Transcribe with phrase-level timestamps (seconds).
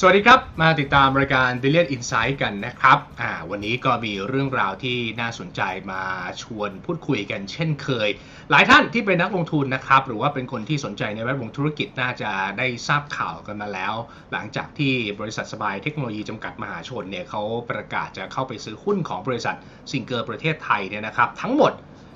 [0.00, 5.60] สวัสดีครับ มาติดตามรายการ d i l i a n Insight กันนะครับอ่าวันนี้ก็มีเรื่องราวที่น่าสนใจ
[5.92, 6.02] มา
[6.42, 8.08] ชวนพูดคุยกันเช่นเคย
[8.50, 13.94] หลายท่านที่เป็นนักลงทุนนะครับ หรือว่าเป็นคนที่สนใจในแวดวงธุรกิจน่าจะได้ทราบข่าวกันมาแล้ว
[14.32, 19.56] หลังจากที่บริษัทสบายเทคโนโลยีจำกัดมหาชนเนี่ยเขาประกาศจะเข้าไปซื้อหุ้นของบริษัท
[19.90, 21.72] ซิงเกอร์ประเทศไทยเนี่ยนะครับ ทั้งหมด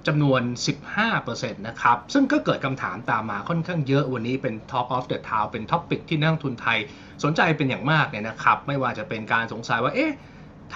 [0.07, 0.43] จำนวน
[1.01, 6.79] 15%นะครับ ซึ่งก็เกิดคำถามตามมาค่อนข้างเยอะวันนี้เป็น Talk of the Town เป็น topic ที่นักลงทุนไทย
[7.25, 10.13] สนใจเป็นอย่างมากเนี่ยนะครับ ไม่ว่าจะเป็นการสงสัยว่าเอ๊ะ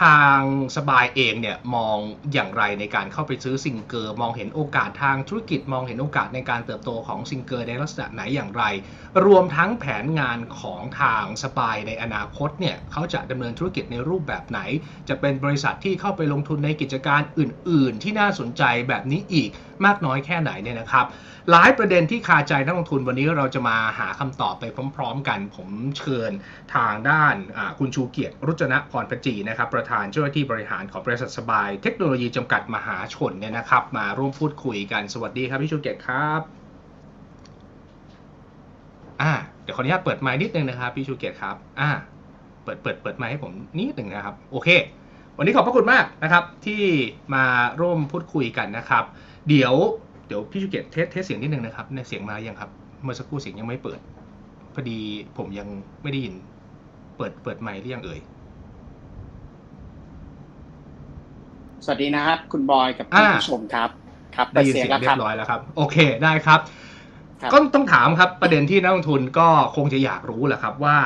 [0.03, 0.41] ทาง
[0.77, 1.99] สบายเองเนี่ยมอง
[2.33, 8.63] อย่างไรในการเข้าไปซื้อซิงเกอร์มองเห็นโอกาสทางธุรกิจมองเห็นโอกาสในการเติบโตของซิงเกอร์ในลักษณะไหนอย่างไร
[9.25, 14.61] รวมทั้งแผนงานของทางสบายในอนาคตเนี่ยเขาจะดำเนินธุรกิจในรูปแบบไหน
[15.09, 19.51] จะเป็นบริษัทที่เข้าไปลงทุนในกิจการอื่น ๆ ที่น่าสนใจแบบนี้อีก
[19.87, 21.07] มากน้อยแค่ไหนเนี่ยนะครับ
[21.51, 24.65] หลายประเด็นที่คาใจนักลงทุนวันนี้เราจะมาหาคำตอบไป
[24.97, 26.33] พร้อม ๆ กัน ผมเชิญ
[26.75, 27.35] ทางด้าน
[27.79, 36.41] คุณชูเกียรติรุจนะพรปจีนะครับ ประธานเจ้าหน้าที่บริหารของบริษัทสบาย เทคโนโลยีจำกัดมหาชนเนี่ยนะครับ มาร่วมพูดคุยกันสวัสดีครับพี่ชูเกียรติครับ
[39.23, 39.33] อ่า
[39.63, 41.91] เดี๋ยวขออนุญาตเปิดไมค์นิดนึงนะครับพี่ชูเกียรติครับอ่า
[42.65, 44.69] เปิดเปิดเปิดไมค์ให้ผมนิดหนึ่งนะครับ โอเค
[45.39, 46.83] วันนี้ขอบพระคุณมากนะครับที่
[47.35, 47.45] มา
[47.81, 49.05] ร่วมพูดคุยกันนะครับ
[49.49, 49.75] เดี๋ยว
[50.27, 52.71] เดี๋ยวพี่ชูเกียรติ test test เสียงนิดนึงนะครับในเสียงมายังครับ
[53.03, 54.01] เมื่อสักครู่เสียงยังไม่เปิด
[54.75, 54.93] พอดี
[55.37, 55.69] ผมยัง
[56.03, 56.35] ไม่ได้ยิน
[57.17, 58.21] เปิดเปิดไมค์หรือยังเอ่ย
[61.85, 63.91] สวัสดีนะครับ คุณบอยกับอ่าท่านผู้ชมครับ
[64.37, 66.61] ครับได้ยินเสีเสียงแล้วเรีคยรับบร้อยแล้วครับ โอเคได้ครับ
[67.43, 70.99] ครับ ก็ต้องถามครับประเด็นที่นักลงทุนก็คงจะอยากรู้แหละครับว่า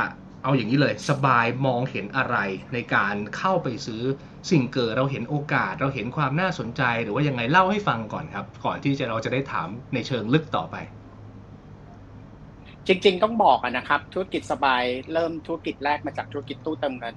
[0.42, 2.36] เอาอย่างนี้เลยสบายมองเห็นอะไร
[2.73, 4.02] ในการเข้าไปซื้อ
[4.50, 10.77] สิ่งเกิดเราเห็นโอกาสเราเห็นความน่าสนใจหรือว่ายังไงเล่าให้ฟังก่อนครับ ก่อนที่จะเราจะได้ถามในเชิงลึกต่อไป
[12.86, 17.17] จริง ๆ ต้องบอกอะนะครับ ธุรกิจสบายเริ่มธุรกิจแรกมาจากธุรกิจตู้เติมเงิน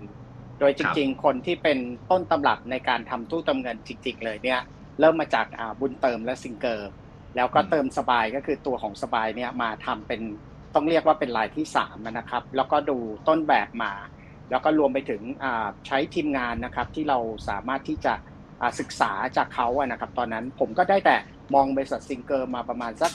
[0.59, 1.77] โดยจริง ๆ คนที่เป็น
[2.11, 4.59] ต้นตำรับในการทำตู้เติมเงินจริง ๆ เลยเนี่ย
[4.99, 6.89] เริ่มมาจากอ่าบุญเติมและซิงเกอร์
[7.35, 10.21] แล้วก็อืมเติมสบายก็คือตัวของสบายเนี่ยมาทำเป็น
[10.75, 12.97] ต้องเรียกว่าเป็นรายที่สามอะนะครับ แล้วก็ดู
[13.27, 13.91] ต้นแบบมา
[14.51, 17.19] แล้วก็รวมไปถึงอ่าใช้ทีมงานนะครับที่เรา
[17.49, 18.13] สามารถที่จะ
[18.61, 21.15] อ่าศึกษาจากเขาอะนะครับตอนนั้นผมก็ได้แต่
[21.53, 23.11] มองบริษัทซิงเกอร์มาประมาณสัก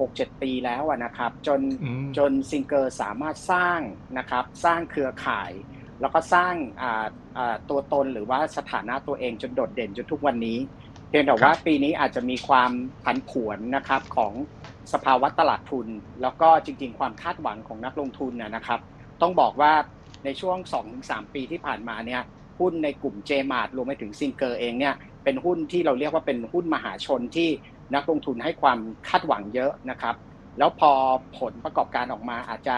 [0.00, 3.80] หกเจ็ดปีแล้วอะนะครับจนอืมจนซิงเกอร์สามารถสร้าง
[4.18, 5.52] นะครับสร้างเครือข่าย
[6.00, 7.06] แล้วก็สร้างอ่า
[7.36, 10.58] อ่าตัวตนหรือว่าสถานะตัวเองจนโดดเด่นจนทุกวันนี้
[11.08, 12.70] เพียงแต่ว่าปีนี้อาจจะมีความ
[13.04, 14.32] ผันผวนนะครับของ
[14.92, 15.88] สภาวะตลาดทุน
[16.22, 18.80] แล้วก็จริงๆ ความคาดหวังของนักลงทุนนะนะครับ
[19.22, 19.72] ต้องบอกว่า
[20.24, 22.22] ในช่วง 2-3 ปีที่ผ่านมาเนี่ย
[22.60, 27.48] หุ้นในกลุ่ม j m a r t รวมไปถึงซิงเกอร์เองเนี่ยเป็นหุ้นที่เราเรียกว่าเป็นหุ้นมหาชนที่
[27.94, 30.16] นักลงทุนให้ความคาดหวังเยอะนะครับ
[30.58, 30.92] แล้วพอ
[31.38, 32.76] ผลประกอบการออกมาอาจจะ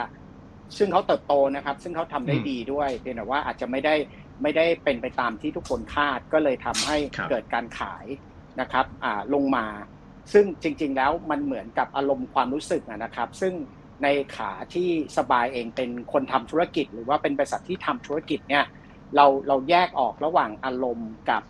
[0.78, 3.94] ซึ่งเขาเติบโตนะครับ ซึ่งเขาทำได้อืมดีด้วยเพียงแต่ว่าอาจจะไม่ได้
[4.42, 8.06] ไม่ได้เป็นไปตามที่ทุกคนคาดก็เลยทำให้ครับเกิดการขาย
[8.60, 9.66] นะครับอ่าลงมา
[10.32, 13.52] ซึ่งจริง ๆ แล้วมันเหมือนกับอารมณ์ความรู้สึกอะนะครับ ซึ่ง
[14.02, 14.88] ในขาที่
[15.18, 18.64] สบายเองเป็นคนทำธุรกิจ หรือว่าเป็นบริษัทที่ทำธุรกิจเนี่ย
[19.16, 21.42] เราเราแยกออกระหว่างอารมณ์กับ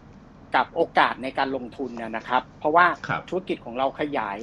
[0.57, 4.39] กับโอกาสในการลงทุนนะนะครับ เพราะว่าครับธุรกิจของเราขยาย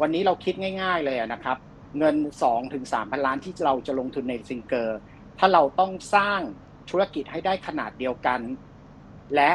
[0.00, 1.56] วันนี้เราคิดง่าย ๆเลยอะนะครับ
[1.98, 4.98] เงิน2ถึง3พันล้านที่เราจะลงทุนในซิงเกอร์
[5.38, 6.40] ถ้าเราต้องสร้าง
[6.90, 8.40] ธุรกิจให้ได้ขนาดเดียวกัน
[9.34, 9.50] และ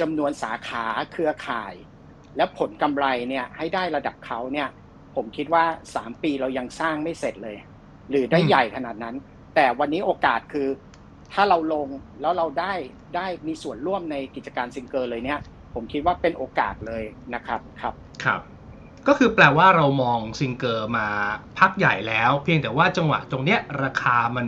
[0.00, 1.74] จำนวนสาขาเครือข่าย
[2.36, 4.68] และผลกำไรเนี่ยให้ได้ระดับเขาเนี่ย
[5.22, 5.64] ผมคิดว่า
[5.94, 7.56] 3ปีเรายังสร้างไม่เสร็จเลย
[8.10, 9.16] หรือได้อืมใหญ่ขนาดนั้น
[9.54, 10.68] แต่วันนี้โอกาสคือ
[11.32, 11.88] ถ้าเราลง
[12.20, 12.72] แล้วเราได้
[13.16, 15.40] ได้มีส่วนร่วมในกิจการซิงเกอร์เลยเนี่ย
[15.74, 17.04] ผมคิดว่าเป็นโอกาสเลย
[17.34, 17.94] นะครับครับ
[18.24, 18.40] ครับ
[19.08, 21.08] ก็คือแปลว่าเรามองซิงเกอร์มา
[21.58, 24.46] พักใหญ่แล้ว เพียงแต่ว่าจังหวะตรงเนี้ยราคามัน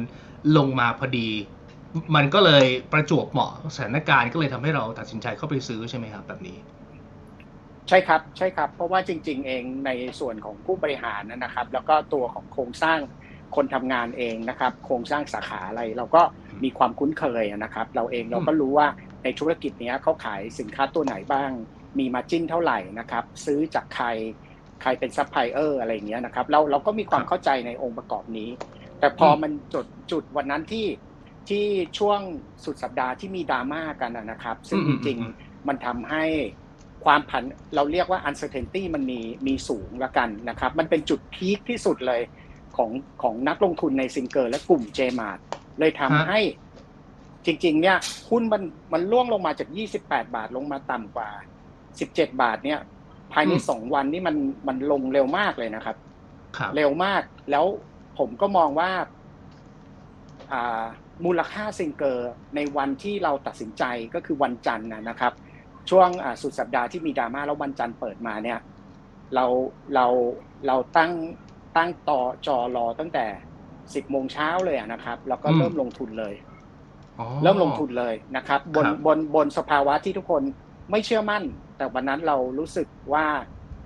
[0.56, 1.28] ลงมาพอดี
[2.16, 12.98] มันก็เลยประจวบเหมาะสถานการณ์ก็เลยทำให้เราตัดสินใจเข้าไปซื้อใช่ไหมครับแบบนี้ใช่ครับใช่ครับ เพราะว่าจริง ๆ เองในส่วนของผู้บริหารนะครับ แล้วก็ตัวของโครงสร้าง
[13.56, 16.22] คนทำงานเองนะครับ โครงสร้างสาขาอะไรเราก็
[16.65, 18.89] มีความคุ้นเคยนะครับ เราเองเราก็รู้ว่า
[19.24, 21.50] ในธุรกิจเนี้ยเขาขายสินค้าตัวไหนบ้าง
[21.98, 24.06] มี margin เท่าไหร่นะครับ ซื้อจากใคร
[24.83, 28.50] ใครเป็นซัพพลายเออร์อะไรอย่างเงี้ยนะครับเราเราก็มีความครับเข้าใจในองค์ประกอบนี้
[28.98, 30.86] แต่พออมมันจุดจุดวันนั้นที่
[31.48, 31.66] ที่
[31.98, 32.21] ช่วง
[32.65, 36.24] สุดสัปดาห์ที่มีดราม่ากันนะนะครับ ซึ่งอืจมอืมริงอืมๆมันทำให้
[37.04, 37.43] ความผัน
[37.75, 42.21] เราเรียกว่า uncertainty มันมีมีสูงละกันนะครับ มันเป็นจุดพีคที่สุดเลย
[42.77, 42.91] ของ
[43.22, 45.39] ของนักลงทุนในซิงเกิลและกลุ่ม j m a r t
[45.78, 46.41] เลยทำฮะให้
[47.47, 47.97] จริง ๆ เนี่ย
[48.31, 48.63] หุ้นมัน
[48.93, 49.69] มันล่วงลงมาจาก
[50.03, 51.28] 28 บาทลงมาต่ำกว่า
[51.84, 52.81] 17 บาทเนี่ย
[53.33, 54.37] ภายในสองวันนี่มัน
[54.69, 55.97] มันลงเร็วมากเลยนะครับ
[56.57, 57.65] ครับเร็วมากแล้ว
[58.19, 58.91] ผมก็มองว่า
[60.53, 60.84] อ่า
[61.25, 63.84] มูลค่าซิงเกอร์ในวันที่เราตัดสินใจ
[64.15, 65.33] ก็คือวันจันทร์นะนะครับ
[65.91, 68.59] ช่วงอ่าสุดสัปดาห์ที่มีดราม่าแล้ววันจันทร์เปิดมาเนี่ย
[69.34, 69.45] เรา
[69.95, 70.07] เรา
[70.67, 71.13] เราตั้ง
[71.77, 73.27] ตั้งต่อจอรอตั้งแต่
[73.69, 76.34] 10โมงเช้าเลยอะนะครับ แล้วก็อืมเริ่มลงทุนเลย
[77.19, 80.43] อ๋อเริ่มลงทุนเลยนะครับ บนครับบนบนสภาวะที่ทุกคน
[80.91, 81.43] ไม่เชื่อมั่น
[81.77, 83.27] แต่วันนั้นเรารู้สึกว่า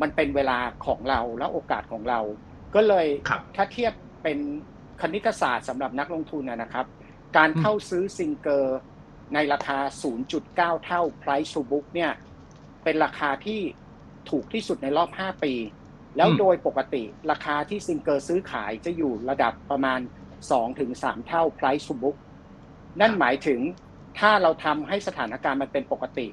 [0.02, 2.20] มันเป็นเวลาของเราและโอกาสของเรา
[2.74, 4.38] ก็เลยครับถ้าเทียบเป็น
[5.02, 6.86] คณิตศาสตร์สำหรับนักลงทุนนะนะครับ
[7.36, 8.78] การเข้าซื้อซิงเกอร์
[9.34, 9.78] ในราคา
[10.32, 12.12] 0.9 เท่า price to book เนี่ย
[12.84, 13.60] เป็นราคาที่
[14.30, 15.54] ถูกที่สุดในรอบ 5 ปี
[16.16, 20.00] แล้วอืมโดยปกติราคาที่ซิงเกอร์ซื้อขายจะอยู่ระดับประมาณ
[20.64, 22.16] 2-3 เท่า price to book
[23.00, 23.60] นั่นหมายถึง
[24.18, 26.26] ถ้าเราทำให้สถานการณ์มันเป็นปกติ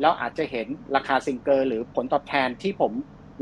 [0.00, 0.66] แล้วอาจจะเห็น
[0.96, 2.92] ราคาซิงเกอร์หรือผลตอบแทนที่ผม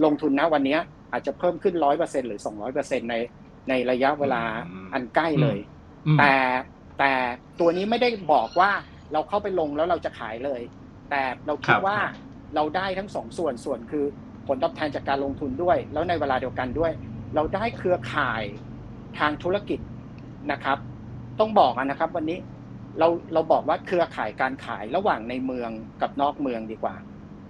[0.04, 0.80] ลงทุนณวันเนี้ย
[1.12, 2.40] อาจจะเพิ่มขึ้น 100%หรือ
[2.74, 3.14] 200%ใน
[3.68, 5.58] ในระยะเวลาอืมอันใกล้เลย
[6.06, 6.34] อืมแต่
[6.98, 7.12] แต่
[7.60, 8.70] ตัวนี้ไม่ได้บอกว่า
[9.12, 10.60] เราเข้าไปลงแล้วเราจะขายเลย
[11.10, 12.12] แต่เราคิคดรับว่าครับ
[12.54, 14.04] เราได้ทั้งสองส่วนส่วนคือ
[14.46, 16.92] ผลตอบแทนจากการลงทุนด้วย แล้วในเวลาเดียวกันด้วย
[17.34, 18.42] เราได้เครือข่าย
[19.18, 19.80] ทางธุรกิจ
[20.52, 20.78] นะครับ
[21.40, 22.38] ต้องบอกอะนะครับ วันนี้
[22.98, 25.70] เราเราบอกว่าเครือข่ายการขายระหว่างในเมือง
[26.02, 26.96] กับนอกเมืองดีกว่า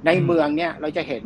[0.07, 1.23] ในเมืองเนี่ยเราจะเห็น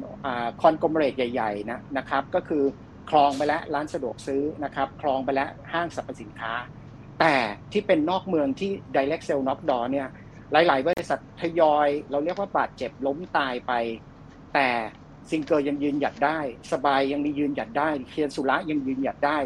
[0.60, 2.64] คอนกลมเรทใหญ่ๆนะนะครับ ก็คือ
[3.10, 6.52] คลองไปแล้วร้านสะดวกซื้อนะครับ คลองไปแล้วห้างสรรพสินค้า
[7.20, 7.34] แต่
[7.72, 10.08] ที่เป็นนอกเมืองที่ direct sell knock door เนี่ย
[10.52, 13.72] หลาย ๆ บริษัททยอย เราเรียกว่าบาดเจ็บล้มตายไป
[14.54, 14.68] แต่
[15.30, 16.38] ซิงเกอร์ยังยืนหยัดได้
[16.72, 19.38] สบายยังมียืนหยัดได้ เคียนสุระยังยืนหยัดได้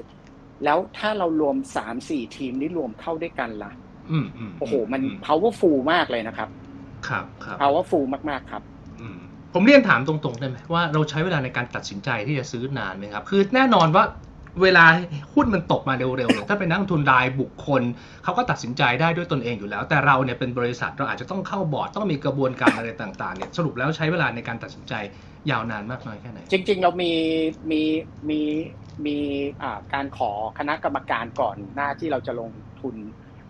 [0.64, 1.56] แล้วถ้าเรารวม
[1.96, 3.72] 3-4ทีมนี้รวมเข้าด้วยกันล่ะ
[4.10, 6.48] อืมอืมโอ้โห มันอื powerful มากเลยนะครับ
[7.08, 8.62] ครับครับ powerful มาก ๆ ครับ
[9.00, 9.18] อืม
[9.54, 14.04] ผมเรียนถามตรงๆได้ไหมว่าเราใช้เวลาในการตัดสินใจที่จะซื้อนานไหมครับ คือแน่นอนว่า
[14.62, 14.84] เวลา
[15.34, 17.82] หุ้นมันตกมาเร็วๆเนี่ยถ้าเป็นนักลงทุนรายบุคคล
[18.24, 24.94] เขาก็ตัดสินใจได้ด้วยตนเองอยู่แล้ว แต่เราเนี่ยเป็นบริษัทเราอาจจะต้องเข้าบอร์ดต้องมีกระบวนการอะไรต่างๆเนี่ยสรุปแล้วใช้เวลาในการตัดสินใจ
[25.50, 27.12] ยาวนานมากน้อยแค่ไหน จริง ๆ เรามี
[27.70, 27.82] มี
[28.28, 28.40] มี
[29.06, 29.16] มี
[29.62, 32.50] อ่าการขอคณะกรรมการก่อนหน้าที่เราจะลง
[32.80, 32.94] ทุน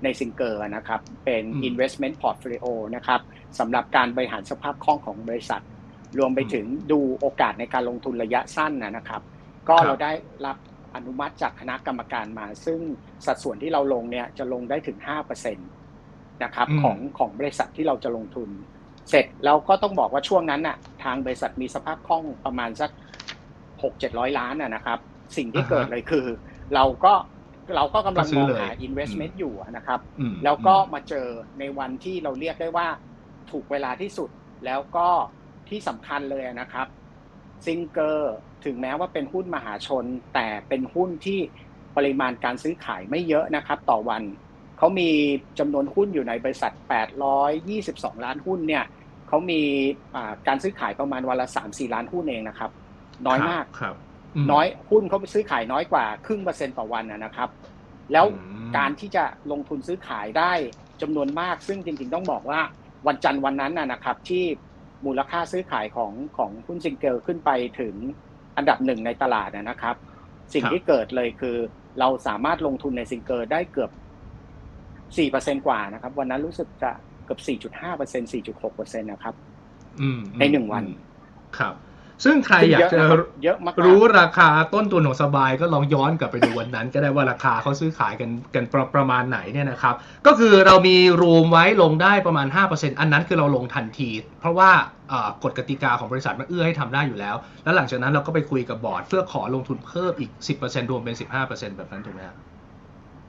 [0.03, 2.67] ในซิงเกอร์นะครับ เป็นอืม investment portfolio
[2.97, 3.21] นะครับ
[3.59, 5.63] สำหรับการบริหารสภาพคล่องของบริษัท
[6.19, 9.23] รวมไปถึงดูโอกาสในการลงทุนระยะสั้นนะนะครับ
[9.69, 10.13] ก็ครับเราได้
[10.47, 10.57] รับ
[10.97, 12.81] อนุมัติจากคณะกรรมการมา ซึ่ง
[13.27, 14.99] สัดส่วนที่เราลงเนี่ยจะลงได้ถึง
[15.47, 15.57] 5%
[16.45, 18.51] นะครับอืมของของบริษัทที่เราจะลงทุน
[19.11, 22.91] เสร็จแล้วก็ต้องบอกว่าช่วงนั้นน่ะทางบริษัทมีสภาพคล่องประมาณสัก
[23.83, 24.99] หกเจ็ดร้อยล้านน่ะนะครับ
[25.37, 26.27] สิ่งที่อ่าฮะเกิดเลยคือ
[26.75, 27.15] เราก็
[27.77, 31.27] เราก็กำลังก็ซื้มอองเลยหา investment อยู่อะนะครับอืมแล้วก็มาเจอ
[31.59, 32.89] ในวันที่เราเรียกได้ว่า
[33.51, 34.31] ถูกเวลาที่สุด
[34.67, 35.09] แล้วก็
[35.69, 36.87] ที่สำคัญเลยนะครับ
[37.67, 40.05] ซิงเกอร์ถึงแม้ว่าเป็นหุ้นมหาชน
[40.35, 41.39] แต่เป็นหุ้นที่
[41.97, 44.23] ปริมาณการซื้อขายไม่เยอะนะครับ ต่อวัน
[44.79, 45.11] เขามี
[45.59, 46.73] จำนวนหุ้นอยู่ในบริษัท
[47.49, 48.85] 822 ล้านหุ้นเนี่ย
[49.29, 49.61] เขามี
[50.15, 52.71] อ่าการซื้อขายประมาณวันละ3-4 ล้านหุ้นเองนะครับ
[53.27, 53.95] น้อยมากครับ
[54.45, 57.49] มน้อยหุ้นเขาซื้อขายน้อยกว่าครึ่งเปอร์เซ็นต์ต่อวันนะนะครับ
[58.13, 60.53] แล้วอืมการที่จะลงทุนซื้อขายได้
[61.03, 62.61] จำนวนมาก ซึ่งจริงๆต้องบอกว่า
[63.07, 64.45] วันจันทร์วันนั้นนะนะครับ ที่
[65.07, 67.51] มูลค่าซื้อขายของของหุ้นซิงเกิลขึ้นไป
[67.81, 67.95] ถึง
[68.57, 69.97] อันดับหนึ่งในตลาดนะนะครับ
[70.53, 71.57] สิ่งครับที่เกิดเลยคือ
[72.01, 73.91] เราสามารถลงทุนในซิงเกิลได้เกือบ
[75.59, 76.91] 4%กว่านะครับ วันนั้นรู้สึกจะ
[77.25, 79.35] เกือบ4.5% 4.6%นะครับ
[80.01, 80.85] อืมในหนึ่งวัน
[81.59, 89.95] ครับซึ่งใครอยากจะซึ่งเยอะนะครับเยอะมากๆรู้ราคาต้นทุนของสบายก็ลองย้อนกลับไปดูวันนั้น ก็ได้ว่าราคาเขาซื้อขายกันกันประประมาณไหนเนี่ยนะครับ
[90.27, 94.71] ก็คือเรามีรูมไว้ลงได้ประมาณ 5%อันนั้นคือเราลงทันที เพราะว่า
[95.09, 100.31] เอ่อกฎกติกาของบริษัทมันเอื้อให้ทำได้อยู่แล้ว แล้วหลังจากนั้นเราก็ไปคุยกับบอร์ด เพื่อขอลงทุนเพิ่มอีก
[100.61, 102.39] 10%รวมเป็น 15%แบบนั้นถูกไหมครับ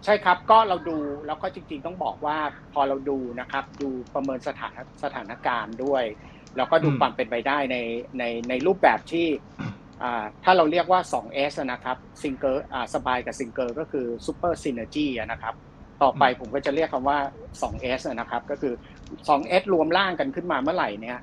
[0.05, 2.37] ใช่ครับก็เราดูแล้วก็จริงๆต้องบอกว่า
[2.73, 4.71] พอเราดูนะครับ ดูประเมินสถาน
[5.03, 6.03] สถานการณ์ด้วย
[6.57, 7.77] แล้วก็ดูอืมความเป็นไปได้ใน
[8.19, 9.27] ในในรูปแบบที่
[10.03, 12.57] อ่าถ้าเราเรียกว่า 2S อะนะครับซิงเกอร์
[12.95, 15.55] สบายกับซิงเกอร์ก็คือ super synergy นะครับ
[16.03, 17.19] ต่อไปผมก็จะเรียกคำว่า
[17.61, 18.73] 2S อะนะครับ ก็คือ
[19.27, 21.19] 2S รวมร่างกันขึ้นมาเมื่อไหร่เนี่ย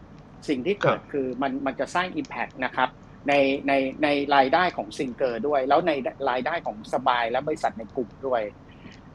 [0.48, 2.88] สิ่งที่เกิดคือมันมันจะสร้าง Impact นะครับ
[3.28, 3.32] ใน
[3.68, 3.72] ใน
[4.02, 5.92] ในรายได้ของซิงเกอร์ด้วย แล้วใน
[6.30, 8.42] รายได้ของสบายและบริษัทในกลุ่มด้วย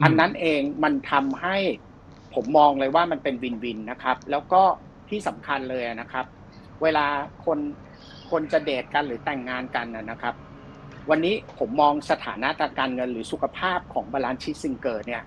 [0.02, 1.56] อันนั้นเองมันทำให้
[2.34, 4.62] ผมมองเลยว่ามันเป็น win-win นะครับ แล้วก็
[5.10, 6.26] ที่สำคัญเลยนะครับ
[6.82, 7.06] เวลา
[7.44, 7.58] คน
[8.30, 10.34] คนจะเดทกันหรือแต่งงานกันนะครับ
[11.10, 15.22] วันนี้ผมมองสถานะทางการเงินหรือสุขภาพของ balance sheet ซิงเกอร์เนี่ย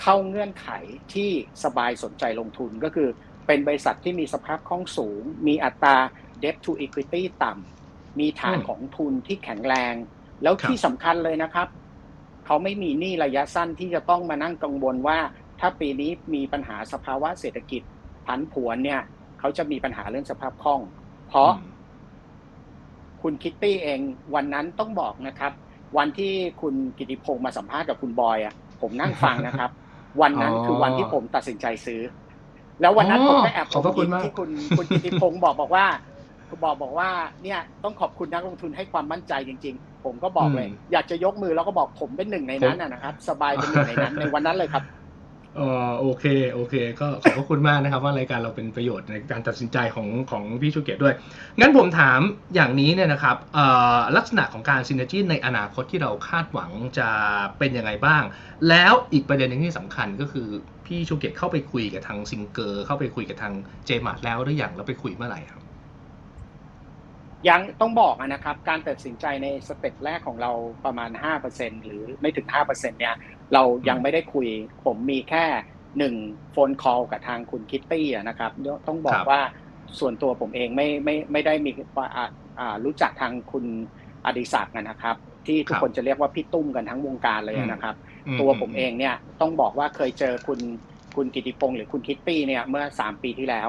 [0.00, 0.68] เข้าเงื่อนไข
[1.14, 1.30] ที่
[1.64, 3.08] สบายสนใจลงทุนก็คือ
[3.46, 5.96] เป็นบริษัทที่มีสภาพคล่องสูง มีอัตรา
[6.42, 9.94] debt to equity ต่ำ มีฐานของทุนที่แข็งแรง
[10.42, 11.68] แล้วที่สำคัญเลยนะครับ
[12.44, 15.18] เขาไม่มีหนี้ระยะสั้นที่จะต้องมานั่งกังวลว่า
[15.60, 17.82] ถ้าปีนี้มีปัญหาสภาวะเศรษฐกิจ
[18.26, 19.00] ผันผวนเนี่ย
[19.46, 20.80] เขาจะมีปัญหาเรื่องสภาพคล่อง
[21.28, 21.72] เพราะอืม
[23.22, 24.00] คุณคิตตี้เอง
[24.34, 25.52] วันนั้นต้องบอกนะครับ
[25.96, 29.70] วันที่คุณกิติพงศ์มาสัมภาษณ์กับคุณบอยอะผมนั่งฟังนะครับ
[30.20, 32.00] วันนั้นอ๋อคือวันที่ผมตัดสินใจซื้อ
[32.80, 35.86] แล้ววันนั้นอ๋อผมก็แอบขอบพระคุณมากที่คุณคุณกิติพงศ์บอกบอกว่า
[36.64, 37.10] บอกบอกว่า
[37.42, 44.84] เนี่ยต้องขอบคุณนักลงทุนให้ความมั่นใจจริง ๆ ผมก็บอกเลย อยากจะยกมือแล้วก็บอกผมเป็นหนึ่งในนั้นนะนะครับ สบายเป็นหนึ่งในนั้นในวันนั้นเลยครับ
[45.58, 51.14] อ๋อโอเคโอเค ก็ขอบพระคุณมากนะครับ ว่ารายการเราเป็นประโยชน์ในการตัดสินใจของของพี่ชูเกียรติด้วย
[51.60, 52.20] งั้นผมถาม
[52.54, 53.36] อย่างนี้เนี่ยนะครับ
[54.16, 57.08] ลักษณะของการ synergy ในอนาคตที่เราคาดหวังจะ
[57.58, 58.22] เป็นยังไงบ้าง
[58.68, 60.48] แล้วอีกประเด็นหนึ่งที่สำคัญก็คือ
[60.86, 63.54] พี่ชูเกียรติเข้าไปคุยกับทางซิงเกอร์เข้าไปคุยกับทาง
[63.86, 65.62] เจมาร์ทแล้วหรือยังแล้วไปคุยเมื่อไหร่ครับ
[67.48, 70.52] ยังต้องบอกนะครับ การตัดสินใจใน step แรกของเรา
[70.84, 71.10] ประมาณ
[71.48, 73.14] 5%หรือไม่ถึง5%เนี่ย
[73.54, 74.48] เรายังไม่ได้คุย
[74.84, 75.44] ผมมีแค่
[75.98, 76.14] หนึ่ง
[76.52, 78.50] phone call กับทางคุณคิตตี้อะนะครับ
[78.88, 79.40] ต้องบอกครับว่า
[79.98, 82.26] ส่วนตัวผมเองไม่ไม่ไม่ได้มีอ่า
[82.58, 83.64] อ่ารู้จักทางคุณ
[84.26, 87.94] อดิศักดิ์นะครับ ที่ทุกคนจะเรียกว่าพี่ตุ้มกันทั้งวงการเลยนะครับ
[88.40, 90.60] ตัวผมเองเนี่ยต้องบอกว่าเคยเจอคุณ
[91.16, 93.68] คุณกิติพงศ์หรือคุณคิตตี้เนี่ยเมื่อ3ปีที่แล้ว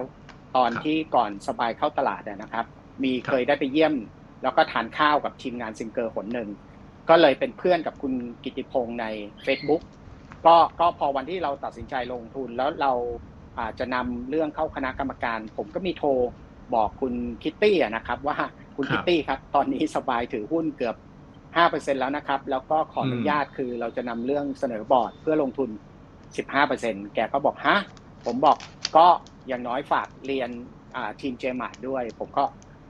[0.55, 2.65] ตอนครับที่ก่อนสบายเข้าตลาดอะนะครับ
[3.03, 3.93] มีครับเคยได้ไปเยี่ยม
[4.43, 6.49] แล้วก็ทานข้าวกับทีมงานซิงเกอร์หนหนึ่ง
[7.09, 9.05] ก็เลยเป็นเพื่อนกับคุณกิติพงศ์ใน
[9.45, 9.81] Facebook
[10.45, 12.93] ก็ก็พอวันที่เราตัดสินใจลงทุนแล้วเรา
[13.59, 16.09] อาจจะนำเรื่องเข้าคณะกรรมการ ผมก็มีโทร
[16.73, 18.37] บอกคุณคิตตี้อะนะครับว่า
[18.75, 20.95] คุณครับคิตตี้ครับ ตอนนี้สบายถือหุ้นเกือบ
[21.55, 25.69] 5%แล้วนะครับ แล้วก็ขออนุอืมญาตคือเราจะนำเรื่องเสนอบอร์ดเพื่อลงทุน
[26.37, 27.77] 15%แกก็บอกฮะ
[28.25, 28.57] ผมบอก
[28.97, 29.07] ก็
[29.47, 30.49] อย่างน้อยฝากเรียน
[30.95, 32.45] อ่าทีมเจมาร์ด้วย ผมก็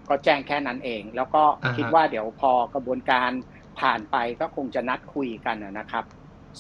[0.10, 3.32] ก็แจ้งแค่นั้นเอง แล้วก็อ่าฮะคิดว่าเดี๋ยวพอกระบวนการ
[3.80, 6.06] ผ่านไปก็คงจะนัดคุยกันนะนะครับ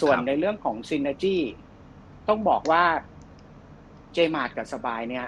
[0.01, 1.37] ส่วนครับในเรื่องของซินเนจี
[2.27, 2.83] ต้องบอกว่า
[4.13, 5.27] เจมาร์กับสบายเนี่ย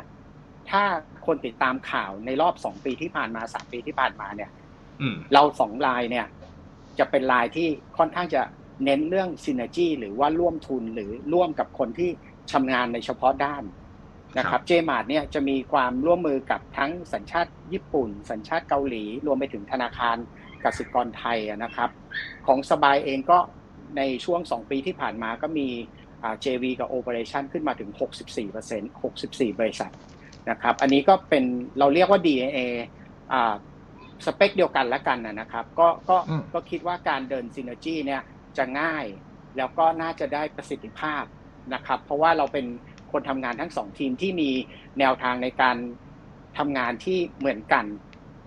[0.70, 0.84] ถ้า
[1.26, 4.50] คนติดตามข่าวในรอบสองปีที่ผ่านมาสามปีที่ผ่านมาเนี่ย
[5.02, 6.26] อืมเราสองลายเนี่ย
[7.00, 7.68] จะเป็นลายที่
[7.98, 8.42] ค่อนข้างจะ
[8.86, 12.10] เน้นเรื่องซินเนจีหรือว่าร่วมทุนหรือร่วมกับคนที่
[12.52, 13.64] ชำนาญในเฉพาะด้าน
[14.38, 20.18] นะคครัรับบเจมาร์เนี่ยจะมีความร่วมมือกับทั้งสัญชาติญี่ปุ่น สัญชาติเกาหลี รวมไปถึงธนาคาร
[20.66, 21.90] กสิกรไทยอะนะครับ
[22.48, 23.40] ของสบายเองก็
[23.98, 25.68] ในช่วง 2 ปีที่ผ่านมาก็มี
[26.24, 27.90] อ่า JV กับ Operation ขึ้นมาถึง
[28.50, 29.92] 64% 64 บริษัท
[30.50, 31.44] นะครับ อันนี้ก็เป็น
[31.80, 32.60] เราเรียกว่า DNA
[33.34, 33.54] อ่า
[34.26, 38.22] สเปคเดียวกันละกันนะนะครับ ก็ก็อืมก็คิดว่าการเดิน Synergy เนี่ย
[38.58, 39.06] จะง่าย
[39.58, 41.24] แล้วก็น่าจะได้ประสิทธิภาพ
[41.74, 42.66] นะครับ เพราะว่าเราเป็น
[43.12, 44.50] คนทำงานทั้งสองทีมที่มี
[45.00, 45.78] แนวทางในการ
[46.58, 47.86] ทำงานที่เหมือนกัน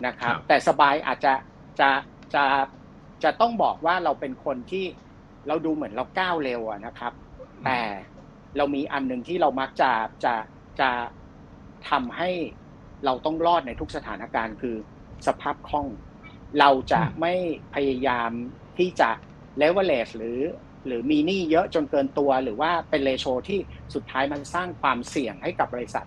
[0.06, 1.32] นะครับครับแต่สบายอาจจะ
[1.80, 1.90] จะ
[2.34, 2.44] จะ
[3.22, 4.84] จะต้องบอกว่าเราเป็นคนที่
[5.46, 7.12] เราดูเหมือนเราก้าวเร็วอะนะครับ
[7.64, 7.80] แต่
[8.56, 9.92] เรามีอันหนึ่งที่เรามักจะ
[10.24, 10.34] จะ
[10.80, 10.90] จะ
[11.90, 12.30] ทำให้
[13.04, 14.76] เราต้องรอดในทุกสถานการณ์คือ
[15.26, 15.88] สภาพคล่อง
[16.58, 17.34] เราจะอืมไม่
[17.74, 18.30] พยายาม
[18.78, 19.10] ที่จะ
[19.60, 20.40] leverage หรือ
[20.86, 23.58] หรือมีหนี้เยอะจนเกินตัว หรือว่าเป็นเลโชที่
[23.94, 26.06] สุดท้ายมันสร้างความเสี่ยงให้กับบริษัท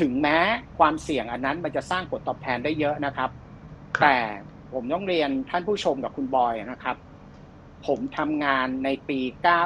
[0.00, 0.38] ถึงแม้
[0.78, 3.30] ความเสี่ยงอันนั้นมันจะสร้างผลตอบแทนได้เยอะนะครับ
[3.98, 4.16] ครับแต่
[4.74, 6.96] ผมต้องเรียนท่านผู้ชมกับคุณบอยนะครับ
[7.86, 9.64] ผมทำงานในปี9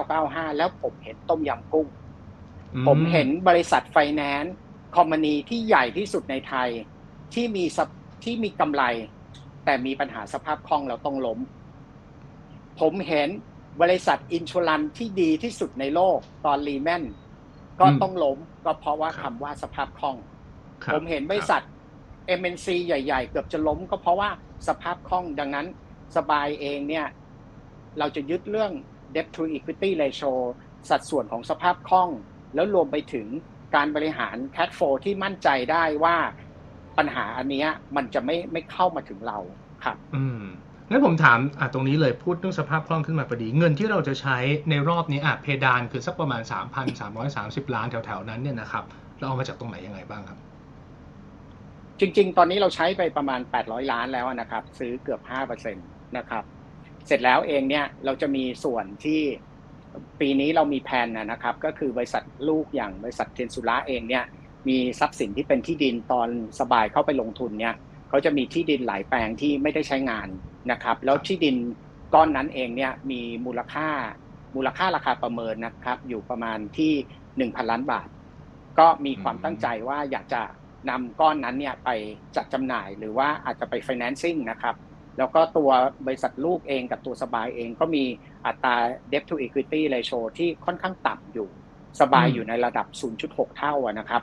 [0.00, 1.86] 1995 แล้วผมเห็นต้มยำกุ้ง
[2.74, 6.68] อืผมเห็นบริษัท finance company ที่ใหญ่ที่สุดในไทย
[7.34, 7.88] ที่มีสภ
[8.24, 8.82] ที่มีกำไร
[9.64, 11.38] แต่มีปัญหาสภาพคล่องแล้วต้องล้ม
[12.80, 13.28] ผมเห็น
[13.82, 17.04] บริษัทอินช r รันที่ดีที่สุดในโลกตอนรีแมน
[17.80, 20.16] ก็ต้องล้มก็เพราะว่าคำว่าสภาพคล่อง
[20.84, 21.62] ครับผมเห็นบริษัท
[22.38, 24.30] MNC ใหญ่ ๆ เกือบจะล้มก็เพราะว่า
[24.66, 25.66] สภาพคล่องดังนั้น
[26.16, 27.06] สบายเองเนี่ย
[27.98, 28.72] เราจะยึดเรื่อง
[29.14, 30.32] debt to equity ratio
[30.90, 32.10] สัดส่วนของสภาพคล่อง
[32.54, 33.26] แล้วรวมไปถึง
[33.74, 36.16] การบริหาร cash flow ที่มั่นใจได้ว่า
[36.98, 39.38] ปัญหาอันนี้มันจะไม่ไม่เข้ามาถึงเรา
[39.84, 40.42] ครับ อืม
[40.90, 44.36] งั้นผมถามอะตรงนี้เลยพูดเรื่องสภาพคล่องขึ้นมาพอดี เงินที่เราจะใช้
[44.70, 48.84] ในรอบนี้อะเพดานคือสักประมาณ 3,330 ล้านแถวๆนั้นเนี่ยนะครับ
[49.18, 50.38] เราเอามาจากตรงไหนยังไงบ้างครับ
[52.00, 55.20] จริง ๆ ตอนนี้เราใช้ไปประมาณ 800 ล้านแล้วนะครับ ซื้อเกือบ
[55.68, 56.44] 5%นะครับ
[57.06, 59.20] เสร็จแล้วเองเนี่ยเราจะมีส่วนที่
[60.20, 64.24] ปีนี้เรามีแผนนะครับ ก็คือบริษัทลูกอย่างบริษัทเทนสุระเองเนี่ย
[64.68, 66.28] มีทรัพย์สินที่เป็นที่ดินตอน
[66.60, 67.74] สบายเข้าไปลงทุนเนี่ย
[68.08, 70.28] เขาจะมีที่ดินหลายแปลงที่ไม่ได้ใช้งาน
[70.70, 71.56] นะครับ แล้วที่ดิน
[72.14, 73.88] ก้อนนั้นเองเนี่ยมีมูลค่า
[74.56, 76.92] มูลค่าราคาประเมินนะครับ อยู่ประมาณที่
[77.52, 78.08] 1,000 ล้านบาท
[78.78, 80.42] ก็มีความตั้งใจว่าอยากจะ
[80.90, 81.90] นำก้อนนั้นเนี่ยไป
[82.36, 84.74] จัดจำหน่ายหรือว่าอาจจะไป financing นะครับ
[85.18, 85.70] แล้วก็ตัว
[86.06, 88.04] บริษัทลูกเองกับตัวสบายเองก็มี
[88.46, 88.74] อัตรา
[89.12, 91.48] debt to equity ratio ที่ค่อนข้างต่ำอยู่
[92.00, 92.86] สบายอยู่ในระดับ
[93.22, 94.22] 0.6 เท่านะครับ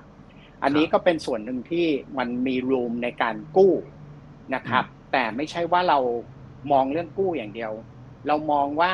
[0.64, 3.74] อันนี้ก็เป็นส่วนหนึ่งที่มันมี room ในการกู้
[4.56, 6.00] นะครับ แต่ไม่ใช่ว่าเรา
[6.72, 7.72] มองเรื่องกู้อย่างเดียว
[8.28, 8.94] เรามองว่า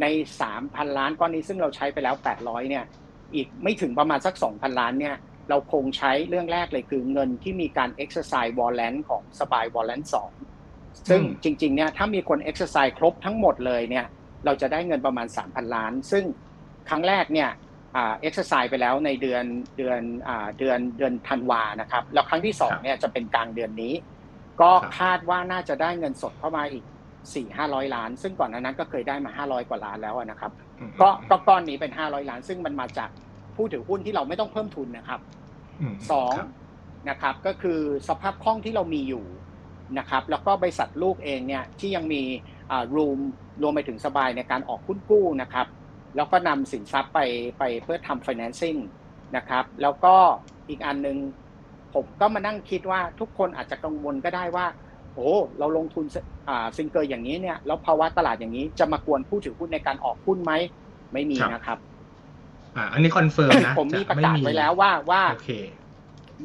[0.00, 0.06] ใน
[0.50, 2.84] 3,000 ล้านก้อนนี้ซึ่งเราใช้ไปแล้ว 800 เนี่ย
[3.34, 5.16] อีกไม่ถึงประมาณสัก 2,000 ล้านเนี่ย
[5.50, 10.06] เราคงใช้เรื่องแรกเลยคือเงินที่มีการ exercise warrant ของสบาย warrant
[10.54, 14.06] 2 ซึ่งอืมจริง ๆ เนี่ยถ้ามีคน exercise ครบทั้งหมดเลยเนี่ย
[14.44, 16.24] เราจะได้เงินประมาณ 3,000 ล้าน ซึ่ง
[16.88, 17.50] ครั้งแรกเนี่ย
[17.96, 19.44] อ่า exercise ไปแล้วในเดือน
[19.78, 23.94] เดือนอ่าเดือนเดือนธันวานะครับ แล้วครั้งที่สองเนี่ยจะเป็นกลางเดือนนี้
[24.60, 26.84] ก็ครับคาดว่าน่าจะได้เงินสดเข้ามาอีก
[27.24, 33.10] 4 500ล้าน ซึ่งก่อนหน้านั้นก็เคยได้มา500กว่าล้านแล้วอะนะครับอืมก็ก็ก้อนนี้เป็น500ล้าน ซึ่งมันมาจาก
[33.56, 35.20] ผู้ถือหุ้นที่เราไม่ต้องเพิ่มทุนนะครับ
[35.92, 36.48] มสองครับ
[37.10, 39.24] นะครับ ก็คือสภาพคล่องที่เรามีอยู่
[39.98, 42.22] นะครับ แล้วก็บริษัทลูกเองเนี่ยที่ยังมี
[42.70, 43.18] อ่า room
[43.62, 45.66] รวมไปถึงสบายในการออกหุ้นกู้นะครับ
[46.16, 47.20] แล้วก็นำสินทรัพย์ไป
[47.58, 48.78] ไปเพื่อทำ financing
[49.36, 50.14] นะครับ แล้วก็
[50.68, 51.18] อีกอันหนึ่ง
[51.94, 54.66] ผมก็มานั่งคิดว่าทุกคนอาจจะกังวลก็ได้ว่า
[55.14, 56.04] โอ้เราลงทุน
[56.48, 60.52] อ่าซิงเกอร์อย่างนี้เนี่ยแล้วภาวะตลาดอย่างนี้จะมากวนผู้ถือหุ้นในการออกหุ้นไหม
[61.12, 61.78] ไม่มีครับนะครับ
[62.76, 65.50] อ่าอันนี้ confirm นะผมมีประกาศไว้แล้วว่าว่าโอเค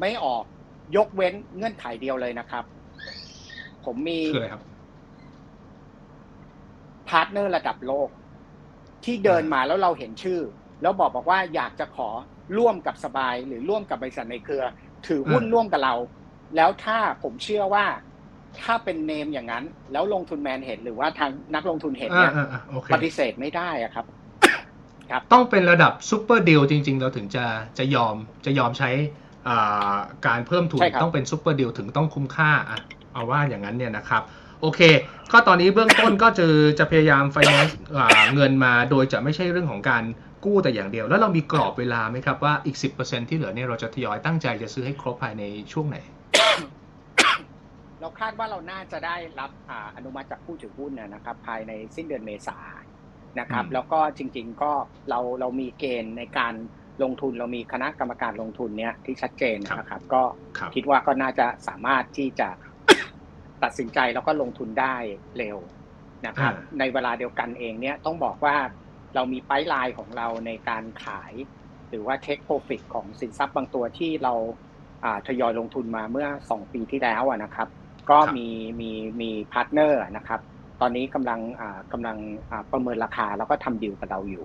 [0.00, 0.44] ไม่ออก
[0.96, 2.64] ยกเว้นเงื่อนไขเดียวเลยนะครับ
[3.84, 4.62] ผมมีคืออะไรครับ
[7.08, 8.08] partner ระดับโลก
[9.04, 10.40] ที่เดินมาแล้วเราเห็นชื่อ
[10.82, 12.08] แล้วบอกบอกว่าอยากจะขอ
[12.58, 14.64] ร่วมกับสบายหรือร่วมกับบริษัทในเครือ
[15.06, 15.94] ถือหุ้นอ่าร่วมกับเรา
[16.56, 17.86] แล้วถ้าผมเชื่อว่า
[18.62, 24.21] ถ้าเป็น name อย่างนั้น แล้วลงทุนแมนเห็นหรือว่าทางนักลงทุนเห็นอ่าเนี่ยอ่าอ่าโอเคปฏิเสธไม่ได้อะครับครับ
[25.32, 27.44] ต้องเป็นระดับ super deal จริง ๆ เราถึงจะ
[27.78, 28.14] จะยอม
[28.46, 28.90] จะยอมใช้
[29.48, 32.78] อ่าการเพิ่มทุนใช่ครับต้องเป็น super deal ถึงต้องคุ้มค่าอะ
[33.12, 34.22] เอาว่าอย่างนั้นเนี่ยนะครับ
[34.60, 34.80] โอเค
[35.32, 36.46] ก็ตอนนี้เบื้องต้นก็จะ
[36.78, 37.76] จะพยายามไฟแนนซ์
[38.34, 40.04] เงินมาโดยจะไม่ใช่เรื่องของการ
[40.44, 45.98] กู้แต่อย่างเดียว แล้วเรามีกรอบเวลาไหมครับว่าอีก 10%ที่เหลือเนี่ยเราจะทยอยตั้งใจจะซื้อให้ครบภายในช่วงไหน
[48.00, 52.58] เราคาดว่าเราน่าจะได้รับอ่าอนุมัติจากผู้ถือหุ้นนะนะครับภายในสิ้นเดือนเมษา
[53.40, 54.72] นะครับอืมแล้วก็จริง ๆ ก็
[55.08, 56.54] เราเรามีเกณฑ์ในการ
[57.02, 60.22] ลงทุนเรามีคณะกรรมการลงทุนเนี้ยที่ชัดเจนนะครับ ก็
[60.58, 62.48] ครับคิดว่าก็น่าจะสามารถที่จะ
[63.62, 64.96] ตัดสินใจแล้วก็ลงทุนได้
[65.38, 65.58] เร็ว
[66.26, 68.56] นะครับอ่าในเวลาเดียวกันเองเนี่ยต้องบอกว่า
[69.14, 71.32] เรามีไพไลน์ของเราในการขาย
[71.88, 74.34] หรือว่าเทคโปรฟิตของสินทรัพย์บางตัวที่เรา
[75.04, 77.68] อ่าทยอยลงทุนมาเมื่อ 2 ปีที่แล้วอะนะครับ
[78.10, 78.48] ก็ครับมี
[78.80, 78.90] มี
[79.20, 80.40] มี partner นะครับ
[80.82, 82.16] ตอนนี้กำลังอ่ากำลัง
[82.50, 84.44] อ่าประเมินราคาแล้วก็ทำดีลกับเราอยู่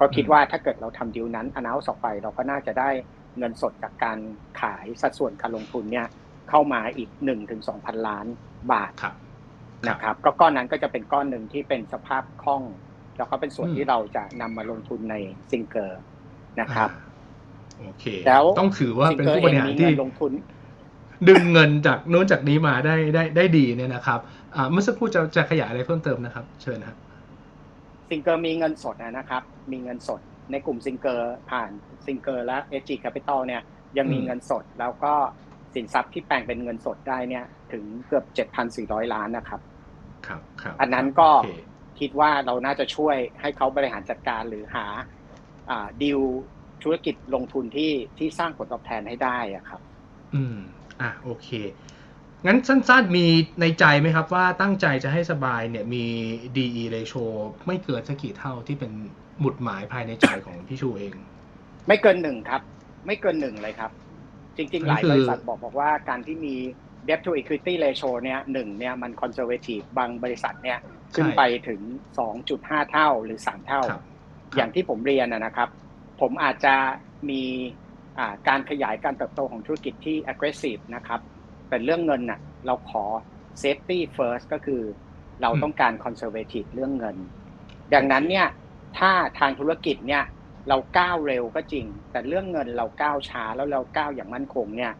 [0.00, 2.90] ก็คิดว่าถ้าเกิดเราทำดีลนั้น announce ออกไปเราก็น่าจะได้
[3.38, 4.18] เงินสดจากการ
[4.60, 6.06] ขายสัดส่วนการลงทุนเนี่ย
[6.50, 7.10] เข้ามาอีก
[7.58, 8.26] 1-2,000ล้าน
[8.72, 9.14] บาทครับ
[9.88, 12.62] นะครับก็ก้อนนั้นก็จะเป็นก้อนหนึ่งที่เป็นสภาพคล่อง
[13.16, 15.14] แล้วก็เป็นส่วนอืมที่เราจะนำมาลงทุนใน
[15.50, 16.00] ซิงเกอร์
[16.60, 16.90] นะครับ
[17.78, 20.32] อ่าโอเคแล้วต้องถือว่าซิงเป็นเกอร์ผู้บเองริหารมีที่เงินลงทุน
[21.28, 24.20] ดึงเงินจากโน้นจากนี้มาได้ได้ได้ดีเนี่ยนะครับ
[24.54, 26.98] อ่าเมื่อสักครู่จะจะขยายอะไรเพิ่มเติมนะครับ เชิญนะครับ
[28.08, 31.70] ซิงเกอร์มีเงินสดนะครับ มีเงินสดในกลุ่มซิงเกอร์ผ่าน
[32.06, 33.62] ซิงเกอร์และ SG Capital เนี่ย
[33.98, 35.14] ยังมีอืมเงินสดแล้วก็
[35.74, 38.24] สินทรัพย์ที่แปลงเป็นเงินสดได้เนี่ย ถึงเกือบ
[38.68, 39.60] 7,400 ล้านนะครับ
[40.26, 41.50] ครับครับอันนั้นก็โอเค
[42.00, 44.86] คิดว่าเราน่าจะช่วยให้เขาบริหารจัดการหรือหา
[45.70, 46.20] อ่าดีล
[46.82, 49.80] ธุรกิจลงทุนที่ที่สร้างผลตอบแทนให้ได้อะครับ
[50.34, 50.56] อืม
[51.00, 51.48] อะโอเค
[52.46, 53.26] งั้นสั้นๆมี
[53.60, 56.04] ในใจไหมครับว่าตั้งใจจะให้สบายเนี่ยมี
[56.56, 57.24] DE ratio
[57.66, 58.92] ไม่เกินสักกี่เท่าที่เป็น
[59.40, 61.14] หมุดหมายภายในใจของพี่ชูเอง
[61.86, 62.62] ไม่เกินหนึ่งครับ
[63.06, 63.90] ไม่เกินหนึ่งเลยครับ
[64.56, 66.54] จริง ๆ หลายอันนี้คือบริษัทบอกบอกว่าการที่มี
[67.08, 70.78] debt to equity ratio เนี่ยหนึ่งเนี่ยมัน conservative บางบริษัทเนี่ย
[71.14, 71.80] ขึ้นไปถึง
[72.36, 74.02] 2.5 เท่าหรือ 3 เท่าครับ
[74.56, 75.68] อย่างที่ผมเรียนนะนะครับ
[76.20, 76.74] ผมอาจจะ
[77.30, 77.85] มีอ่า
[78.48, 81.20] การขยายการเติบโตของธุรกิจที่ aggressive นะครับ
[81.68, 83.04] แต่เรื่องเงินน่ะเราขอ
[83.62, 84.82] safety first ก็คือ
[85.42, 87.16] เราต้องการ conservative เรื่องเงิน
[87.94, 88.46] ดังนั้นเนี่ย
[88.98, 90.24] ถ้าทางธุรกิจเนี่ย
[90.68, 94.92] เราก้าวเร็วก็จริง แต่เรื่องเงินเราก้าวช้าแล้วเราก้าวอย่างมั่นคงเนี่ย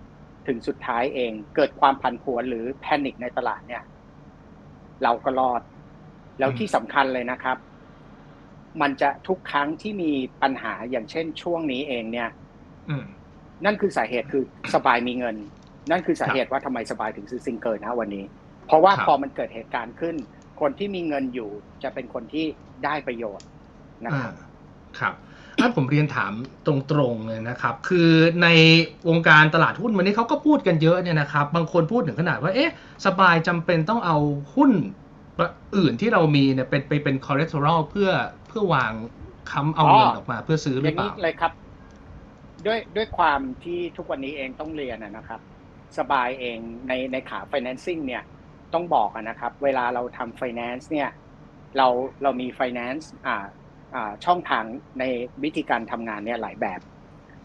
[0.47, 3.83] ถึงสุดท้ายเองเกิดความผันผวนหรือแพนิคในตลาดเนี่ย
[5.03, 5.63] เราก็รอด
[6.39, 7.57] แล้วที่สำคัญเลยนะครับ
[8.81, 12.46] มันจะทุกครั้งที่มีปัญหาอย่างเช่นช่วงนี้เองเนี่ยอืม
[13.64, 14.42] นั่นคือสาเหตุคือ
[14.75, 15.37] สบายมีเงิน
[15.90, 18.25] นั่นคือสาเหตุว่าทำไมสบายถึงซื้อซิงเกอร์นะวันนี้
[18.66, 20.16] เพราะว่าครับพอมันเกิดเหตุการณ์ขึ้น
[20.61, 21.51] คนที่มีเงินอยู่
[21.83, 22.46] จะเป็นคนที่
[22.85, 23.46] ได้ประโยชน์
[24.05, 24.46] นะครับอ่า
[24.99, 25.14] ครับ
[25.61, 26.33] อันผมเรียนถาม
[26.66, 28.11] ตรงๆเลยนะครับ คือ
[28.42, 28.49] ใน
[29.09, 32.72] วงการตลาดหุ้นวันนี้เขาก็พูดกันเยอะเนี่ยนะครับ บางคนพูดถึงขนาดว่า เอ๊ะ
[33.07, 34.16] สบายจำเป็นต้องเอา
[34.57, 34.70] หุ้น
[35.77, 38.11] อื่นที่เรามีเนี่ยเป็นไปเป็นคอเลสเตอรอลเพื่อ
[38.49, 38.92] เพื่อวาง
[39.51, 41.53] ค้ำเอาเงินออกมาเพื่อซื้อหอรือย่างเปนี้ล่าเลยครับ
[42.67, 45.41] ด้วยด้วยความที่ทุกวันนี้เองต้องเรียนอะนะครับ
[45.99, 48.23] สบายเองในในขา financing เนี่ย
[48.75, 51.11] ต้องบอกอะนะครับ เวลาเราทำ finance เนี่ย
[51.77, 51.89] เรา
[52.23, 53.47] เรามี finance อ่า
[53.95, 54.65] อ่าช่องทาง
[54.99, 55.05] ใน
[55.45, 56.81] วิธีการทำงานเนี่ยหลายแบบ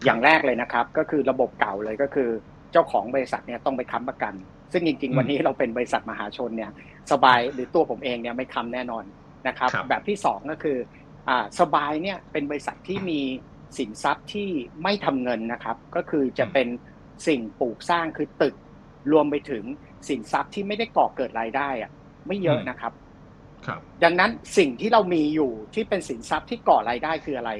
[0.04, 2.28] อย่างแรกเลยนะครับ ก็คือระบบเก่าเลยก็คือ
[2.72, 4.34] เจ้าของบริษัทเนี่ยต้องไปค้ำประกัน
[4.72, 6.70] ซึ่งจริงอืมๆวันนี้เราเป็นบริษัทมหาชนเนี่ย
[7.12, 9.04] สบายหรือตัวผมเองเนี่ยไม่ค้ำแน่นอน
[9.48, 10.78] นะครับครับแบบที่สองก็คือ
[11.28, 13.20] อ่าสบายเนี่ยเป็นบริษัทที่มี
[13.78, 14.48] สินทรัพย์ที่
[14.82, 16.68] ไม่ทำเงินนะครับ ก็คือจะเป็น
[17.26, 18.54] สิ่งปลูกสร้างคือตึก
[19.12, 19.64] รวมไปถึง
[20.08, 21.90] สินทรัพย์ที่ไม่ได้ก่อเกิดรายได้อะ
[22.26, 22.92] ไม่เยอะนะครับ
[23.66, 27.52] ครับ ดังนั้นสิ่งที่เรามีอยู่ที่เป็นสินทรัพย์ที่ก่อรายได้คืออะไร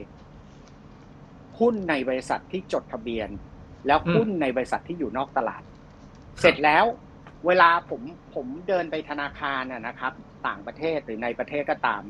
[1.60, 3.28] หุ้นในบริษัทที่จดทะเบียน
[3.86, 5.62] แล้วหุ้นในบริษัทที่อยู่นอกตลาด
[6.40, 6.84] เสร็จแล้ว
[7.46, 8.02] เวลาผม
[8.34, 10.12] ผมเดินไปธนาคารนะนะครับ
[10.46, 12.02] ต่างประเทศหรือในประเทศก็ตาม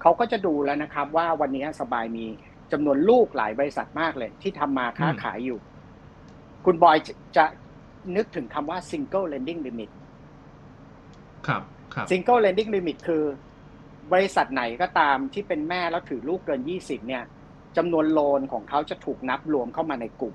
[0.00, 2.26] เขาก็จะดูแล้วนะครับ ว่าวันนี้สบายมี
[2.72, 5.58] จำนวนลูกหลายบริษัทมากเลย ที่ทำมาค้าขายอยู่
[6.64, 7.44] คุณบอยจะจะ
[8.16, 9.90] นึกถึงคำว่า single lending limit
[11.46, 11.62] ครับ
[11.94, 13.24] ครับ single lending limit คือ
[14.12, 17.22] บริษัทไหนก็ตามที่เป็นแม่แล้วถือลูกเกิน 20 เนี่ย
[17.76, 20.34] จำนวนโลนของเขาจะถูกนับรวมเข้ามาในกลุ่ม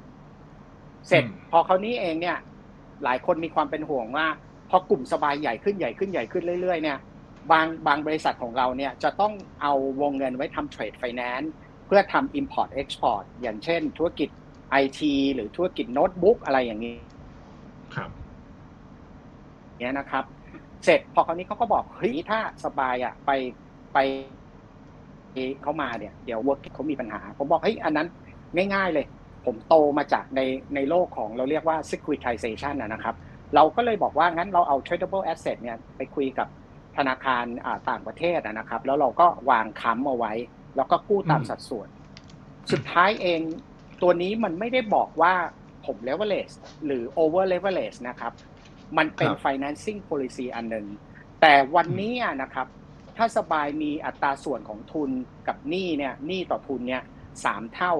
[1.07, 2.37] เสร็จอืมพอเขาวนี้เองเนี่ย
[3.03, 4.27] หลายคนมีความเป็นห่วงว่า
[4.69, 6.97] พอกลุ่มสบายใหญ่ขึ้นใหญ่ขึ้นใหญ่ขึ้นเรื่อย ๆ เนี่ย
[7.51, 11.51] บางบางบริษัทของเราเนี่ยจะต้องเอาวงเงินไว้ทำเทรดไฟแนนซ์
[11.87, 14.29] เพื่อทำ import export อย่างเช่น ธุรกิจ
[14.83, 15.01] IT
[15.35, 16.97] หรือธุรกิจโน้ตบุ๊กอะไรอย่างนี้
[17.95, 18.09] ครับ
[19.79, 20.23] เนี้ยนะครับ
[20.83, 23.31] เสร็จพอคราวนี้เขาก็บอกเฮ้ยถ้าสบายอะไป
[23.93, 23.97] ไป
[25.61, 28.07] เขามาเนี่ยเดี๋ยว work เขามีปัญหา ผมบอกเฮ้ยอันนั้น
[28.73, 29.05] ง่ายๆเลย
[29.45, 30.41] ผมโตมาจากใน
[30.75, 33.15] ในโลกของเราเรียกว่า securitization นะนะครับ
[33.55, 36.47] เราก็เลยบอกว่างั้นเราเอา tradable asset เนี่ยไปคุยกับ
[36.97, 40.33] ธนาคารอ่าต่างประเทศอะนะครับ แล้วเราก็วางค้ำเอาไว้
[40.77, 41.87] แล้วก็กู้ตามอืมสัดส่วน
[42.71, 43.41] สุดท้ายเอง
[44.01, 45.33] ตัวนี้มันไม่ได้บอกว่า
[45.85, 48.33] ผม leverage หรือ over leverage นะครับ
[48.97, 50.85] มันเป็นครับ financing policy อันหนึ่ง
[51.41, 52.67] แต่วันนี้อะนะครับ
[53.17, 55.09] ถ้าสบายมีอัตราส่วนของทุน
[55.47, 57.03] กับหนี้เนี่ยหนี้ต่อทุนเนี่ย
[57.45, 57.93] สามเท่า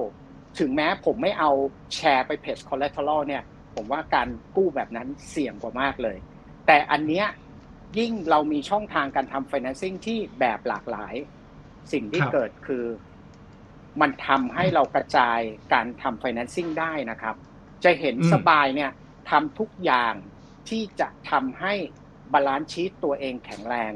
[0.58, 1.50] ถึงแม้ผมไม่เอา
[1.94, 3.42] แชร์ไปเพจ collateral เนี่ย
[3.74, 6.16] ผมว่าการกู้แบบนั้นเสี่ยงกว่ามากเลย
[6.66, 7.26] แต่อันเนี้ย
[7.98, 11.14] ยิ่งเรามีช่องทางการทำ financing ที่แบบหลากหลาย
[11.92, 12.84] สิ่งที่ครับเกิดคือ
[14.00, 15.38] มันทำให้เรากระจาย
[15.72, 17.36] การทำ financing ได้นะครับ
[17.84, 18.90] จะเห็นอืมสบายเนี่ย
[19.30, 20.14] ทำทุกอย่าง
[20.68, 21.74] ที่จะทำให้
[22.32, 23.92] balance sheet ตัวเองแข็งแรง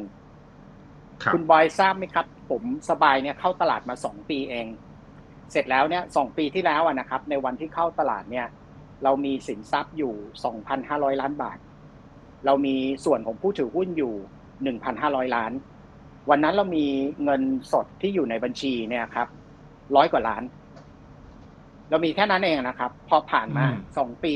[1.22, 4.66] ครับคุณบอยทราบไหมครับ ผมสบายเนี่ยเข้าตลาดมาสองปีเอง
[5.52, 8.46] เสร็จแล้วเนี่ยสองปีที่แล้วอะนะครับ ในวันที่เข้าตลาดเนี่ย
[9.04, 10.14] เรามีสินทรัพย์อยู่
[10.68, 11.58] 2,500ล้านบาท
[12.46, 14.14] เรามีส่วนของผู้ถือหุ้นอยู่
[14.74, 15.52] 1,500ล้าน
[16.30, 16.86] วันนั้นเรามี
[17.24, 19.28] เงินสดที่อยู่ในบัญชีเนี่ยครับ
[19.96, 20.42] ร้อยกว่าล้าน
[21.90, 24.34] เรามีแค่นั้นเองนะครับ พอผ่านมาอืมสองปี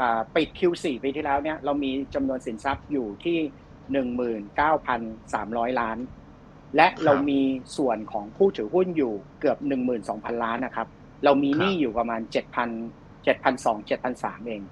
[0.00, 3.38] อ่าปิด Q4 ปีที่แล้วเนี่ย เรามีจำนวนสินทรัพย์อยู่ที่
[4.74, 5.98] 19,300ล้าน
[6.76, 7.40] และเรามี
[7.76, 9.58] ส่วนของผู้ถือหุ้นอยู่เกือบ
[10.00, 10.88] 12,000ล้านนะครับ
[11.24, 14.62] เรามีหนี้อยู่ประมาณ7,000 7,200 7,300เอง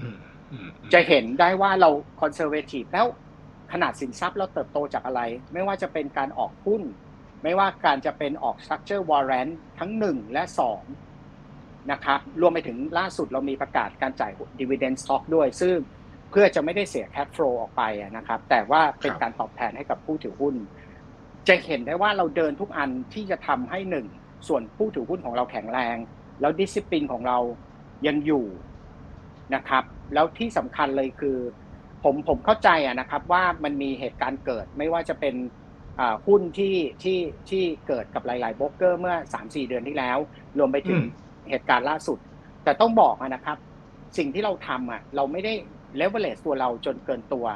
[0.00, 0.18] อืม
[0.52, 3.06] อืมจะเห็นได้ว่าเราconservative แล้ว
[3.72, 5.20] ขนาดสินทรัพย์เราเติบโตจากอะไร
[5.52, 6.82] ไม่ว่าจะเป็นการออกหุ้น
[7.42, 10.42] ไม่ว่าการจะเป็นออก structure warrant ทั้ง 1 และ
[11.16, 15.76] 2 นะครับ รวมไปถึงล่าสุดเรามีประกาศการจ่าย dividend stock ด้วย ซึ่ง
[16.30, 20.54] เพื่อจะไม่ได้เสีย cash flow ออกไปอะนะครับ แต่ว่าเป็นการตอบแทนให้กับผู้ถือหุ้น
[21.48, 24.06] จะเห็นได้ว่าเราเดินทุกอันที่จะทำให้หนึ่ง
[24.48, 25.96] ส่วนผู้ถือหุ้นของเราแข็งแรง
[26.40, 27.38] แล้ว discipline ของเรา
[28.06, 28.46] ยังอยู่
[29.54, 31.38] นะครับ แล้วที่สำคัญเลยคือ
[32.04, 35.34] ผมผมเข้าใจอะนะครับว่ามันมีเหตุการณ์เกิดไม่ว่าจะเป็น
[35.98, 37.18] อ่าหุ้นที่ที่
[37.50, 40.18] ที่เกิดกับหลายๆโบรกเกอร์เมื่อ 3-4 เดือนที่แล้ว
[40.58, 41.04] รวมไปถึงอืม
[41.50, 42.18] เหตุการณ์ล่าสุด
[42.64, 43.58] แต่ต้องบอกอะนะครับ
[44.18, 45.52] สิ่งที่เราทำอะเราไม่ได้
[45.96, 47.46] เลเวลเลสตัวเราจนเกินตัว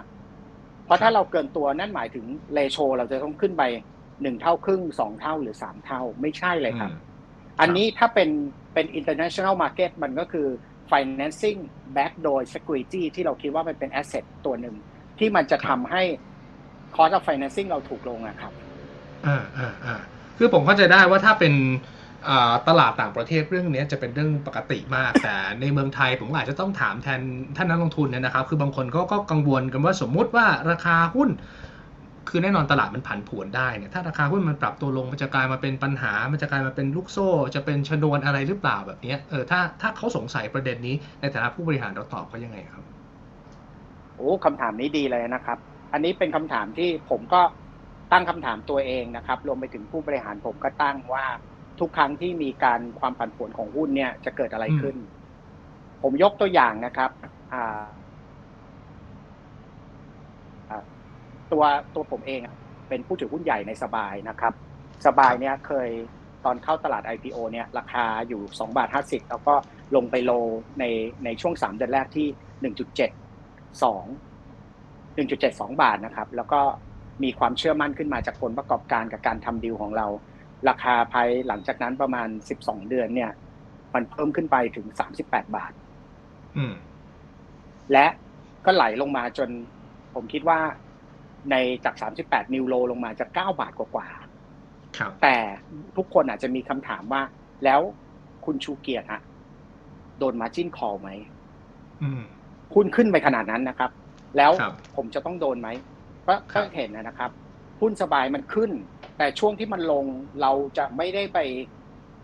[0.85, 3.63] เพราะถ้าเราเกินตัวนั่นหมายถึงเลโชเราจะต้องขึ้นไป
[4.23, 6.99] หนึ่งเท่าครึ่งสองเท่าหรือสามเท่าไม่ใช่เลยครับอืม
[7.61, 8.31] อันนี้ถ้าเป็น
[8.75, 10.49] เป็น international market มันก็คือ
[10.93, 11.59] financing
[11.97, 14.75] back โดย security ที่เราคิดว่ามันเป็น asset ตัวหนึ่ง
[15.19, 16.03] ที่มันจะทำให้
[16.97, 18.53] cost of financing เราถูกลงอะครับ
[19.27, 19.97] อ่าอ่าอ่า
[20.39, 21.55] คือผมเข้าใจได้ว่าถ้าเป็น
[22.69, 27.21] ตลาดต่างประเทศเรื่องนี้จะเป็นเรื่องปกติมาก แต่ในเมืองไทยผมอาจจะต้องถามแทน
[27.57, 31.31] ท่านนักลงทุนเนี่ยนะครับ คือบางคนก็ก็กังวลกันว่าสมมุติว่าราคาหุ้น
[32.29, 42.85] คือแน่นอนตลาดมันผันผวนได้เนี่ยถ้าราคาหุ้นมันปรับตัวลงมันจะกลายมาเป็นปัญหา มันจะกลายมาเป็นลูกโซ่ จะเป็นชนวนอะไรหรือเปล่าแบบเนี้ยเออถ้าถ้าเขาสงสัยประเด็นนี้ในฐานะผู้บริหารเราตอบเขายังไงครับ
[44.17, 45.59] โอ้คำถามนี้ดีเลยนะครับ
[45.93, 47.43] อันนี้เป็นคำถามที่ผมก็
[48.13, 51.27] ตั้งคำถามตัวเองนะครับรวมไปถึงผู้บริหารผมก็ตั้งว่า
[51.81, 54.97] ทุกครั้งที่มีการความผันผวนของหุ้นเนี่ยจะเกิดอะไรขึ้น
[56.03, 58.04] ผมยกตัวอย่างนะครับอ่าอ่า
[61.55, 61.65] ตัว
[61.95, 62.55] ตัวผมเองอะ
[62.89, 64.53] เป็นผู้ถือหุ้นใหญ่ในสบายนะครับ
[65.07, 65.89] สบายเนี่ยเคย
[66.45, 69.55] ตอนเข้าตลาด IPO เนี่ยราคาอยู่2บาท50 แล้วก็
[69.97, 70.33] ลงไปโล
[70.79, 70.85] ใน
[71.25, 72.29] ในช่วง 3 เดือนแรกที่
[72.65, 72.75] 1.72
[75.17, 76.61] 1.72 บาทนะครับ แล้วก็
[77.23, 80.07] มีความเชื่อมั่นขึ้นมาจากผลประกอบการกับการทำดีลของเรา
[80.69, 82.29] ราคาภายหลังจากนั้นประมาณ
[82.61, 83.31] 12 เดือนเนี่ย
[83.95, 84.87] มันเพิ่มขึ้นไปถึง
[85.23, 85.73] 38 บาท
[86.57, 86.75] อืม
[87.93, 88.07] และ
[88.65, 89.49] ก็ไหลลงมาจน
[90.15, 90.61] ผมคิดว่า
[91.51, 95.37] ในจาก 38 นิวโลลงมาจะ9บาทกว่าๆครับแต่
[95.97, 97.23] ทุกคนอาจจะมีคำถามว่า
[97.65, 97.81] แล้ว
[98.45, 99.23] คุณชูเกียรติฮะ
[100.19, 101.09] โดนมาจิ้นคอไหม
[102.03, 102.23] อืม
[102.75, 103.91] หุ้นขึ้นไปขนาดนั้นนะครับ
[104.37, 105.69] แล้วครับผมจะต้องโดนไหม
[106.29, 107.31] ก็ครัก็บเห็นนะครับ
[107.81, 108.71] หุ้นสบายมันขึ้น
[109.19, 110.05] แต่ช่วงที่มันลง
[110.41, 111.39] เราจะไม่ได้ไป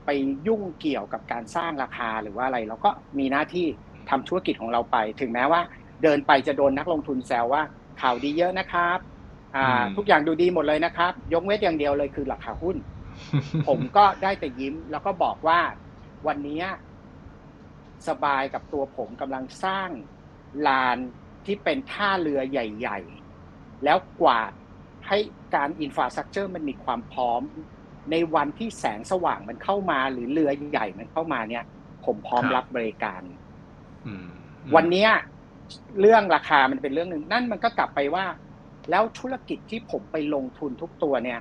[0.07, 0.11] ไป
[0.47, 3.67] ยุ่งเกี่ยวกับการสร้างราคาหรือว่าอะไรเราก็มีหน้าที่
[4.11, 5.61] ทำธุรกิจของเราไป ถึงแม้ว่า
[6.03, 7.63] เดินไปจะโดนนักลงทุนแซวว่า
[8.01, 8.99] ข่าวดีเยอะนะครับ
[9.57, 12.77] อ่าอืมทุกอย่างดูดีหมดเลยนะครับ ยกเว้นอย่างเดียวเลยคือราคาหุ้น
[13.69, 15.61] ผมก็ได้แต่ยิ้มแล้วก็บอกว่า
[16.27, 16.63] วันนี้
[18.09, 19.89] สบายกับตัวผมกำลังสร้าง
[20.69, 20.99] ลาน
[21.47, 22.99] ที่เป็นท่าเรือใหญ่
[23.43, 24.53] ๆ แล้วกวาด
[25.09, 25.19] ให้
[25.55, 27.43] การ infrastructure มันมีความพร้อม
[28.11, 31.65] ในวันที่แสงสว่างมันเข้ามาหรือเรือใหญ่มันเข้ามาเนี่ย
[32.05, 33.23] ผมพร้อมครับรับบริการ
[34.07, 34.29] อืม
[34.77, 35.11] วันเนี้ย
[36.01, 38.25] เรื่องราคามันเป็นเรื่องหนึ่งนั่นมันก็กลับไปว่า
[38.91, 41.41] แล้วธุรกิจที่ผมไปลงทุนทุกตัวเนี่ย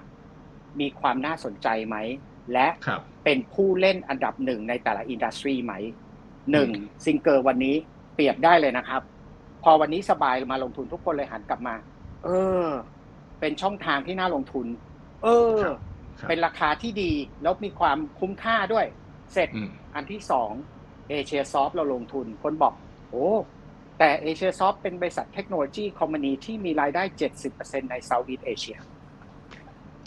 [0.80, 1.98] มีความน่าสนใจไหม
[2.54, 5.74] และครับเป็นผู้เล่นอันดับหนึ่งในแต่ละ industry ไหม
[6.52, 6.70] หนึ่ง
[7.06, 7.76] ซิงเกอร์วันนี้
[8.16, 9.02] เปรียบได้เลยนะครับ
[9.64, 11.76] พอวันนี้สบายมาลงทุนทุกคนเลยหันกลับมา
[12.26, 12.30] เอ
[12.66, 12.68] อ
[13.40, 14.68] เป็นช่องทางที่น่าลงทุน
[15.24, 15.78] เออครับ
[16.20, 18.86] ครับเป็นราคาที่ดีแล้วมีความคุ้มค่าด้วย
[19.34, 20.52] เสร็จอืมอันที่สอง
[21.10, 22.74] เอเชียซอฟท์เราลงทุนคนบอก
[23.10, 23.26] โอ้
[24.00, 27.04] แต่เอเชียซอฟท์เป็นบริษัท technology company ที่มีรายได้
[27.48, 28.78] 70%ใน Southeast Asia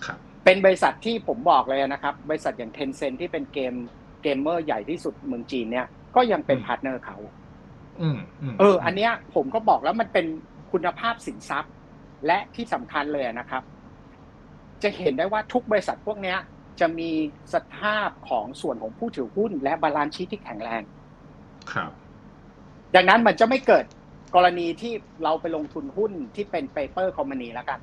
[0.07, 3.74] ครับเป็นบริษัทที่ผมบอกเลยนะครับ บริษัทอย่าง Tencent ที่เป็นเกม
[4.22, 7.16] เกมเมอร์ใหญ่ที่สุดเมืองจีนเนี่ย ก็ยังเป็นอืม partner เขา
[8.00, 8.18] อืม
[8.52, 10.26] มเออ อันเนี้ยผมก็บอกแล้วมันเป็น
[10.72, 11.72] คุณภาพสินทรัพย์
[12.26, 13.62] และที่สำคัญเลยนะครับ
[14.83, 16.38] จะเห็นได้ว่าทุกบริษัทพวกเนี้ย
[16.81, 17.11] จะมี
[17.55, 20.83] สภาพของส่วนของผู้ถือหุ้น และ balance sheet ที่แข็งแรง
[21.72, 21.92] ครับ
[22.96, 23.85] ดังนั้นมันจะไม่เกิด
[24.35, 24.92] กรณีที่
[25.24, 27.81] เราไปลงทุนหุ้นที่เป็น paper company แล้วกัน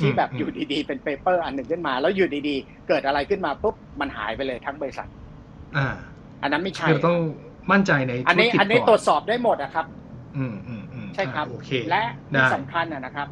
[0.00, 5.08] ที่แบบอืมอยู่ดีๆ เป็น paper อันหนึ่งขึ้นมา แล้วอยู่ดีๆ เกิดอะไรขึ้นมาปุ๊บมันหายไปเลยทั้งบริษัท
[5.76, 5.86] อ่า
[6.42, 7.18] อันนั้นไม่ใช่คือต้อง
[7.70, 9.86] มั่นใจในอันธุรกิจอันนี้ก่อนตรวจสอบได้หมดอะครับ
[10.36, 13.28] อืมอืมอืมใช่ครับอ่าโอเคและที่ได้สำคัญอะนะครับ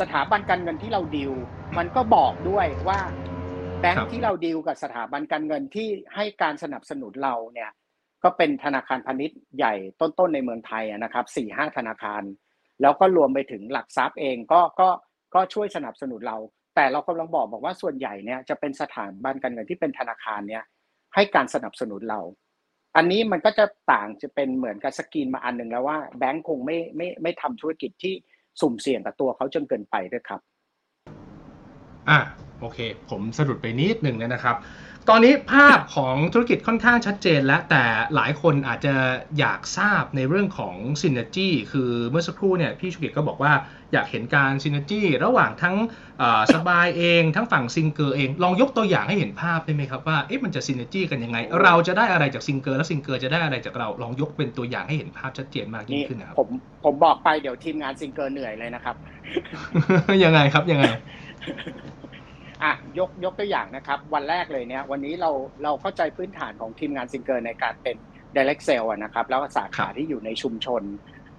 [0.00, 1.32] สถาบันการเงินที่เราดิว
[1.78, 3.00] มันก็บอกด้วยว่า
[3.80, 7.70] แบงครัค์บที่เราดิวกับสถาบันการเงินที่ให้การสนับสนุนเราเนี่ย
[8.26, 12.22] ก็เป็นธนาคารพาณิชย์ใหญ่ต้นๆในเมืองไทยนะครับสี่ห้าธนาคาร
[12.82, 14.88] แล้วก็รวมไปถึงหลักทรัพย์เองก็ก็
[15.34, 16.38] ก็ช่วยสนับสนุนเรา
[16.74, 20.64] แต่เรากำลังบอกบอกว่าส่วนใหญ่เนี่ยจะเป็นสถาบันการเงินที่เป็นธนาคารเนี่ย
[21.14, 22.20] ให้การสนับสนุนเรา
[22.96, 28.14] อันนี้มันก็จะต่างจะเป็นเหมือนกับสกรีนมาอันหนึ่งแล้วว่าแบงก์คงไม่ไม่ไม่ทำธุรกิจที่
[28.60, 30.40] สุ่มเสี่ยงกับตัวเขาจนเกินไปด้วยครับ
[32.08, 32.18] อะ
[32.60, 32.78] โอเค
[33.10, 34.56] ผมสะดุดไปนิดหนึ่งนะครับ
[35.10, 38.94] ตอนนี้ภาพของธุรกิจค่อนข้างชัดเจนแล้ว แต่หลายคนอาจจะ
[39.38, 43.52] อยากทราบในเรื่องของ Synergy คือเมื่อสักครู่เนี่ยพี่ชุกิจก็บอกว่า
[43.92, 45.76] อยากเห็นการ Synergy ระหว่างทั้ง
[46.18, 56.48] เอ่อสบายเองทั้งฝั่งซิงเกอร์เอง ลองยกตัวอย่างให้เห็นภาพได้ไหมครับว่าเอ๊ะมันจะ Synergy กันยังไง เราจะได้อะไรจากซิงเกอร์และซิงเกอร์จะได้อะไรจากเราลองยกเป็นตัวอย่างให้เห็นภาพชัดเจนมากยิ่งนี่ขึ้นนะครับผม
[56.84, 58.96] ผมบอกไปเดี๋ยวทีมงานซิงเกอร์เหนื่อยเลยนะครับ
[60.24, 60.84] ยังไงครับยังไง
[62.62, 65.30] อะยกยกตัวอย่างนะครับ วันแรกเลยเนี่ยวันนี้เรา
[65.62, 67.96] เราเข้าใจพื้นฐานของทีมงานซิงเกอร์ในการเป็น
[68.36, 70.82] direct sale อะนะครับ แล้วก็สาขาครับที่อยู่ในชุมชน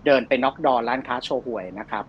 [0.05, 2.05] เดินไป knock door ร้านค้าโชห่วยนะครับ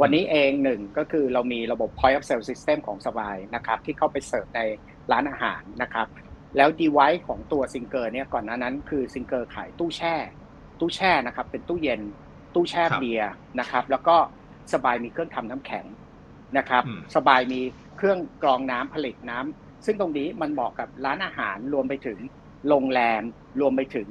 [0.00, 4.60] วันนี้เองหนึ่งก็คือเรามีระบบ point of sale system ของสบายนะครับ ที่เข้าไปเสิร์ฟใน
[5.12, 6.06] ร้านอาหารนะครับ
[6.56, 10.14] แล้ว device ของตัวซิงเกอร์เนี่ยก่อนหน้านั้นคือซิงเกอร์ขายตู้แช่
[10.80, 12.00] ตู้แช่นะครับเป็นตู้เย็น
[12.54, 14.16] ตู้แช่ครับเบียร์นะครับ แล้วก็
[14.72, 15.84] สบายมีเครื่องทำน้ำแข็ง
[16.58, 17.60] นะครับอืมสบายมี
[17.96, 22.18] เครื่องกรองน้ำผลิตน้ำซึ่งตรงนี้มันเหมาะกับร้านอาหารรวมไปถึง
[22.68, 23.22] โรงแรม
[23.60, 24.08] รวมไปถึง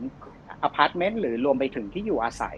[0.63, 2.57] อพาร์ตเมนต์หรือรวมไปถึงที่อยู่อาศัย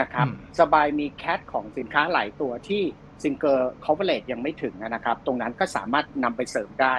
[0.00, 2.82] นะครับอืมสบายมี cat ของสินค้าหลายตัวที่
[3.22, 6.96] ซิงเกอร์คอร์เ r ตยังไม่ถึงนะครับ ตรงนั้นก็สามารถนำไปเสริมได้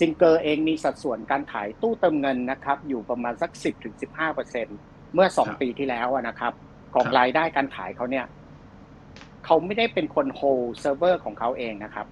[0.00, 3.50] ซิงเกอร์เองมีสัดส่วนการขายตู้เติมเงินนะครับ อยู่ประมาณสัก
[4.32, 6.52] 10-15%เมื่อ 2 ปีที่แล้วนะครับ
[6.94, 8.26] ของรายได้การขายเขาเนี่ย
[9.44, 12.06] เขาไม่ได้เป็นคน hold server ของเขาเองนะครับ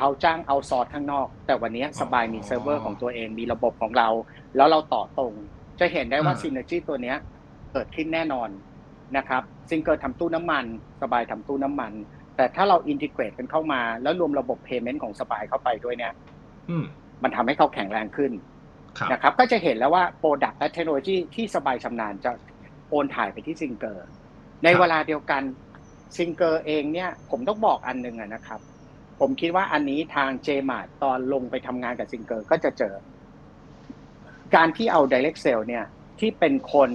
[0.00, 4.08] เขาจ้าง outsource ข้างนอก แต่วันนี้สบายมีเซิร์ฟเวอร์ของตัวเองมีระบบของเรา
[4.56, 5.32] แล้วเราต่อตรง
[5.80, 7.16] จะเห็นได้ว่า synergy ตัวเนี้ย
[7.72, 8.48] เกิดขึ้นแน่นอน
[9.16, 10.64] นะครับซิงเกอร์ทำตู้น้ำมัน
[11.02, 11.92] สบายทำตู้น้ำมัน
[12.36, 16.12] แต่ถ้าเรา integrate กันเข้ามา แล้วรวมระบบ payment ของสบายเข้าไปด้วยเนี่ย
[17.22, 18.32] มันทำให้เขาแข็งแรงขึ้น
[19.12, 22.30] นะครับก็จะเห็นแล้วว่า product และเทคโนโลยีที่สบายชำนาญจะ
[22.90, 24.06] โอนถ่ายไปที่ซิงเกอร์
[24.64, 25.42] ในเวลาเดียวกัน
[26.16, 28.60] ซิงเกอร์เองเนี่ยผมต้องบอกอันหนึ่งนะครับ
[29.20, 32.94] ผมคิดว่าอันนี้ทางเจมาร์ทตอนลงไปทำงานกับซิงเกอร์ก็จะเจอ
[34.54, 35.84] การที่เอา Direct Sale เนี่ย
[36.20, 36.90] ที่เป็นคน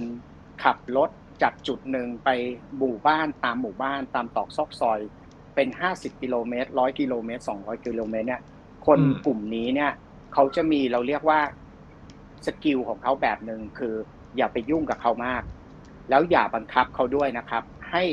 [0.64, 1.10] ขับรถ
[1.42, 2.28] จากจุดหนึ่งไป
[2.78, 5.00] หมู่บ้านตามหมู่บ้านตามตอกซอกซอย
[5.54, 8.42] เป็นห้าสิบกิโลเมตรร้อยกิโลเมตรสองร้อยกิโลเมตรเนี่ย
[8.86, 9.92] คนกลุ่มนี้เนี่ย
[10.34, 11.40] เขาจะมีเราเรียกว่า
[12.46, 13.94] skill ของเขาแบบหนึ่งคือ
[14.36, 15.42] อย่าไปยุ่งกับเขามาก
[16.10, 18.04] แล้วอย่าบังคับเขาด้วยนะครับ ให้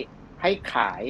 [0.42, 1.02] ให้ขาย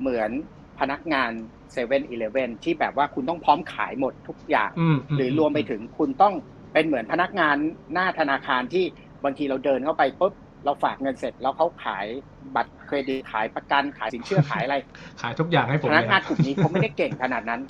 [0.00, 0.30] เหมือน
[0.78, 1.30] พนักงาน
[1.72, 4.70] เซเว่นอีเลฟเว่นที่แบบว่าคุณต้องพร้อมขายหมดทุกอย่าง
[5.16, 6.34] หรือรวมไปถึงคุณต้อง
[6.72, 7.56] เป็นเหมือนพนักงาน
[7.92, 8.84] หน้าธนาคารที่
[9.24, 12.06] บางทีเราเดินเข้าไปปุ๊บเราฝากเงินเสร็จแล้วเขาขาย
[12.54, 14.76] บัตรเครดิตขายประกันขายสินเชื่อขายอะไร
[15.20, 17.62] ขายทุกอย่างให้ผมพนักงานกลุ่มนี้เขาไม่ได้เก่งขนาดนั้น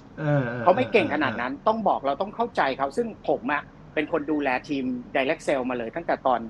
[0.61, 3.63] เขาไม่เก่งขนาดนั้นต้องบอกเราต้องเข้าใจเขาซึ่งผมอะ
[3.95, 4.85] เป็นคนดูแลทีม
[5.15, 6.41] Direct Sale มาเลย ตั้งแต่ตอน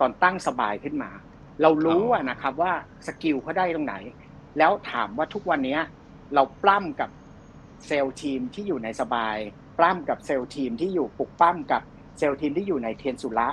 [0.00, 1.10] ตอนตั้งสบายขึ้นมา
[1.62, 2.72] เรารู้อะนะครับว่า
[3.06, 3.94] skill เขาได้ตรงไหน
[4.58, 5.78] แล้วถามว่าทุกวันนี้
[6.34, 7.10] เราปล้ำกับ
[7.86, 9.36] sales team ที่อยู่ในสบาย
[9.78, 11.82] ปล้ำกับ sales team ที่อยู่ปลุกปล้ำกับ
[12.18, 13.48] sales team ที่อยู่ในเทียนสุรัตน์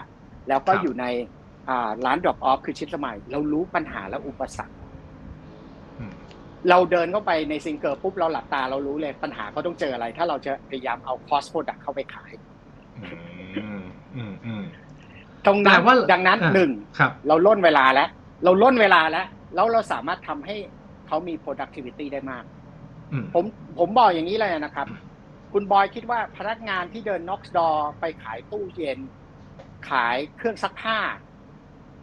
[0.50, 1.06] แล้วก็อยู่ใน
[2.06, 4.76] ร้าน drop off คือ Shipsmile เรารู้ปัญหาและอุปสรรค
[6.70, 12.32] เราเดินเข้าไปในซิงเกอร์ปุ๊บเราหลับตาเรารู้เลยปัญหาเขาต้องเจออะไร ถ้าเราจะพยายามเอา cross product เข้าไปขาย
[15.46, 15.82] ตรงนั้น
[16.12, 16.72] ดังนั้นหนึ่ง
[17.28, 18.10] เราร่นเวลาแล้ว
[18.44, 20.56] เราร่นเวลาแล้ว แล้วเราสามารถทำให้
[21.08, 22.44] เขามี productivity ได้มาก
[23.34, 23.46] ผม
[23.80, 24.88] ผมบอกอย่างนี้เลยนะครับ
[25.54, 29.00] คุณบอยคิดว่าพนักงานที่เดิน knock door ไปขายตู้เย็น
[29.90, 31.00] ขายเครื่องซักผ้า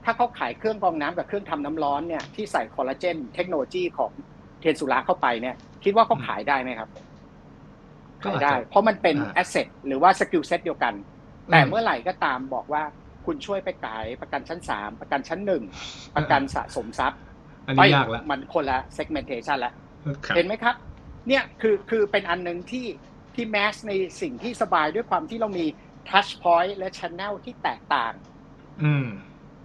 [0.05, 4.13] ถ้าเขาขายเครื่องกรองน้ำกับเครื่องทำน้ำร้อนเนี่ยที่ใส่คอลลาเจนเทคโนโลยีของ
[4.61, 6.89] เทียนสุรัตน์เข้าไปเนี่ย คิดว่าเขาขายได้ไหมครับ
[8.25, 10.95] ขายได้ เพราะมันเป็น asset หรือว่า skill set เดียวกัน
[11.51, 12.83] แต่เมื่อไหร่ก็ตามบอกว่า
[13.27, 15.63] คุณช่วยไปขายประกันชั้นสามประกันชั้นหนึ่ง
[16.17, 17.21] ประกันสะสมทรัพย์
[17.67, 19.73] อันนี้ยากแล้วมันคนละ segmentation แล้ว
[20.37, 20.75] เห็นไหมครับ
[21.29, 22.87] เนี่ยคือคือเป็นอันหนึ่งที่
[23.35, 25.67] ที่ match ในสิ่งที่สบายด้วยความที่เรามี
[26.09, 28.15] touchpoint และ channel ที่แตกต่าง
[28.83, 29.07] อืม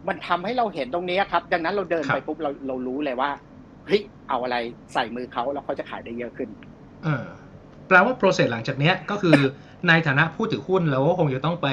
[0.07, 3.31] มันทำให้เราเห็นตรงนี้ครับ ดังนั้นเราเดินไปปุ๊บเราเรารู้เลยว่า
[3.85, 4.55] เฮ้ยเอาอะไร
[4.93, 6.49] ใส่มือเขาแล้วเขาจะขายได้เยอะขึ้น
[7.03, 7.27] เออ
[7.87, 9.37] แปลว่า process หลังจากเนี้ยก็คือ
[9.87, 11.67] ในฐานะผู้ถือหุ้นเราก็คงจะต้องไป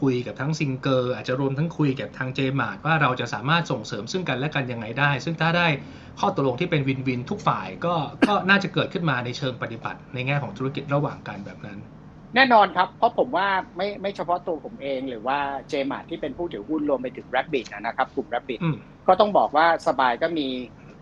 [0.00, 5.68] คุยกับทั้งซิงเกอร์อาจจะรวมทั้งคุยกับทางเจมาร์ทว่าเราจะสามารถส่งเสริมซึ่งกันและกันยังไงได้ ซึ่งถ้าได้
[6.20, 7.94] ข้อตกลงที่เป็น win-win ทุกฝ่ายก็
[8.28, 11.78] ก็น่าจะเกิดขึ้นมาในเชิงปฏิบัติ ในแง่ของธุรกิจระหว่างกันแบบนั้น
[12.34, 18.60] แน่นอนครับ เพราะผมว่าไม่ไม่เฉพาะตัวผมเองหรือว่าเจมาร์ทที่เป็นผู้ถือหุ้นรวมไปถึง Rabbit นะครับกลุ่ม Rabbit
[19.08, 20.48] ก็ต้องบอกว่าสบายก็มี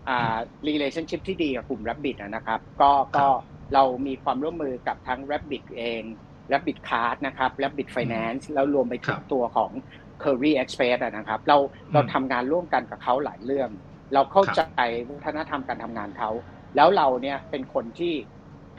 [0.09, 3.25] อ่า relationship ที่ดีกับกลุ่ม Rabbit นะครับ ก็ก็
[3.73, 6.03] เรามีความร่วมมือกับทั้ง Rabbit เอง
[6.51, 9.71] Rabbit Card นะครับ Rabbit Finance แล้วรวมไปถึงตัวของ
[10.23, 11.57] Curry Express นะครับ เรา
[11.93, 13.69] เราทำงานร่วมกันกับเขาหลายเรื่อง
[14.13, 14.61] เราเข้าใจ
[15.09, 16.29] วัฒนธรรมการทำงานเขา
[16.75, 18.13] แล้วเราเนี่ยเป็นคนที่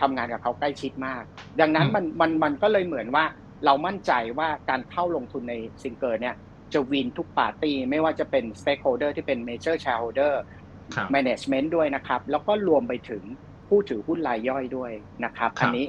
[0.00, 1.22] ทำงานกับเขาใกล้ชิดมาก
[1.60, 3.24] ดังนั้นมันมันมันก็เลยเหมือนว่า
[3.64, 6.36] เรามั่นใจว่าการเข้าลงทุนในซิงเกิลเนี่ย
[6.72, 13.22] จะ win ทุกปาร์ตี้ไม่ว่าจะเป็น stakeholder ที่เป็น major shareholder management ด้วยนะครับ แล้วก็รวมไปถึง
[13.68, 14.92] ผู้ถือหุ้นรายย่อยด้วย
[15.24, 15.86] นะครับอันนี้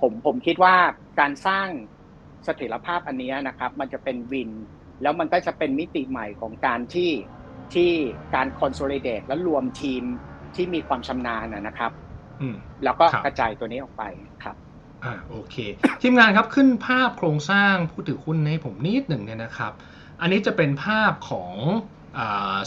[0.00, 0.74] ผมผมคิดว่า
[1.20, 1.68] การสร้าง
[2.44, 4.50] เสถียรภาพอันนี้นะครับ มันจะเป็น win
[5.02, 7.10] แล้วมันก็จะเป็นมิติใหม่ของการที่
[7.74, 7.90] ที่
[8.34, 10.02] การ consolidate และรวมทีม
[10.54, 11.92] ที่มีความชำนาญนะครับ
[12.84, 14.04] แล้วก็กระจายตัวนี้ออกไป
[14.44, 14.56] ครับ
[15.04, 15.56] อ่าโอเค
[16.02, 19.72] ทีมงานครับขึ้นภาพโครงสร้างผู้ถือหุ้นให้ผมนิดหนึ่งเนี่ยนะครับ
[20.20, 21.54] อันนี้จะเป็นภาพของ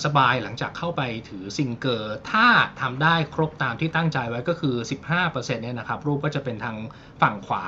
[0.06, 2.48] สบายหลังจากเข้าไปถือซิงเกอร์ถ้า
[2.82, 4.76] ทำได้ครบตามที่ตั้งใจไว้ก็คือ
[5.22, 6.76] 15%เนี่ยนะครับ รูปก็จะเป็นทาง
[7.22, 7.64] ฝั่งขวา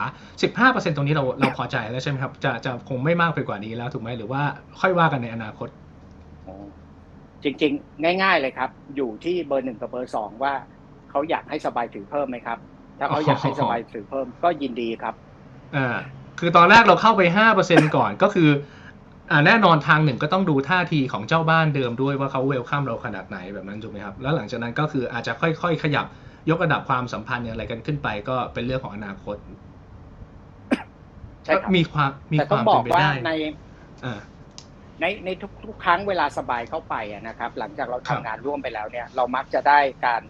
[0.71, 4.41] 15%ตรงนี้เราเราพอใจแล้วใช่ไหมครับ จะจะคงไม่มากไปกว่านี้แล้วถูกไหมหรือว่า
[4.79, 5.69] ค่อยว่ากันในอนาคต
[7.43, 10.53] จริงๆ ง่าย ๆ เลยครับ อยู่ที่เบอร์หนึ่งกับเบอร์สองว่า
[11.09, 12.57] เขาอยากให้สบายถือเพิ่มไหมครับ
[12.99, 15.15] ถ้าเขาอยากให้สบายถือเพิ่มก็ยินดีครับ
[15.75, 15.97] อ่า
[16.39, 18.76] คือตอนแรกเราเข้าไปห้าเปอร์เซ็นก่อนก็คืออ่า
[19.45, 26.05] แน่นอนทางหนึ่งก็ต้องดูท่าทีของเจ้าบ้านเดิมด้วยว่าเขาเวลคัมเราขนาดไหนแบบนั้นถูกไหมครับ แล้วหลังจากนั้นก็คืออาจจะค่อยๆ ขยับ
[26.49, 29.37] ยกระดับความสัมพันธ์อย่างไรกันขึ้นไป ก็เป็นเรื่องของอนาคต
[31.45, 33.31] ใช่ครับมีความมีแต่คต้องวามบเป็อนกไปว่าได้ใน
[34.05, 34.19] อ่า
[35.01, 35.29] ในใน
[35.65, 40.21] ทุกๆครั้งเวลาสบายเข้าไปอะนะครับ หลังจากเราครัทำบงานร่วมไปแล้วเนี่ย เรามักจะได้การ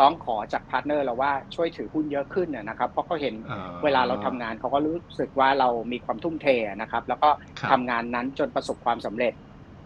[0.00, 7.30] ร้องขอจาก partner เราว่าช่วยถือหุ้นเยอะขึ้นอะนะครับ เพราะเขาเห็นอ่าเวลาเราทำงานเขาก็รู้สึกว่าเรามีความทุ่มเทอะนะครับ แล้วก็
[7.60, 9.32] ครับทำงานนั้นจนประสบความสำเร็จ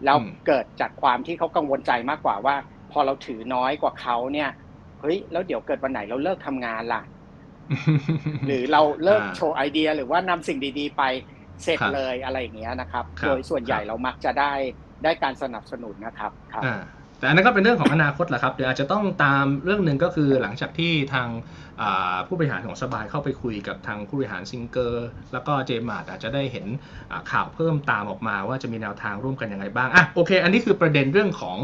[0.05, 2.55] แล้วอืมเกิดจากความที่เขากังวลใจมากกว่าว่า
[2.91, 4.49] พอเราถือน้อยกว่าเขาเนี่ย
[5.01, 7.01] เฮ้ยแล้วเดี๋ยวเกิดวันไหนเราเลิกทำงานล่ะ
[8.45, 11.03] หรือเราเลิกอ่าโชว์ไอเดียหรือว่านำสิ่งดี ๆ ไป
[11.63, 14.53] เสร็จครับเลยอะไรอย่างเงี้ยนะครับครับโดยส่วนใหญ่ครับเรามักจะได้
[15.03, 21.27] ได้การสนับสนุนนะครับครับอ่า แต่อันนั้นก็เป็นเรื่องของอนาคตแหละครับเดี๋ยวอาจจะต้องตามเรื่องหนึ่งก็คือหลังจากที่ทาง
[22.27, 26.67] ผู้บริหารของสบายเข้าไปคุยกับทางผู้บริหารซิงเกอร์แล้วก็เจมาร์ทอาจจะได้เห็น
[27.31, 31.57] ข่าวเพิ่มตามออกมาว่าจะมีแนวทางร่วมกันยังไงบ้างอะโอเค อันนี้คือประเด็นเรื่องของ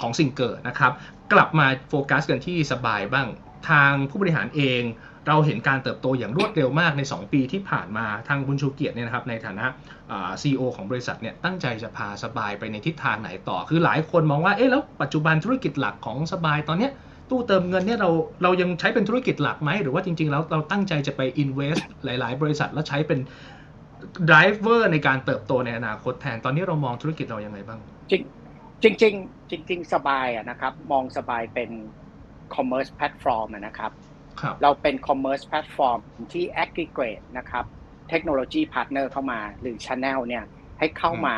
[0.00, 0.92] ของซิงเกอร์นะครับ
[1.32, 3.28] กลับมาโฟกัสกันที่สบายบ้าง
[3.70, 4.82] ทางผู้บริหารเอง
[5.28, 9.66] เราเห็นการเติบโตอย่างรวดเร็วมากใน 2 ปีที่ผ่านมาทางคุณชูเกียรติเนี่ยนะครับในฐานะ
[10.40, 16.92] ซีอีโอของบริษัทเนี่ยตั้งใจจะพาสบายไปในทิศทางไหนต่อ คือหลายคนมองว่าเอ๊ะแล้วปัจจุบันธุรกิจหลักของสบายตอนเนี้ย
[17.30, 18.10] ตู้เติมเงินเนี่ยเรา
[18.42, 23.20] เรายังใช้เป็นธุรกิจหลักไหมหรือว่าจริงๆแล้วเราตั้งใจจะไป invest หลาย ๆ บริษัทแล้วใช้เป็น
[24.30, 28.22] driver ในการเติบโตในอนาคตแทน ตอนนี้เรามองธุรกิจเรายังไงบ้าง จริง
[28.82, 28.94] จริง
[29.68, 31.70] จริงสบายอะนะครับ มองสบายเป็น
[32.54, 33.92] commerce platform นะครับ
[34.44, 36.00] รับเราเป็น commerce platform
[36.32, 37.64] ที่ aggregate นะครับ
[38.10, 40.44] technology partner เข้ามา หรือ channel เนี่ย
[40.78, 41.36] ให้เข้ามา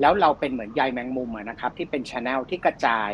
[0.00, 3.10] แล้วเราเป็นเหมือนใยแมงมุมอะนะครับ ที่เป็น channel ที่กระจาย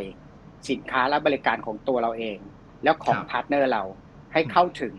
[0.70, 2.38] สินค้าและบริการของตัวเราเอง
[2.84, 3.82] แล้วของครับ partner เรา
[4.32, 4.94] ให้เข้าถึง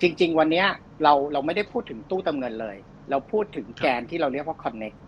[0.00, 0.66] จริง ๆ วันเนี้ย
[1.02, 2.76] เราเราไม่ได้พูดถึงตู้เติมเงินเลย
[3.10, 4.98] เราพูดถึงแกนที่เราเรียกว่า connect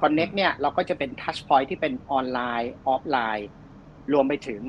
[0.00, 3.48] connect เนี่ยเราก็จะเป็น touch point ที่เป็นออนไลน์ออฟไลน์
[4.12, 4.60] รวมไปถึง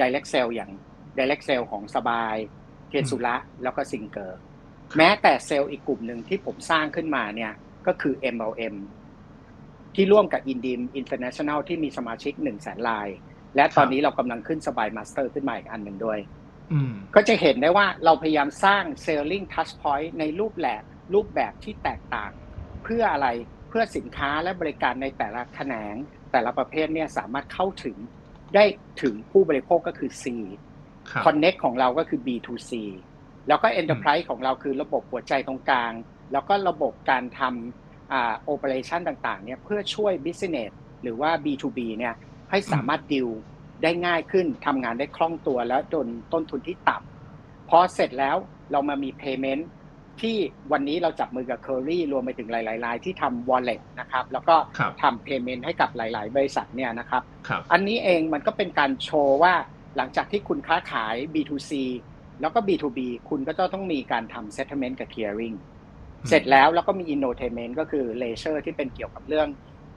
[0.00, 0.70] direct sale อย่าง
[1.18, 2.36] direct sale ของสบาย
[2.92, 4.38] เทียนสุระแล้วก็ซิงเกอร์
[4.96, 7.52] แม้แต่เซลล์อีกกลุ่มหนึ่งที่ผมสร้างขึ้นมาเนี่ย
[7.86, 8.74] ก็คือ MLM
[9.94, 13.08] ที่ร่วมกับ Indim International ที่มีสมาชิก1 0 0 0 0แสนราย
[13.56, 16.18] และตอนนี้เรากำลังขึ้นสบายมาสเตอร์ขึ้นมาอีกอันหนึ่งด้วย
[16.72, 20.82] อืมก็จะเห็นได้ว่าเราพยายามสร้าง selling touch point ในรูปแบบ
[21.14, 22.32] รูปแบบที่แตกต่าง
[22.84, 23.28] เพื่ออะไร
[23.68, 25.94] เพื่อสินค้าและบริการในแต่ละแขนง
[26.32, 27.96] แต่ละประเภทเนี่ยสามารถเข้าถึง
[28.54, 28.64] ได้
[29.02, 30.71] ถึงผู้บริโภคก็คือ C ครับ
[31.24, 32.72] Connect ของเราก็คือ B2C
[33.48, 35.92] แล้วก็ Enterprise ของเราคือระบบหัวใจตรงกลาง
[36.32, 40.72] แล้วก็ระบบการทำอ่า operation ต่างๆเนี่ยเพื่อช่วย business
[41.02, 42.14] หรือว่า B2B เนี่ย
[42.50, 43.28] ให้สามารถดิว
[43.82, 48.36] ได้ง่ายขึ้นทำงานได้คล่องตัวแล้วจนต้นทุนที่ต่ำพอเสร็จแล้ว
[48.72, 49.62] เรามามี payment
[50.20, 50.36] ที่
[50.72, 59.54] วันนี้เราจับมือกับ Curry รวมไปถึงหลายๆรายที่ทำ wallet นะครับ แล้วก็ครับทำ payment ให้กับหลาย ๆ บริษัทเนี่ยนะครับครับอันนี้เองมันก็เป็นการโชว์ว่า
[59.96, 61.72] หลังจากที่คุณค้าขาย B2C
[62.40, 65.56] แล้วก็ B2B คุณก็จะต้องมีการทำ settlement กับ clearing
[66.22, 69.48] อืมเสร็จแล้วแล้วก็มี infotainment ก็คือ leisure ที่เป็นเกี่ยวกับเรื่อง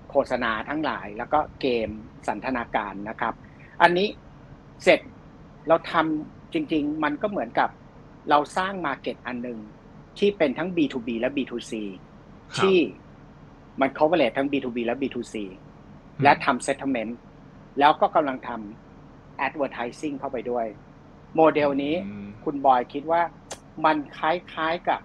[0.09, 1.89] โฆษณาทั้งหลาย แล้วก็เกม
[2.27, 3.33] สันทนาการนะครับ
[3.81, 4.07] อันนี้
[4.83, 4.99] เสร็จ
[5.67, 7.69] เราทำจริง ๆ มันก็เหมือนกับ
[8.29, 9.59] เราสร้าง market อันหนึ่ง
[10.19, 11.73] ที่เป็นทั้ง B2B และ B2C
[12.55, 12.77] ครับที่
[13.81, 15.35] มัน coverage ทั้ง B2B และ B2C
[16.23, 17.11] และทำ settlement
[17.79, 18.84] แล้วก็กำลังทำ
[19.45, 20.65] advertising เข้าไปด้วย
[21.35, 23.21] โมเดลนี้อืมคุณบอยคิดว่า
[23.85, 25.01] มันคล้าย ๆกับ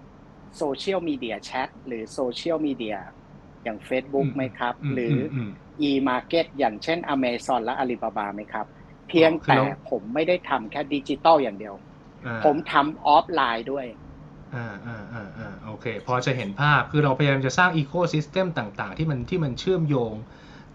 [0.57, 2.97] โซเชียลมีเดียแชทหรือโซเชียลมีเดีย
[3.63, 5.51] อย่าง Facebook อืมไหมครับอืมหรืออม
[5.89, 8.67] e-market อย่างเช่น Amazon และ Alibaba ไหมครับ
[9.09, 11.75] เพียงคือแต่เราผมไม่ได้ทำแค่ดิจิตอลอย่างเดียว
[12.27, 13.87] อ่าผมทำออฟไลน์ด้วย
[14.55, 20.15] อ่าอ่าอ่าอ่าโอเค พอจะเห็นภาพคือเราพยายามจะสร้างอีโค y ิสเต็มต่าง ๆ ที่มันที่มันเชื่อมโยง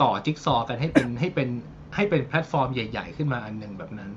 [0.02, 1.50] ต่อจิ๊กซอว์กันให้เป็นให้เป็น
[1.96, 4.12] ให้เป็นแพลตฟอร์มใหญ่ ๆ ขึ้นมาอันหนึ่งแบบนั้น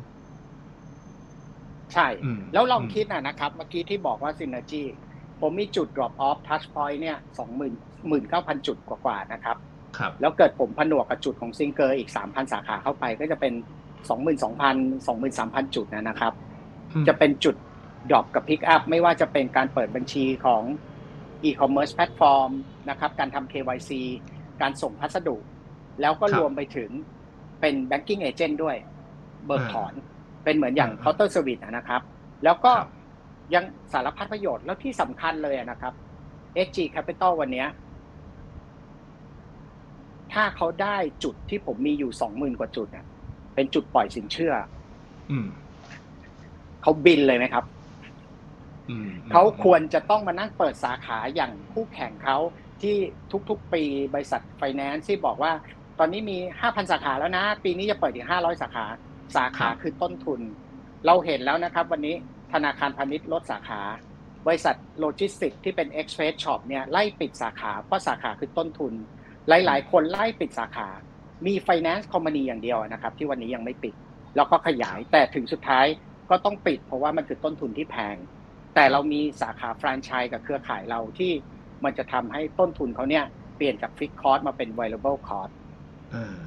[1.92, 4.84] ใช่อืมแล้วลองอืมคิดนะนะครับ เมื่อกี้ที่บอกว่า Synergy
[5.40, 7.74] ผมมีจุด drop off touch point เนี่ยสองหมื่น
[8.08, 9.56] หมื่นเก้าพันจุดกว่าๆนะครับ
[9.98, 13.54] ครับ แล้วเกิดผมผนวกกับจุดของซิงเกอร์อีก3,000สาขาเข้าไป ก็จะเป็น
[14.08, 16.32] 22,000 23,000จุดนะนะครับ
[16.94, 17.56] อืมจะเป็นจุด
[18.10, 20.62] drop กับ pick up ไม่ว่าจะเป็นการเปิดบัญชีของ
[21.44, 22.50] e-commerce platform
[22.90, 23.90] นะครับ การทำ KYC
[24.60, 25.36] การส่งพัสดุ
[26.00, 26.90] แล้วก็ครับรวมไปถึง
[27.60, 28.76] เป็น banking agent ด้วย
[29.46, 29.92] เบิกอ่าถอน
[30.44, 32.02] เป็นเหมือนอย่างอ่า counter service อะนะครับ
[32.44, 32.88] แล้วก็ครับ
[33.54, 35.92] ยังสารพัดประโยชน์แล้วที่สำคัญเลยอะนะครับ
[36.66, 37.68] SG Capital วันเนี้ย
[40.32, 43.06] ถ้าเขาได้จุดที่ผมมีอยู่สองหมื่นกว่าจุดเนี่ย
[43.54, 44.54] เป็นจุดปล่อยสินเชื่อ
[45.30, 45.46] อืม
[46.82, 47.64] เขาบินเลยไหมครับ
[48.90, 52.38] อืมเขาควรจะต้องมานั่งเปิดสาขาอย่างคู่แข่งเขา
[52.82, 52.96] ที่
[53.48, 53.82] ทุกๆปี
[54.14, 55.52] บริษัทไฟแนนซ์ที่บอกว่า
[55.98, 58.86] ตอนนี้มี 5,000 สาขาแล้วนะ ปีนี้จะเปิดอีก 500 สาขา
[59.36, 60.40] สาขาคือต้นทุน
[61.06, 62.14] เราเห็นแล้วนะครับ วันนี้
[62.52, 63.80] ธนาคารพาณิชย์ลดสาขา
[64.46, 68.92] บริษัทโลจิสติกที่เป็น Express Shop เนี่ยไล่ปิดสาขา เพราะสาขาคือต้นทุน
[69.48, 70.88] หลาย ๆ คนไล่ปิดสาขา
[71.46, 73.94] มี Finance Company อย่างเดียวนะครับ ที่วันนี้ยังไม่ปิด
[74.36, 75.86] แล้วก็ขยาย แต่ถึงสุดท้าย
[76.30, 78.16] ก็ต้องปิด เพราะว่ามันคือต้นทุนที่แพง
[78.74, 81.32] แต่เรามีสาขาแฟรนไชส์กับเครือข่ายเราที่
[81.84, 83.24] มันจะทำให้ต้นทุนเขาเนี่ย
[83.56, 85.52] เปลี่ยนจากฟิกคอร์สมาเป็น variable cost
[86.10, 86.42] เออ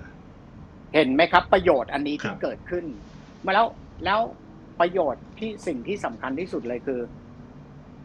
[0.94, 2.86] เห็นไหมครับ ประโยชน์อันนี้ที่ครับเกิดขึ้น
[3.46, 3.68] มาแล้ว
[4.06, 4.20] แล้ว
[4.80, 7.00] ประโยชน์ที่สิ่งที่สำคัญที่สุดเลยคือ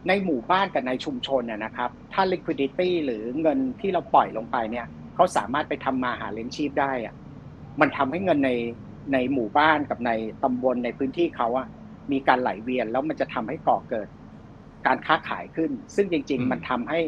[0.07, 4.85] ในหมู่บ้านกับในชุมชนน่ะนะครับ ถ้า liquidity หรือเงินที่เราปล่อยลงไปเนี่ย
[5.15, 7.15] เขาสามารถไปทำมาหาเลี้ยงชีพได้อะ
[7.79, 8.51] มันทำให้เงินใน
[9.13, 10.11] ในหมู่บ้านกับใน
[10.43, 11.67] ตำบลในพื้นที่เขาอะ
[12.11, 14.07] มีการไหลเวียนแล้วมันจะทำให้ก่อเกิด
[14.87, 16.99] การค้าขายขึ้น ซึ่งจริงอืมๆมันทำให้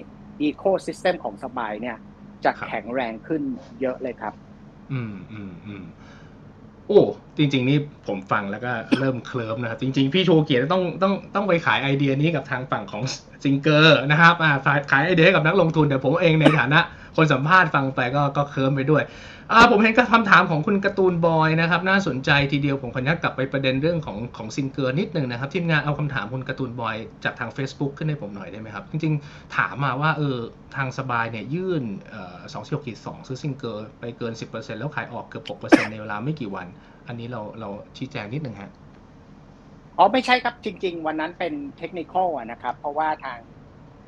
[0.47, 1.97] ecosystem ของสบายเนี่ย
[2.45, 3.41] จะครับแข็งแรงขึ้น
[3.81, 4.33] เยอะเลยครับ
[4.91, 5.83] อืมอืมอืม
[6.87, 6.93] โอ้
[7.37, 7.77] จริง ๆ นี่
[8.07, 13.03] ผมฟังแล้วก็เริ่มเคลิ้มนะครับจริง ๆ พี่ชูเกียรติต้องต้องต้องไปขายไอเดียนี้กับทางฝั่งของ
[13.43, 16.79] ซิงเกอร์นะครับอ่าขายขายไอเดียให้กับนักลงทุน แต่ผมเองในฐานะ
[17.17, 19.03] คนสัมภาษณ์ฟังไปก็ก็เคลิ้มไปด้วย
[19.51, 30.37] อ่าผมเห็นคำถามของคุณการ์ตูนบอยนะครับน่าสนใจทีเดียวผมขออนุญาตกลับไปประเด็นเรื่องของของซิงเกอร์นิดนึงนะครับทีมงานเอาคำถามคุณการ์ตูนบอยจากทาง Facebook ขึ้นให้ผมหน่อยได้ไหมครับ จริงๆ ถามมาว่าเออ
[30.75, 31.83] ทางสบายเนี่ยยื่น
[32.53, 36.67] สองสี่หกขีดสองซื้อซิงเกอร์ไปเกิน 10%แล้วขายออกเกือบ6%ในเวลาไม่กี่วัน
[37.07, 38.71] อันนี้เราเราชี้แจงนิดนึงฮะ
[39.99, 43.39] อ๋อไม่ใช่ครับจริง ๆ วันนั้นเป็นเทคนิคอลนะครับ เพราะว่าทาง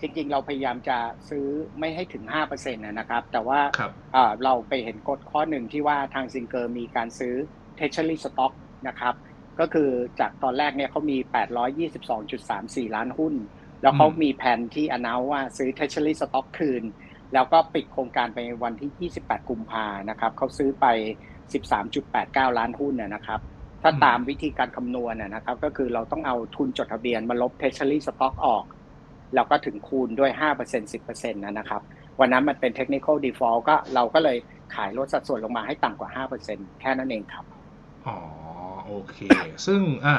[0.01, 0.97] จริง ๆ เราพยายามจะ
[1.29, 1.45] ซื้อ
[1.79, 7.35] ไม่ให้ถึง5%นะครับ แต่ว่าครับอ่าเราไปเห็นกฎข้อหนึ่งที่ว่าทางซิงเกอร์มีการซื้อ
[7.77, 8.53] Treasury Stock
[8.87, 9.15] นะครับ
[9.59, 9.89] ก็คือ
[10.19, 13.33] จากตอนแรกเนี่ยเขามี 822.34 ล้านหุ้น
[13.81, 16.83] แล้วเขาอืมมีแผนที่อนาวว่าซื้อ Treasury Stock คืน
[17.33, 20.85] แล้วก็ปิดโครงการไปวันที่ 28 กุมภานะครับเขาซื้อไป
[21.53, 23.41] 13.89 ล้านหุ้นนะนะครับ
[23.81, 28.65] ถ้าตามวิธีการคำนวณนะครับ ก็คือเราต้องเอาทุนจดทะเบียนมาลบ Treasury Stock ออก
[29.35, 31.81] แล้วก็ถึงคูณด้วย 5% 10%นะนะครับ
[32.19, 34.37] วันนั้นมันเป็น technical default ก็เราก็เลย
[34.75, 37.45] ขายลดสัดส่วนลงมาให้ต่ำกว่า 5%แค่นั้นเองครับ
[38.07, 38.17] อ๋อ
[38.85, 39.17] โอเค
[39.65, 40.15] ซึ่งอะ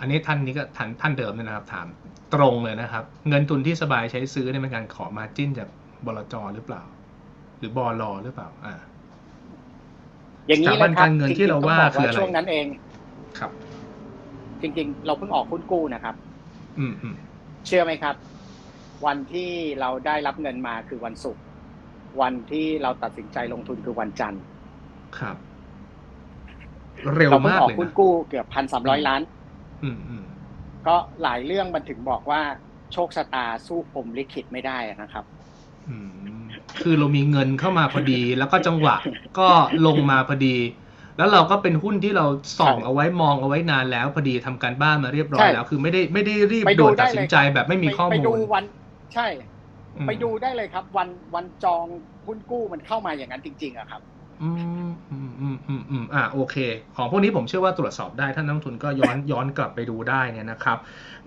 [0.00, 1.86] อันนี้ท่านนี้ก็ท่านท่านเดิมเนี่ยนะครับ ถาม
[2.34, 5.68] ตรงเลยนะครับ เงินทุนที่สบายใช้ซื้อเนี่ยเป็นการขอมาจิ้นจาก
[6.06, 6.82] บลจหรือเปล่า
[7.58, 8.74] หรือบลอหรือเปล่า อ่า
[10.46, 12.66] อย่างนี้สถาบัเลยนครับการเงินที่เราว่าจงๆต้องบกคืออะไรช่วงนั้นเอง
[13.38, 13.52] ครับ
[14.60, 16.14] จริงๆ เราเพิ่งออกหุ้นกู้นะครับ
[16.78, 17.16] อืมอืม
[17.66, 18.16] เชื่อไหมครับ
[19.06, 21.42] วันที่เราได้รับเงินมาคือวันศุกร์
[22.20, 24.42] วันที่เราตัดสินใจลงทุนคือวันจันทร์
[25.18, 25.36] ครับ
[27.16, 29.22] เร็วเราเพิ่งมากออกเลยหุ้นนะกู้เกือบพันสามร้อยล้าน
[29.82, 30.24] อืมอืม
[30.86, 32.40] ก็หลายเรื่องมันถึงบอกว่า
[32.92, 35.24] โชคชะตาสู้ผมลิขิตไม่ได้นะครับ
[35.88, 36.21] อืม
[36.80, 38.96] คือเรามีเงินเข้ามาพอดี แล้วก็จังหวะ
[39.38, 39.48] ก็
[39.86, 40.46] ลงมาพอดี
[41.16, 42.24] แล้วเราก็เป็นหุ้นที่เรา
[42.58, 48.64] ส่องใช่เอาไว้มองเอาไว้นานแล้วพอดีทำการบ้านมาเรียบร้อใช่ยแล้ว คือไม่ได้ไม่ได้รีบไปดูด่วนตัดได้สิเลนยใจครับแบบไม่มีข้อไปมูดูลวัน
[49.14, 49.26] ใช่
[49.98, 51.86] อืมไปดูได้เลยครับ วันวันจอง
[52.26, 54.02] หุ้นกู้มันเข้ามาอย่างนั้นจริง ๆอะครับ
[54.40, 54.44] อื
[54.84, 56.54] มอืมอืมอืมอืมอ่าโอเค
[56.94, 60.78] ของพวกนี้ผมเชื่อว่าตรวจสอบได้ท่านนักลงทุนก็ย้อนย้อนกลับไปดูได้เนี่ยนะครับ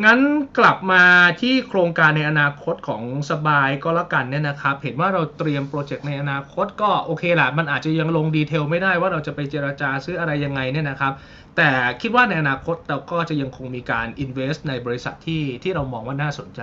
[0.05, 0.19] งั้น
[0.57, 1.03] กลับมา
[1.41, 11.13] ที่โครงการในอนาคตของสบายก็แล้วกันเนี่ยนะครับ เห็นว่าเราเตรียมโปรเจกต์ในอนาคตก็โอเคแหละมันอาจจะยังลงดีเทลไม่ได้ว่าเราจะไปเจราจาซื้ออะไรยังไงเนี่ยนะครับ
[11.55, 11.69] แต่
[12.01, 16.61] คิดว่าในอนาคตเราก็จะยังคงมีการ invest ในบริษัทที่ที่เรามองว่าน่าสนใจ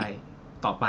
[0.64, 0.84] ต่อไป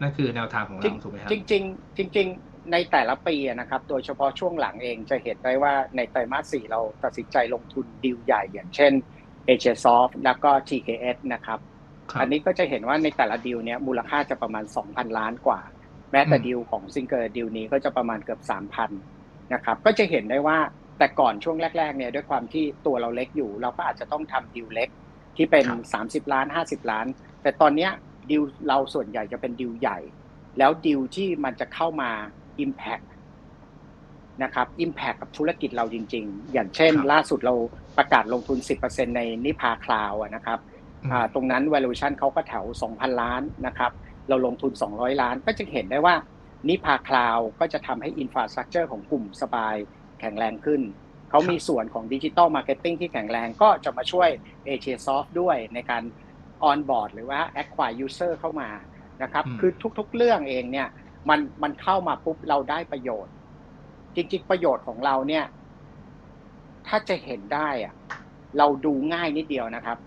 [0.00, 8.92] นั่นคือแนวทางของจริเรางถูกไหมครับจริงๆจริงๆ ในแต่ละปีอะนะครับ โดยเฉพาะช่วงหลังเองจะเห็นได้ว่าในไตรมาสสี่เราตัดสินใจลงทุนดีลใหญ่อย่างเช่น
[9.48, 11.58] a g s o f t แล้วก็ TKS นะครับ
[12.10, 15.60] ครับ อันนี้ก็จะเห็นว่าในแต่ละดีลเนี้ยมูลค่าจะประมาณ 2,000 ล้านกว่า
[16.12, 18.40] แม้แต่อืมดีลของซิงเกอร์ดีลนี้ก็จะประมาณเกือบ
[18.96, 20.58] 3,000นะครับ ก็จะเห็นได้ว่า
[20.98, 24.88] แต่ก่อนช่วงแรกๆเนี่ยด้วยความที่ตัวเราเล็กอยู่ เราก็อาจจะต้องทำดีลเล็ก
[25.36, 25.66] ที่เป็น
[26.00, 27.06] 30 ล้าน 50 ล้าน
[27.42, 27.90] แต่ตอนเนี้ย
[28.30, 29.98] ดีลเราส่วนใหญ่จะเป็นดีลใหญ่
[30.58, 32.10] แล้วดีลที่มันจะเข้ามา
[32.64, 33.06] Impact
[34.42, 37.54] นะครับ Impact กับธุรกิจเราจริง ๆ อย่างเช่นครับล่าสุดเรา
[37.98, 40.58] ประกาศลงทุน 10%ใน Nipa Cloud นะครับ
[41.12, 43.92] อ่าตรงนั้น valuation เขาก็แถว 2,000 ล้านนะครับ
[44.28, 46.14] เราลงทุน 200 ล้านก็จะเห็นได้ว่า
[46.68, 49.76] Nipa Cloud ก็จะทำให้ infrastructure ของกลุ่มสบาย
[50.20, 50.80] แข็งแรงขึ้น
[51.30, 54.28] เขามีส่วนของดิจิ t a ลมาร์เก็ตติ้งที่แข็งแรงก็จะมาช่วย
[54.68, 56.02] a g s o f t ด้วยในการ
[56.70, 58.70] on board หรือว่า acquire user เข้ามา
[59.22, 60.88] นะครับอืมคือทุกๆเรื่องเองเนี่ย
[61.28, 63.34] มันมันเข้ามาปุ๊บเราได้ประโยชน์
[64.14, 65.44] จริงๆประโยชน์ของเราเนี่ย
[66.86, 67.94] ถ้าจะเห็นได้อะ
[68.58, 69.98] เราดูง่ายนิดเดียวนะครับ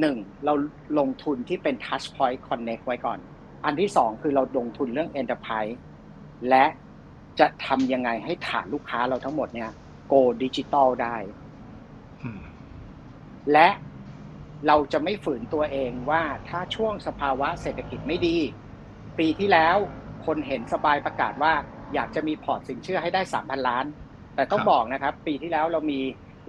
[0.00, 0.54] หนึ่งเรา
[0.98, 3.18] ลงทุนที่เป็น touch point connect ไว้ก่อน
[3.64, 5.74] อันที่สองคือเราลงทุนเรื่อง enterprise
[6.48, 6.64] และ
[7.38, 9.70] จะทำยังไงให้ฐานลูกค้าเราทั้งหมดเนี่ย
[10.12, 11.16] go digital ได้
[12.22, 12.42] อืม
[13.52, 13.68] และ
[14.66, 18.36] เราจะไม่ฝืนตัวเองว่าถ้าช่วงสภาวะเศรษฐกิจไม่ดี
[19.18, 19.76] ปีที่แล้ว
[20.26, 21.52] คนเห็นสบายประกาศว่า
[21.94, 23.84] อยากจะมีพอร์ตสินเชื่อให้ได้สามพันล้าน
[24.34, 26.00] แต่ต้องบอกนะครับ ปีที่แล้วเรามี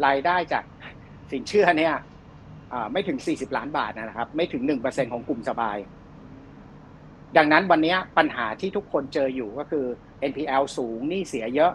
[0.05, 0.63] รายได้จาก
[1.31, 1.93] สินเชื่อเนี่ย
[2.91, 5.77] ไม่ถึง 40 ล้านบาทนะครับ ไม่ถึง 1%ของกลุ่มสบาย
[7.37, 9.85] ดังนั้นวันนี้ปัญหาที่ทุกคนเจออยู่ก็คือ
[10.29, 11.71] NPL สูงหนี้เสียเยอะ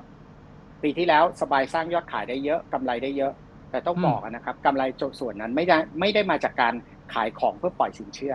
[0.82, 3.32] ปีที่แล้วสบายสร้างยอดขายได้เยอะกำไรได้เยอะ
[3.70, 4.82] แต่ต้องบอกนะครับกำไร
[5.20, 6.74] ส่วนนั้นไม่ได้ไม่ได้มาจากการ
[7.14, 8.34] ขายของเพื่อปล่อยสินเชื่อ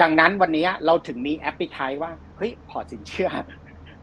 [0.00, 3.30] ดังนั้นวันนี้เราถึงมีแอปพลิเคชันว่าเฮ้ยพอสินเชื่อ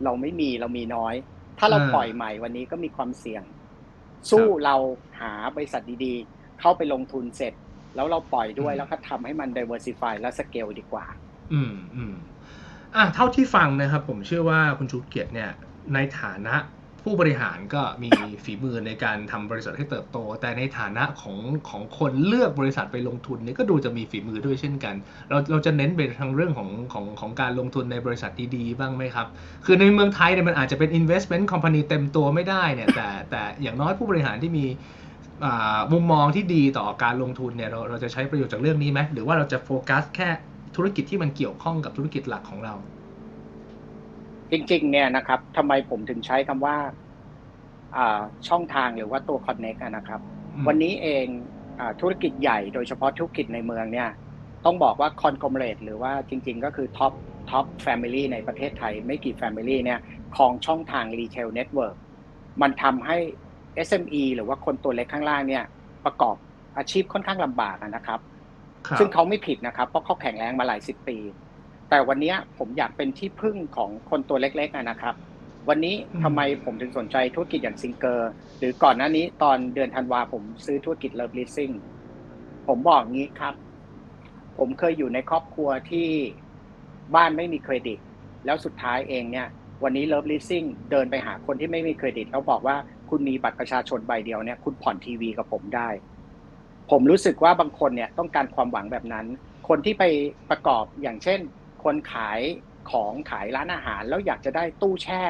[0.03, 1.15] เราไม่มีเรามีน้อย
[1.59, 3.43] ถ้าเราปล่อยใหม่วันนี้ก็มีความเสี่ยง
[4.29, 4.75] สู้เรา
[5.19, 7.53] หาบริษัทดีๆ เข้าไปลงทุนเสร็จ
[7.95, 11.05] แล้วเราปล่อยด้วยแล้วก็ทำให้มัน diversify และสเกลดีกว่า
[11.53, 12.13] อืมอืม
[12.95, 15.51] อะเท่าที่ฟังนะครับ ผมเชื่อว่าคุณชูเกียรติเนี่ย
[15.93, 16.55] ในฐานะ
[17.03, 18.09] ผู้บริหารก็มี
[18.43, 21.37] ฝีมือในการทำบริษัทให้เติบโต แต่ในฐานะของ
[21.69, 24.95] ของคนเลือกบริษัทไปลงทุนนี่ก็ดูจะมีฝีมือด้วยเช่นกัน
[25.29, 29.27] เราเราจะเน้นไปทางเรื่องของของของการลงทุนในบริษัทดีๆบ้างไหมครับ
[29.65, 34.65] คือในเมืองไทยเนี่ยมันอาจจะเป็น investment company เต็มตัวไม่ได้เนี่ยแต่แต่อย่างน้อยผู้บริหารที่มี
[35.91, 40.29] มุมมองที่ดีต่อการลงทุนเนี่ยเราเราจะใช้ประโยชน์จากเรื่องนี้ไหมหรือว่าเราจะโฟกัสแค่
[40.75, 42.75] ธุรกิจที่มันเกี่ยวข้องกับธุรกิจหลักของเรา
[44.53, 46.77] จริงๆ เนี่ยนะครับทำไมผมถึงใช้คำว่า
[48.47, 50.21] ช่องทางหรือว่าตัว Connect นะครับ
[50.67, 51.25] วันนี้เอง
[52.01, 54.09] ธุรกิจใหญ่โดยเฉพาะธุรกิจในเมืองเนี่ย
[54.65, 57.13] ต้องบอกว่า conglomerate หรือว่าจริง ๆ ก็คือ top
[57.49, 59.99] top family ในประเทศไทย ไม่กี่ family เนี่ย
[60.37, 61.95] ครองช่องทาง retail network
[62.61, 63.17] มันทำให้
[63.87, 65.63] SME หรือว่าคนตัวเล็กข้างล่างเนี่ย
[66.05, 66.35] ประกอบ
[66.77, 68.19] อาชีพค่อนข้างลำบากนะครับ
[68.97, 71.17] ซึ่งเขาไม่ผิดนะครับ เพราะเขาแข็งแรงมาหลายสิบปี
[71.93, 75.15] แต่วันนี้ผมอยากเป็นที่พึ่งของคนตัวเล็กๆนะครับ
[75.69, 78.29] วันนี้ทำไมผมถึงสนใจธุรกิจอย่าง Singer
[78.59, 81.71] หรือก่อนหน้านี้ตอนเดือนธันวาผมซื้อธุรกิจ Love Leasing
[82.67, 83.53] ผมบอกงี้ครับ
[84.57, 86.07] ผมเคยอยู่ในครอบครัวที่
[87.15, 87.99] บ้านไม่มีเครดิต
[88.45, 89.47] แล้วสุดท้ายเองเนี่ย
[89.83, 92.75] วันนี้ Love Leasing เดินไปหาคนที่ไม่มีเครดิต แล้วบอกว่า
[93.09, 95.89] คุณมีบัตรประชาชนใบเดียวเนี่ยคุณผ่อนทีวีกับผมได้
[96.91, 99.25] ผมรู้สึกว่าบางคนเนี่ยต้องการความหวังแบบนั้น
[99.67, 100.03] คนที่ไป
[100.49, 101.41] ประกอบอย่างเช่น
[101.83, 102.39] คนขาย
[102.91, 105.23] ของขายร้านอาหาร แล้วอยากจะได้ตู้แช่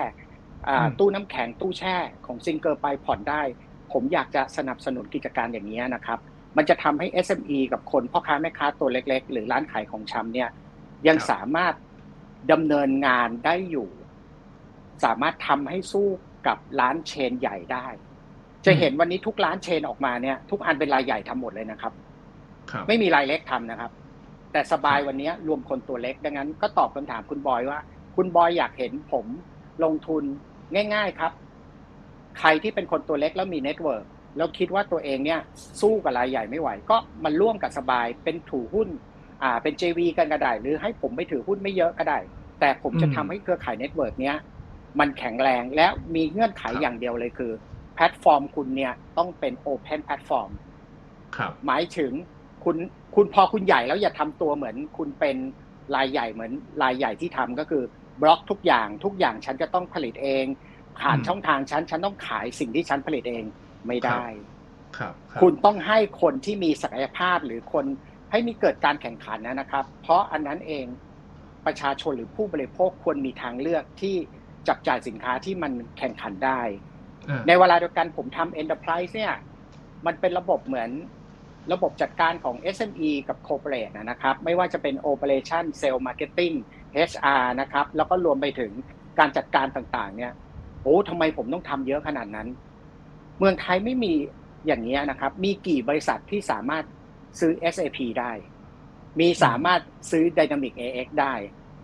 [1.00, 1.96] ตู้น้ำแข็งตู้แช่
[2.26, 3.42] ของซิงเกิลไปผ่อนได้
[3.94, 6.20] ผมอยากจะสนับสนุนกิจการอย่างนี้นะครับ
[6.58, 10.50] มันจะทำให้ SME กับคนพ่อค้าแม่ค้าตัวเล็ก ๆ หรือร้านขายของชำเนี่ย
[11.08, 11.74] ยังสามารถ
[12.52, 13.90] ดำเนินงานได้อยู่
[15.04, 16.08] สามารถทำให้สู้
[16.48, 17.88] กับร้าน chain ใหญ่ได้
[18.66, 21.94] จะเห็นวันนี้ทุกร้าน chain ออกมาเนี่ย ทุกอันเป็นรายใหญ่ทำหมดเลยนะครับ
[22.88, 23.92] ไม่มีรายเล็กทำนะครับ
[24.54, 27.80] แต่สบายวันนี้รวมคนตัวเล็กดังนั้น ก็ตอบคำถามคุณบอยว่า
[28.16, 29.26] คุณบอยอยากเห็นผม
[29.84, 30.24] ลงทุน
[30.94, 31.32] ง่าย ๆครับ
[32.40, 34.06] ใครที่เป็นคนตัวเล็กแล้วมี network
[34.38, 35.40] แล้วคิดว่าตัวเองเนี่ย
[35.82, 38.90] สู้กับรายใหญ่ไม่ไหว ก็มาร่วมกับสบายเป็นถือหุ้น
[39.44, 42.20] อ่า เป็น JV กันก็ได้ หรือให้ผมไปถือหุ้นไม่เยอะก็ได้
[42.60, 44.36] แต่ผมจะทำให้เครือข่าย network เนี้ย
[45.00, 47.52] มันแข็งแรงและมีเงื่อนไขอย่างเดียวเลยคือ
[47.96, 50.50] แพลตฟอร์มคุณเนี่ยต้องเป็น open platform
[51.66, 52.12] หมายถึง
[52.64, 52.78] คุณ
[53.16, 55.38] คุณพอคุณใหญ่แล้วอย่าทำตัวเหมือน คุณเป็น
[55.96, 56.52] รายใหญ่เหมือน
[56.84, 57.84] รายใหญ่ที่ทำก็คือ
[58.22, 60.46] บล็อกทุกอย่างทุกอย่างฉันจะต้องผลิตเอง
[61.00, 63.44] ผ่านช่องทางฉันฉันต้องขายสิ่งที่ฉันผลิตเอง
[63.88, 64.24] ไม่ได้
[64.98, 67.86] ครับคุณต้องให้คนที่มีศักยภาพหรือคน
[68.32, 70.86] ให้มีเกิดการแข่งขันนะครับ เพราะอันนั้นเอง
[71.66, 74.16] ประชาชนหรือผู้บริโภคควรมีทางเลือกที่
[74.68, 76.62] จับจ่ายสินค้าที่มันแข่งขันได้
[77.48, 79.34] ในเวลาเดียวกันผมทำ enterprise เนี่ย
[80.06, 80.90] มันเป็นระบบเหมือน
[81.72, 86.56] ระบบจัดการของ SME กับ Corporate นะครับ ไม่ว่าจะเป็น Operation Sales Marketing
[87.10, 88.72] HR นะครับ แล้วก็รวมไปถึง
[89.20, 90.34] การจัดการต่างๆ เนี่ย
[90.84, 92.48] โอ้ทำไมผมต้องทำเยอะขนาดนั้น
[93.40, 94.14] เมืองไทยไม่มี
[94.68, 96.84] อย่างนี้นะครับ มีกี่บริษัทที่สามารถ
[97.40, 98.32] ซื้อ SAP ได้
[99.20, 101.34] มีสามารถซื้อ Dynamic AX ได้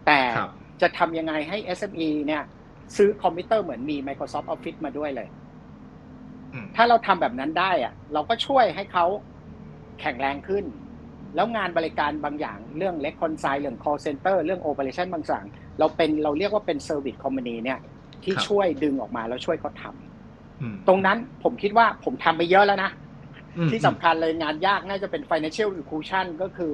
[0.07, 0.21] แต่
[0.81, 2.43] จะทำยังไงให้ SME เนี่ย
[2.97, 5.29] ซื้อคอมพิวเตอร์เหมือนมี Microsoft Office มาด้วยเลย
[6.75, 9.05] ถ้าเราทำแบบนั้นได้อะเราก็ช่วยให้เขา
[10.01, 10.65] แข็งแรงขึ้น
[11.35, 15.43] แล้วงานบริการบางอย่างเรื่องเล็กคอนไซเรื่อง call center เรื่อง operation บางอย่าง
[15.79, 17.79] เราเป็นเราเรียกว่าเป็น service company เนี่ย
[18.23, 22.91] ที่ช่วยดึงออกมาแล้วช่วยเขาทำตรงนั้นผมคิดว่าผมทำไปเยอะแล้วนะ
[23.71, 26.73] ที่สำคัญเลยงานยากน่าจะเป็น financial inclusion ก็คือ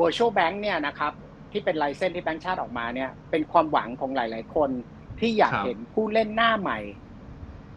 [0.00, 1.12] virtual bank เนี่ยนะครับ
[1.52, 4.70] ที่เป็นไลเซนที่แบงค์ชาติออกมาเนี่ยเป็นความหวังของหลาย ๆ คน
[5.20, 6.78] ที่อยากเห็นผู้เล่นหน้าใหม่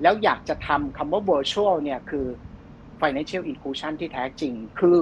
[0.01, 2.25] แล้วอยากจะทำคำว่า virtual เนี่ยคือ
[3.01, 4.99] financial inclusion ที่แท้จริงคือ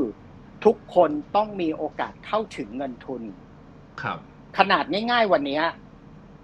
[0.65, 3.21] ทุกคนต้องมีโอกาสเข้าถึงเงินทุน
[4.01, 4.17] ครับ
[4.57, 5.61] ขนาดง่าย ๆ วันนี้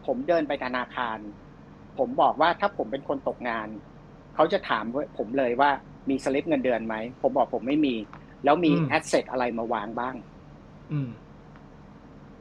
[0.06, 1.18] ผมเดินไปธนาคาร
[1.97, 3.68] ผมบอกว่าถ้าผมเป็นคนตกงาน
[4.36, 4.84] เขาจะถาม
[5.18, 5.72] ผมเลยว่า
[6.10, 7.95] มีสลิปเงินเดือนไหม ผมบอกผมไม่มี
[8.43, 10.16] แล้วมีอืม asset อะไรมาวางบ้าง
[10.91, 11.10] อืม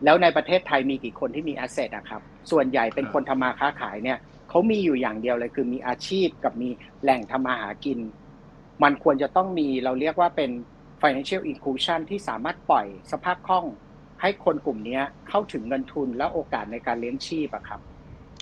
[0.04, 4.18] แล้วในประเทศไทยมีกี่คนที่มี asset อะครับ ส่วนใหญ่เป็นครับคนทำมาค้าขายเนี่ย
[4.50, 6.68] เขามีอยู่อย่างเดียวเลยคือมีอาชีพกับมี
[7.02, 7.98] แหล่งทำมาหากิน
[8.82, 10.50] มันควรจะต้องมีเราเรียกว่าเป็น
[11.02, 13.66] financial inclusion ที่สามารถปล่อยสภาพคล่อง
[14.20, 17.80] ให้คนกลุ่มเนี้ยเข้าถึงเงินทุนและโอกาสในการเลี้ยงชีพอะครับ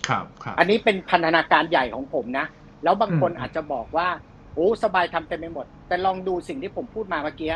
[0.08, 2.46] ครับครับ อันนี้เป็นพันธนาการใหญ่ของผมนะ
[2.84, 4.08] แล้วบางคนอืมอาจจะบอกว่า
[4.54, 7.50] โอ้สบายทำเต็มไปหมด แต่ลองดูสิ่งที่ผมพูดมาเมื่อกี้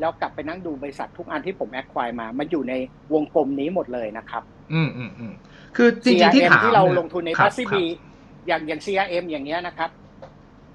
[0.00, 2.74] แล้วกลับไปนั่งดูบริษัททุกอันที่ผมแอคควายมา มันอยู่ใน
[3.14, 4.42] วงกลมนี้หมดเลยนะครับ
[4.72, 5.34] อืมอืมอืม
[5.76, 7.96] คือจริงๆที่ CRM ถามที่เรานี่ยลงทุนในครัพับสซีครับีบ
[8.46, 9.90] อย่างอย่าง CRM อย่างเงี้ยนะครับ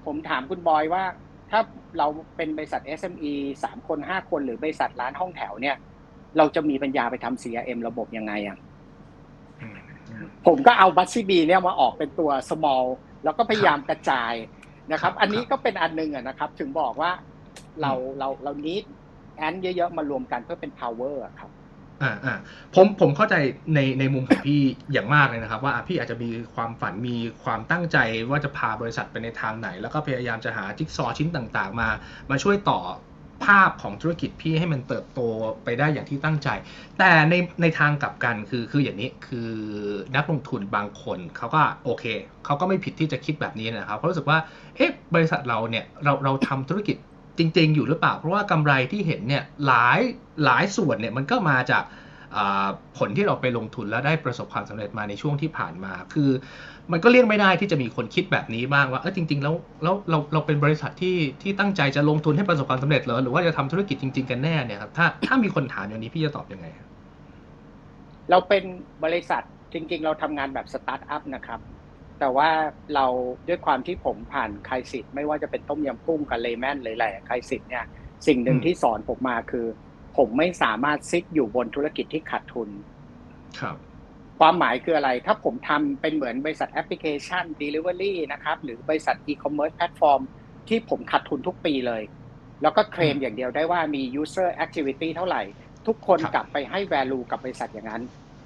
[0.06, 1.04] ผมถามคุณบอยว่า
[1.50, 1.60] ถ้า
[1.98, 3.32] เราเป็นบริษัท SME
[3.64, 5.76] สามคนห้าคนหรือบริษัทร้านห้องแถวเนี่ย
[6.36, 8.58] เราจะมีปัญญาไปทำ CRM ระบบยังไงอะ
[9.60, 9.78] อืม
[10.08, 12.84] อืมผมก็เอาบัตซีบีเนี่ยมาออกเป็นตัว small
[13.24, 14.34] แล้วก็พยายามกระจาย
[14.92, 17.10] นะครับครับอันนี้ก็เป็นอันหนึงอะนะครับ ถึงบอกว่า
[17.82, 18.76] เราอืมเราเรานี้
[19.36, 21.50] แอนเยอะๆมารวมกันเพื่อเป็น power อะครับ
[22.02, 22.34] อ่าอ่า
[22.74, 23.34] ผมผมเข้าใจ
[23.74, 24.60] ในในมุมของพี่
[24.92, 27.98] อย่างมากเลยนะครับ ว่าพี่อาจจะมีความฝันมีความตั้งใจ
[28.30, 31.88] ว่าจะพาบริษัทไปในทางไหน แล้วก็พยายามจะหาจิ๊กซอชิ้นต่างๆ มา
[32.30, 32.80] มาช่วยต่อ
[33.44, 35.20] ภาพของธุรกิจพี่ให้มันเติบโต
[35.64, 36.48] ไปได้อย่างที่ตั้งใจ
[36.98, 39.50] แต่ในในทางกลับกันคือคืออย่างนี้คือ
[40.16, 42.04] นักลงทุนบางคนเขาก็โอเค
[42.44, 44.38] เขาก็ไม่ผิดที่จะคิดแบบนี้นะครับเขารู้สึกว่า
[44.76, 46.96] เอ๊ะบริษัทเราเนี่ยเราเราทำธุรกิจ
[47.40, 50.00] จริง ๆ อยู่หรือเปล่า เพราะว่ากำไรที่เห็นเนี่ยหลาย
[50.44, 51.84] หลายส่วนเนี่ยมันก็มาจาก
[52.98, 56.30] ผลที่เราไปลงทุนแล้วได้ประสบความสำเร็จมาในช่วงที่ผ่านมา คือ
[56.92, 66.88] มันก็เลี่ยงไม่ได้ที่จะมีคนคิดแบบนี้บ้างว่าเออจริง ๆ แล้วแล้วเราเราเป็นบริษัทที่ที่ตั้งใจจะลงทุนให้ประสบความสำเร็จเหรอหรือว่าจะทำธุรกิจจริง ๆ กันแน่เนี่ยครับถ้าถ้ามีคนถามอย่างนี้พี่จะตอบยังไงครับ
[68.30, 68.64] เราเป็น
[69.04, 71.60] บริษัทจริง ๆ เราทำงานแบบสตาร์ทอัพนะครับ
[72.20, 72.50] แต่ว่า
[72.94, 73.06] เรา
[73.48, 77.84] ด้วยความที่ผมผ่านไคสิตไม่ว่าจะเป็นต้มยำกุ้งกับเลแมนหรืออะไรไคสิตเนี่ย
[78.26, 79.66] สิ่งหนึ่งอืมที่สอนผมมาคือ
[80.16, 82.68] ผมไม่สามารถซิกอยู่บนธุรกิจที่ขาดทุน
[83.60, 83.76] ครับ
[84.38, 90.22] ความหมายคืออะไร ถ้าผมทำเป็นเหมือนบริษัทแอปพลิเคชัน Delivery นะครับ หรือบริษัท e-commerce platform
[90.68, 92.02] ที่ผมขาดทุนทุกปีเลย
[92.62, 95.42] แล้วก็เคลมอย่างเดียวได้ว่ามี user activity เท่าไหร่
[95.86, 98.02] ทุกคนครับกลับไปให้ value กับบริษัทอย่างนั้น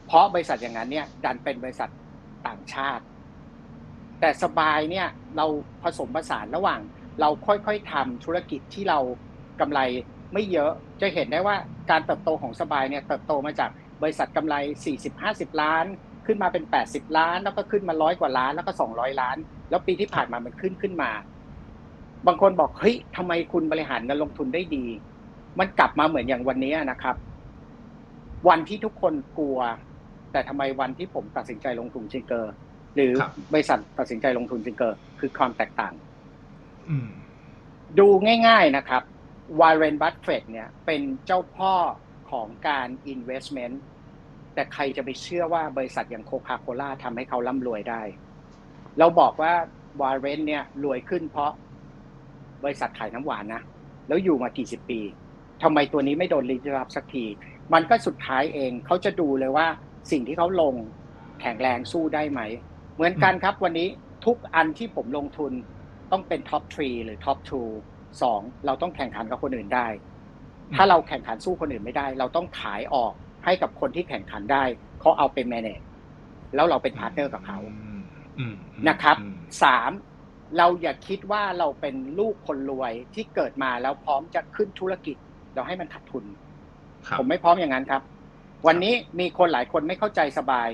[0.06, 1.90] เพราะบริษัทอย่างนั้นเนี่ยดันเป็นบริษัท
[2.46, 3.04] ต่างชาติ
[4.24, 5.46] แต่สบายเนี่ยเรา
[5.82, 6.80] ผสมผสานระหว่าง
[7.20, 8.98] เราค่อยๆทำธุรกิจที่เรา
[9.60, 9.80] กำไร
[10.32, 11.56] ไม่เยอะจะเห็นได้ว่า
[11.90, 13.70] การเติบโตของสบายเนี่ยเติบโตมาจาก
[14.02, 14.54] บริษัทกำไร
[15.08, 15.84] 40-50 ล้าน
[16.26, 19.36] ขึ้นมาเป็น 80 ล้าน แล้วก็ขึ้นมาร้อยกว่าล้านแล้วก็ 200 ล้าน
[19.70, 21.10] แล้วปีที่ผ่านมามันขึ้นขึ้นมา
[22.26, 24.84] บางคนบอกเฮ้ยทำไมคุณบริหารเงินลงทุนได้ดี
[25.58, 27.16] มันกลับมาเหมือนอย่างวันนี้นะครับ
[28.48, 29.58] วันที่ทุกคนกลัว
[30.32, 32.54] แต่ทำไมวันที่ผมตัดสินใจลงทุนจิงเกอร์
[32.94, 35.94] หรือครับบริษัทตัดสินใจลงทุน Singer คือความแตกต่าง
[36.88, 37.08] อืม
[37.98, 38.08] ดู
[38.48, 39.02] ง่ายๆนะครับ
[39.60, 41.74] วาร์เรนบัตเฟตเนี่ยเป็นเจ้าพ่อ
[42.30, 43.76] ของการ investment
[44.54, 48.02] แต่ใครจะไปเชื่อว่าบริษัทอย่าง Coca-Cola ทำให้เขาร่ำรวยได้
[48.98, 49.52] เราบอกว่า
[50.00, 51.52] วาร์เรนเนี่ยรวยขึ้นเพราะ
[52.64, 53.62] บริษัทขายน้ำหวานนะ
[54.08, 55.00] แล้วอยู่มากี่สิบปี
[55.62, 57.24] ทำไมตัวนี้ไม่โดน disrupt สักที
[57.72, 59.66] มันก็สุดท้ายเองเขาจะดูเลยว่า
[60.10, 60.74] สิ่งที่เขาลง
[61.40, 62.40] แข็งแรงสู้ได้ไหม
[62.94, 63.88] เหมือนกันครับวันนี้
[64.26, 65.52] ทุกอันที่ผมลงทุน
[66.12, 67.62] ต้องเป็น top three หรือ top two
[68.22, 69.86] สองเราต้องแข่งขันกับคนอื่นได้
[70.76, 73.12] ถ้าเราแข่งขันสู้คนอื่นไม่ได้ เราต้องขายออก
[73.44, 74.64] ให้กับคนที่แข่งขันได้
[75.00, 75.84] เขาเอาไป manage
[76.54, 78.00] แล้วเราเป็น partner กับเขาอืม
[78.38, 78.54] อืม
[78.88, 79.90] นะครับอืมสาม
[80.58, 85.16] เราอย่าคิดว่าเราเป็นลูกคนรวยที่เกิดมาแล้วพร้อมจะขึ้นธุรกิจ
[85.54, 86.24] เราให้มันขาดทุน
[87.06, 88.02] ครับผมไม่พร้อมอย่างนั้นครับ
[88.66, 90.68] วันนี้มีคนหลายคนไม่เข้าใจสบาย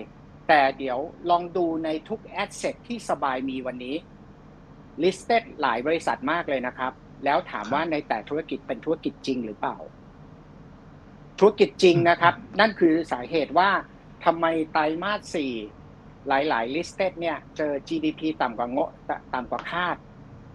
[0.52, 0.98] แต่เดี๋ยว
[1.30, 3.96] ลองดูในทุกแอสเซทที่สบายมีวันนี้
[5.02, 6.92] listed หลายบริษัทมากเลยนะครับ
[7.24, 9.76] แล้วถามว่าในแต่ธุรกิจเป็นธุรกิจจริงหรือเปล่า
[11.38, 13.70] ธุรกิจจริงนะครับ นั่นคือสาเหตุว่า
[14.24, 15.52] ทำไมไตรมาสสี่
[16.28, 18.78] หลายๆ listed เนี่ย เจอ GDP ต่ำกว่าโง
[19.34, 19.96] ต่ำกว่าคาด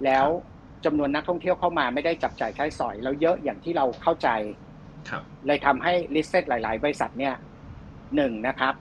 [0.06, 0.26] แล้ว
[0.86, 4.30] จำนวนนักท่องเที่ยวเข้ามาไม่ได้จับจ่ายใช้สอย แล้วเยอะอย่างที่เราเข้าใจ
[5.10, 7.34] ครับเลยทำให้ listed หลาย ๆ บริษัทเนี่ย
[8.16, 8.76] หนึ่งนะครับ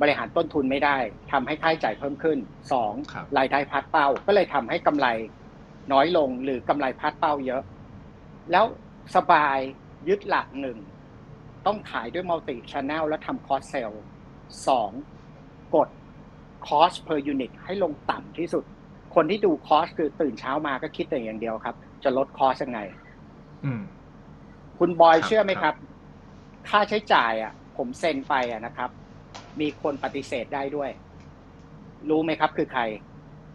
[0.00, 0.96] บริหารต้นทุนไม่ได้
[1.32, 2.38] ทำให้ค่าใช้จ่ายเพิ่มขึ้น
[2.72, 5.06] สองครับรายได้พัดเป้า ก็เลยทำให้กำไร
[5.92, 7.62] น้อยลงหรือกำไรพัดเป้าเยอะ
[8.50, 8.64] แล้ว
[9.16, 9.58] สบาย
[10.08, 10.78] ยึดหลักหนึ่ง
[11.66, 13.98] ต้องขายด้วย multi channel แล้วทำ cost sale
[14.66, 14.90] สอง
[15.74, 15.88] กด
[16.66, 18.64] cost per unit ให้ลงต่ำที่สุด
[19.14, 22.80] คนที่ดู cost คือตื่นเช้ามาก็คิดแต่อย่างเดียวครับ จะลด cost ยังไง
[23.64, 23.80] อืม
[24.78, 25.74] คุณบอยครับเชื่อไหมคครับรับ
[26.68, 28.90] ค่าใช้จ่ายอะ ผมเซ็นไปอะนะครับ
[29.60, 30.90] มีคนปฏิเสธได้ด้วย
[32.08, 32.82] รู้ไหมครับ คือใคร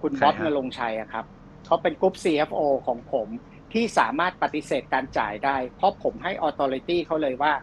[0.02, 1.26] คุณใครบ๊อบฮะนรงค์ชัยอะครับ
[1.66, 3.30] เขาเป็นกลุ่ม CFO ของผม
[3.74, 7.54] ที่สามารถปฏิเสธการจ่ายได้ เพราะผมให้ authority เขาเลยว่า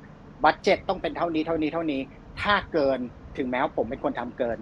[0.44, 2.00] budget ต้องเป็นเท่านี้เท่านี้เท่านี้
[2.42, 3.00] ถ้าเกิน
[3.36, 4.58] ถึงแม้ว่าผมเป็นคนทำเกิน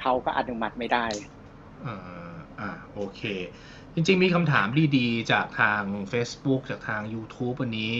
[0.00, 1.06] เขาก็อนุมัติไม่ได้
[1.84, 1.90] อ่า
[2.58, 3.20] อ่าโอเค
[3.94, 4.66] จริงๆ มีคำถาม
[4.96, 5.82] ดีๆ จากทาง
[6.12, 7.96] Facebook จากทาง YouTube วันนี้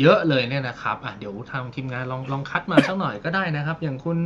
[0.00, 4.18] เยอะเลยเนี่ยนะครับอะเดี๋ยวทางทีมงานลองลองคัดมาสักหน่อยก็ได้นะครับ อย่างคุณ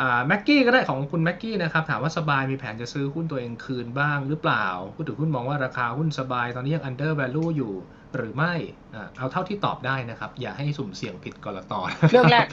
[0.00, 7.74] อ่าแม็กกี้ก็ได้ของคุณแม็กกี้นะครับ ถามว่าสบายมีแผนจะซื้อหุ้นตัวเองคืนบ้างหรือเปล่าผู้ถือหุ้นมองว่าราคาหุ้นสบาย ตอนนี้ยัง under value อยู่
[8.16, 8.54] หรือไม่
[8.94, 12.46] อ่าเอาเท่าที่ตอบได้นะครับ อย่าให้สุ่มเสี่ยงผิดกรตอนเรื่องแรก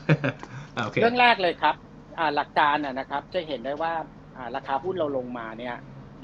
[0.76, 1.76] อ่าโอเคเรื่องแรกเลยครับ
[2.20, 3.93] อ่าหลักการนะนะครับจะเห็นได้ว่า
[4.36, 5.76] อ่าราคาหุ้นเราลงมาเนี่ย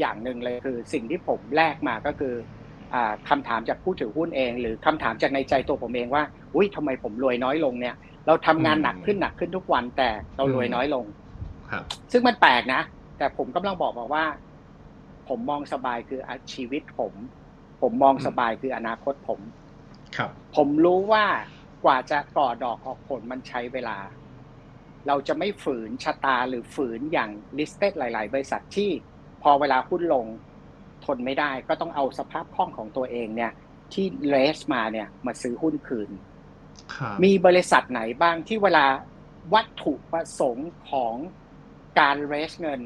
[0.02, 2.34] อย่างหนึ่งเลยคือ สิ่งที่ผมแลกมาก็คือ
[2.93, 6.24] อ่าคำถามจากผู้ถือหุ้นเอง หรือคำถามจากในใจตัวผมเองว่า
[6.56, 7.95] อุ้ยทำไมผมรวยน้อยลงเนี่ย
[8.28, 11.06] เราทำงานหนักขึ้นหนักขึ้นทุกวันแต่เรารวยน้อยลง
[11.72, 12.82] ครับ ซึ่งมันแปลกนะ
[13.18, 14.26] แต่ผมกำลังบอกบอกว่า
[15.28, 17.14] ผมมองสบายคืออาชีวิตผม
[17.82, 19.39] ผมมองสบายคืออนาคตผม
[20.18, 21.26] ครับ ผมรู้ว่า
[21.86, 23.97] กว่าจะก่อดอกออกผลมันใช้เวลา
[25.08, 28.89] เราจะไม่ฝืนชะตาหรือฝืนอย่าง listed หลาย ๆ บริษัทที่
[29.42, 30.26] พอเวลาหุ้นลง
[31.06, 33.52] ทนไม่ได้ก็ต้องเอาสภาพคล่องของตัวเองเนี่ย
[33.94, 36.10] ที่เลสมาเนี่ยมาซื้อหุ้นคืน
[36.96, 38.86] ครับมีบริษัทไหนบ้างที่เวลา
[39.54, 41.16] วัตถุประสงค์ของ
[42.00, 42.82] การเรสเงิน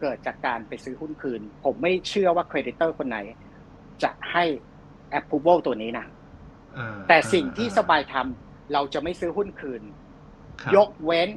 [0.00, 3.18] เกิดจากการไปซื้อหุ้นคืน ผมไม่เชื่อว่าเครดิเตอร์คนไหน
[4.02, 4.44] จะให้
[5.18, 6.06] approval ตัวนี้นะ
[6.78, 9.82] อ่าแต่สิ่งที่อ่สบายทำเราจะไม่ซื้อหุ้นคืน
[10.62, 11.28] ครับยกเว้น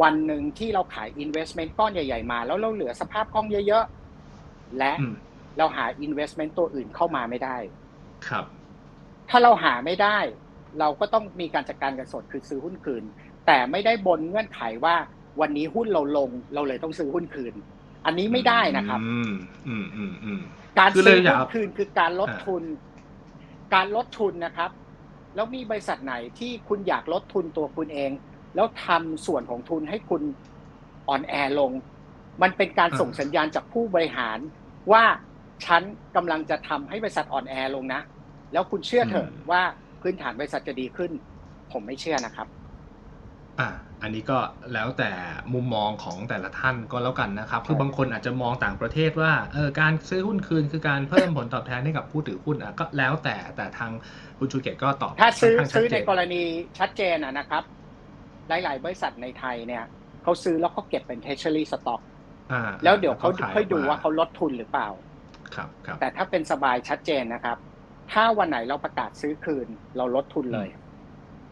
[0.00, 5.14] วันหนึ่งที่เราขาย investment ก้อนใหญ่ ๆ มา แล้วเราเหลือสภาพคล่องเยอะๆ และอืม
[5.58, 7.56] เราหา investment ตัวอื่นเข้ามาไม่ได้
[8.28, 8.44] ครับ
[9.30, 10.18] ถ้าเราหาไม่ได้
[10.80, 13.04] เราก็ต้องมีการจัดการกันสดคือซื้อหุ้นคืน
[13.46, 14.96] แต่ไม่ได้บนเงื่อนไขว่า
[15.40, 17.54] วันนี้หุ้นเราลง เราเลยต้องซื้อหุ้นคืน
[18.06, 19.32] อันนี้ไม่ได้นะครับอืม
[19.68, 20.40] อืมอืมอืม
[20.78, 22.64] การคือซื้อเลยอยากหุ้นคืนคือการลดอ่าทุน
[23.74, 24.70] การลดทุนนะครับ
[25.34, 28.10] แล้วมีบริษัทไหนที่คุณอยากลดทุนตัวคุณเอง
[28.54, 30.22] แล้วทำส่วนของทุนให้คุณ
[31.08, 31.72] อ่อนแอลง
[32.42, 34.38] มันเป็นการส่งสัญญาณจากผู้บริหาร
[34.92, 35.04] ว่า
[35.64, 35.82] ฉัน
[36.16, 38.00] กำลังจะทำให้บริษัทอ่อนแอลงนะ
[38.52, 39.62] แล้วคุณเชื่อเถอะว่า
[40.02, 41.10] พื้นฐานบริษัทจะดีขึ้น
[41.72, 42.48] ผมไม่เชื่อนะครับ
[43.60, 43.68] อะ
[44.02, 44.38] อันนี้ก็
[44.72, 45.10] แล้วแต่
[45.54, 53.90] มุมมองของแต่ละท่านก็แล้วกันนะครับ คือบางคนอาจจะมองต่างประเทศว่าเออการซื้อหุ้นคืนคือการเพิ่มผลตอบแทนให้กับผู้ถือหุ้นอะก็แล้วแต่แต่ทาง
[54.38, 56.42] คุณชูเกตก็ตอบถ้าซื้อค่นข้งชัดซื้อเจในกรณี
[56.78, 57.62] ชัดเจนอะนะครับ
[58.48, 59.84] หลาย ๆ บริษัทในไทยเนี่ย
[60.22, 62.00] เขาซื้อแล้วเขาเก็บเป็น treasury stock
[62.52, 64.88] อ่าแล้วเดี๋ยวเขาขค่อยดูมว่าเขาลดทุนหรือเปล่า
[65.54, 67.56] ครับครับแต่ถ้าเป็นสบายชัดเจนนะครับ
[68.12, 70.68] ถ้าวันไหนเราประกาศซื้อคืน เราลดทุนเลย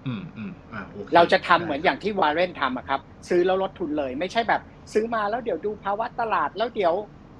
[0.07, 4.63] อืมอืมอ่าโอคเราจะทำเหมือนอย่างที่วาร์เรนทำอะครับ ซื้อแล้วลดทุนเลย ไม่ใช่แบบ
[4.93, 6.95] ซื้อมาแล้วเดี๋ยวดูภาวะตลาดแล้วเดี๋ยว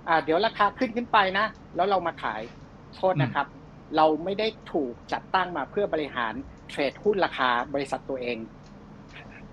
[0.09, 1.47] อ่า เดี๋ยวราคาขึ้นขึ้นไปนะ
[1.77, 2.43] แล้วเรามาขาย
[2.97, 3.47] โทษนะครับ
[3.97, 6.35] เราไม่ได้ถูกจัดตั้งมาเพื่อบริหาร
[6.69, 8.39] เทรดหุ้นราคาบริษัทตัวเอง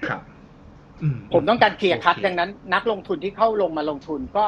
[0.06, 0.22] ครับ
[1.02, 4.46] อืผมต้องการเคลียร์คัดโอดังนั้น นักลงทุนที่เข้าลงมาลงทุนก็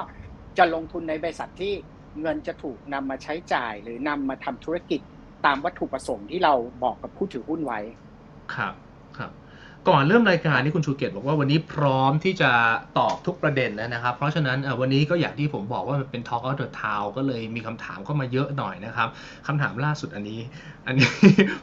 [0.58, 1.74] จะลงทุนในบริษัทที่
[2.22, 5.02] เงินจะถูกนำมาใช้จ่าย หรือนำมาทำธุรกิจ
[5.45, 7.80] ตามวัตถุประสงค์ที่เราบอกกับผู้ถือหุ้นไว้
[8.54, 8.74] ครับ
[9.18, 9.32] ครับ
[9.89, 12.52] ก่อนเริ่มรายการนี่คุณชูเกียรติบอกว่าวันนี้พร้อมที่จะ
[13.00, 19.10] ตอบทุกประเด็นแล้วนะครับ เพราะฉะนั้นเอ่อวันนี้ก็อย่างที่ผมบอกว่ามันเป็น Talk of the Town ก็เลยมีคำถามเข้ามาเยอะหน่อยนะครับ
[19.47, 20.39] คำถามล่าสุดอันนี้
[20.86, 21.08] อันนี้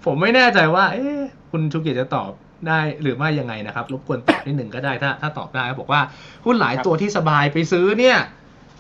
[0.04, 1.20] ผมไม่แน่ใจว่า เอ๊ะ
[1.50, 2.32] คุณชูเกียรติจะตอบ
[2.68, 6.00] ได้หรือไม่ยังไงนะครับ รบกวนตอบนิดหนึ่งก็ได้ถ้าถ้าตอบได้บอกว่า
[6.44, 8.18] หุ้นหลายครับตัวที่สบายไปซื้อเนี่ย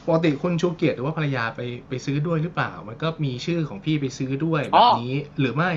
[0.06, 5.70] ปกติคุณชูเกียรติหรือว่าภรรยาไปไปซื้อด้วยหรือเปล่า มันก็มีชื่อของพี่ไปซื้อด้วยแบบนี้หรือไม่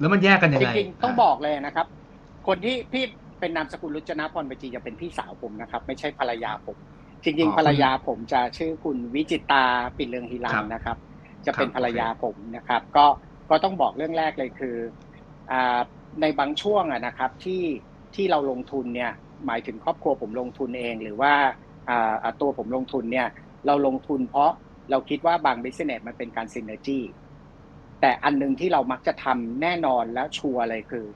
[0.00, 1.86] แล้วมันแยกกันยังจไงริงๆต้องบอกเลยนะครับ
[2.46, 3.04] คนที่พี่
[3.40, 6.76] เป็นนามสกุลรุจนะพรปจีจะเป็นพี่สาวผมนะครับ ไม่ใช่ภรรยาผม
[7.24, 9.64] จริง ๆ ภรรยาผมจะชื่อคุณวิจิตา
[9.96, 10.96] ปิ่นเรืองฮิรันนะครับ
[11.46, 13.06] จะเป็นภรรยาผมนะครับ ก็
[13.50, 14.76] ก็ต้องบอกเรื่องแรกเลยคือ
[15.50, 15.80] อ่า
[16.20, 17.62] ในบางช่วงอะนะครับที่
[18.14, 19.12] ที่เราลงทุนเนี่ย
[19.46, 21.32] หมายถึงครอบครัวผมลงทุนเอง หรือว่า
[21.88, 23.28] อ่าตัวผมลงทุนเนี่ย
[23.66, 24.50] เราลงทุนเพราะ
[24.90, 27.00] เราคิดว่าบางบิสเนสมันเป็นการซินเนจี
[28.00, 31.06] แต่อันหนึงที่เรามักจะทำแน่นอนและชัวร์เลยคือ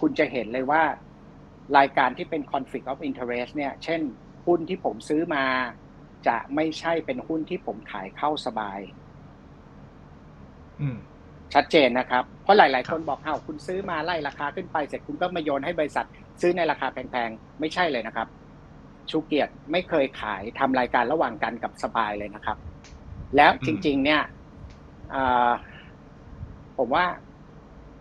[0.00, 0.82] คุณจะเห็นเลยว่า
[1.76, 4.00] รายการที่เป็น conflict of interest เนี่ย เช่น
[4.46, 5.44] หุ้นที่ผมซื้อมา
[6.26, 8.80] จะไม่ใช่เป็นหุ้นที่ผมขายเข้าสบาย
[10.80, 10.96] อืม
[11.54, 16.06] ชัดเจนนะครับ เพราะหลาย ๆ คนบอกอ้าวคุณซื้อมาไล่ราคาขึ้นไปเสร็จคุณก็มาโยนให้บริษัท
[16.40, 18.28] ซื้อในราคาแพงๆ ไม่ใช่เลยนะครับ
[19.10, 22.56] ชูเกียรติไม่เคยขายทำรายการระหว่างกันกับสบายเลยนะครับ
[23.36, 24.22] แล้วจริง ๆ เนี่ย
[25.14, 25.50] อ่า
[26.78, 27.04] ผมว่า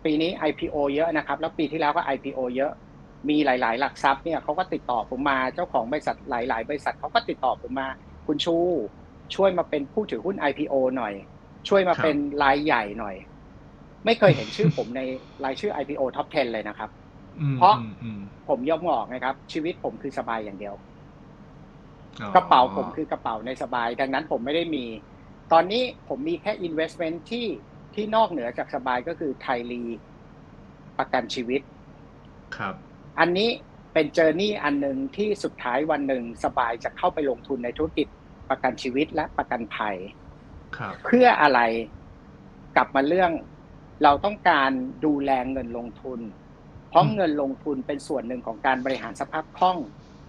[0.06, 2.72] ปีนี้ IPO เยอะนะครับ แล้วปีที่แล้วก็ IPO เยอะ
[3.30, 7.88] มีหลาย ๆ หลักทรัพย์เนี่ยเขาก็ติดต่อผมมาเจ้าของบริษัทหลาย ๆ บริษัทเขาก็ติดต่อผมมา
[8.28, 8.56] คุณชู
[9.36, 11.14] ช่วยมาเป็นผู้ถือหุ้น IPO หน่อย
[11.70, 13.16] ช่วยมาเป็นรายใหญ่หน่อย
[14.06, 15.02] ไม่เคยเห็นชื่อผมใน
[15.44, 16.90] รายชื่อ IPO Top 10 เลยนะครับ
[17.58, 17.76] เพราะ
[18.50, 20.76] ผมยอมบอกนะครับ ชีวิตผมคือสบายอย่างเดียว
[22.36, 24.86] กระเป๋าผมคือกระเป๋าในสบาย ดังนั้นผมไม่ได้มี
[25.52, 27.48] ตอนนี้ผมมีแค่ investment ที่
[27.96, 29.84] ที่นอกเหนือจากสบายก็คือไทยรี
[31.00, 31.62] ประกันชีวิต
[32.58, 32.76] ครับ
[33.20, 33.50] อันนี้
[33.94, 38.08] เป็น journey อันหนึ่งที่สุดท้ายวันหนึ่งสบายจะเข้าไปลงทุนในธุรกิจ
[38.50, 39.96] ประกันชีวิตและประกันภัย
[40.78, 41.60] ครับเพื่ออะไร
[42.76, 43.32] กลับมาเรื่อง
[44.04, 44.72] เราต้องการ
[45.06, 46.20] ดูแลเงินลงทุน
[46.90, 49.78] เพราะเงินลงทุนเป็นส่วนหนึ่งของการบริหารสภาพคล่อง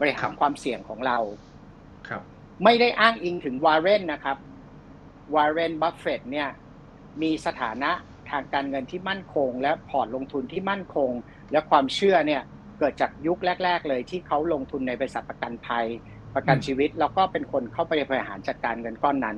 [0.01, 1.19] บริหารความเสี่ยงของเรา
[2.09, 2.23] ครับ
[2.65, 4.37] ไม่ได้อ้างอิงถึงวาร์เรนนะครับ
[5.35, 6.49] วาร์เรนบัฟเฟตเนี่ย
[7.23, 7.91] มีสถานะ
[8.31, 11.11] ทางการเงินที่มั่นคง และพอร์ตลงทุนที่มั่นคง
[11.53, 12.43] และความเชื่อเนี่ย
[12.79, 15.87] เกิดจากยุคแรก ๆ เลยที่เขาลงทุนในบริษัทประกันภัย
[16.35, 19.37] ประกันชีวิต แล้วก็เป็นคนเข้าไปบริหารจัดการเงินก้อนนั้น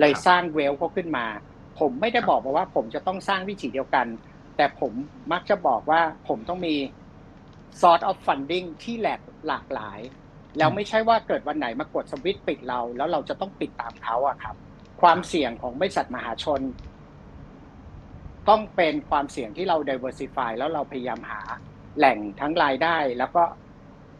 [0.00, 1.26] เลยสร้างเวลเขาขึ้นมา
[1.78, 4.06] ผมไม่ได้บอกว่าผมจะต้องสร้างวิธีเดียวกัน
[4.56, 4.92] แต่ผม
[5.32, 6.74] มักจะบอกว่าผมต้องมี
[7.80, 10.00] sort of funding ที่แหลกหลากหลาย
[10.58, 14.56] แล้วไม่ใช่ว่าเกิดวันไหนมากดสวิตช์ปิดเรา แล้วเราจะต้องปิดตามเขาอะครับ
[15.02, 16.60] ความเสี่ยงของบริษัทมหาชน
[18.48, 21.40] ต้องเป็นความเสี่ยงที่เรา diversify แล้วเราพยายามหา
[21.98, 23.42] แหล่งทั้งรายได้แล้วก็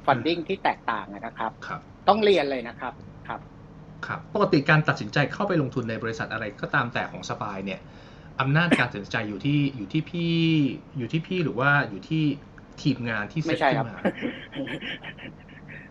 [0.06, 2.94] funding ที่แตกต่างนะครับครับต้องเรียนเลยนะครับ
[4.06, 7.80] ครับครับปกติการตัดสินใจเข้าไปลงทุนในบริษัทอะไรก็ตามแต่ของสปายเนี่ย
[8.40, 10.34] อำนาจการตัดสินใจอยู่ที่อยู่ที่พี่
[10.98, 12.24] อยู่ที่พี่หรือว่าอยู่ที่
[12.82, 13.98] ทีมงานที่เซ็ไม่ตใช่ขึ้ครับนมา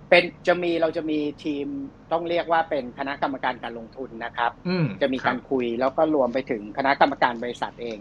[0.09, 1.65] เป็นจะมีเราจะมีทีม
[2.11, 7.99] ต้องเรียกว่าเป็นคณะกรรมการการลงทุนนะครับอืมจะมีการคบคุยแล้วก็รวมไปถึงคณะกรรมการบริษัทเอง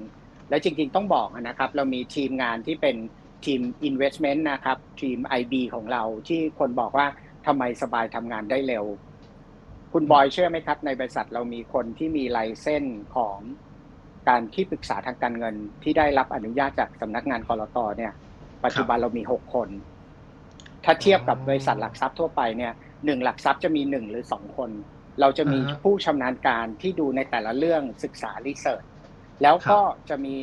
[0.49, 2.97] และจริงๆต้องบอกนะครับ เรามีทีมงานที่เป็น
[3.45, 7.07] ทีม investment นะครับ ทีม IB ของเราที่คนบอกว่า
[7.47, 8.85] ทำไมสบายทำงานได้เร็ว
[9.93, 12.85] คุณบอยเชื่อไหมครับ ในบริษัทเรามีคนที่มีไลเส้น
[13.17, 13.39] ของ
[14.29, 18.13] การที่ปรึกษาทางการเงินที่ได้รับอนุญาตจากสำนักงานกรตเนี่ย
[18.65, 19.69] ปัจจุบันเรามีหกคน
[20.85, 22.73] ถ้าเทียบกับบริษัทหลักทรัพย์ทั่วไปเนี่ย
[23.05, 24.71] หนึ่งหลักทรัพย์จะมีหนึ่งหรือสองคน
[25.21, 28.85] เราจะมีอ่าฮะผู้ชำนาญการที่ดูในแต่ละเรื่องศึกษารีเสิร์ช
[29.43, 30.35] แล้วก็จะมี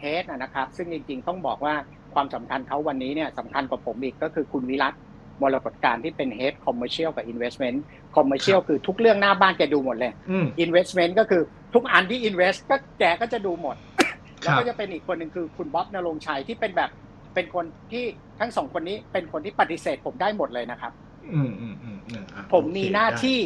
[0.00, 1.74] head นะครับ ซึ่งจริงๆ ต้องบอกว่า
[2.14, 4.94] ความสำคัญเขาวันนี้เนี่ยสำคัญกว่าผมอีกก็คือคุณวิรัต
[5.42, 11.42] มรกตการที่เป็น head commercial กับ investment commercial คือทุกเรื่องหน้าบ้านแกดูหมดเลยอืม investment ก็คือ
[11.74, 16.90] ทุกอันที่ invest ก็แกก็จะดูหมดครับแล้วก็จะเป็นอีกคนหนึ่งคือคุณบ๊อบนรงค์ชัยที่เป็นแบบ
[17.34, 18.04] เป็นคนที่
[18.40, 20.92] ทั้งสองคนนี้เป็นคนที่ปฏิเสธผมได้หมดเลยนะครับ
[21.34, 23.38] อืมอืมอืมอืมอะผมโอเคมีหน้าได้ที่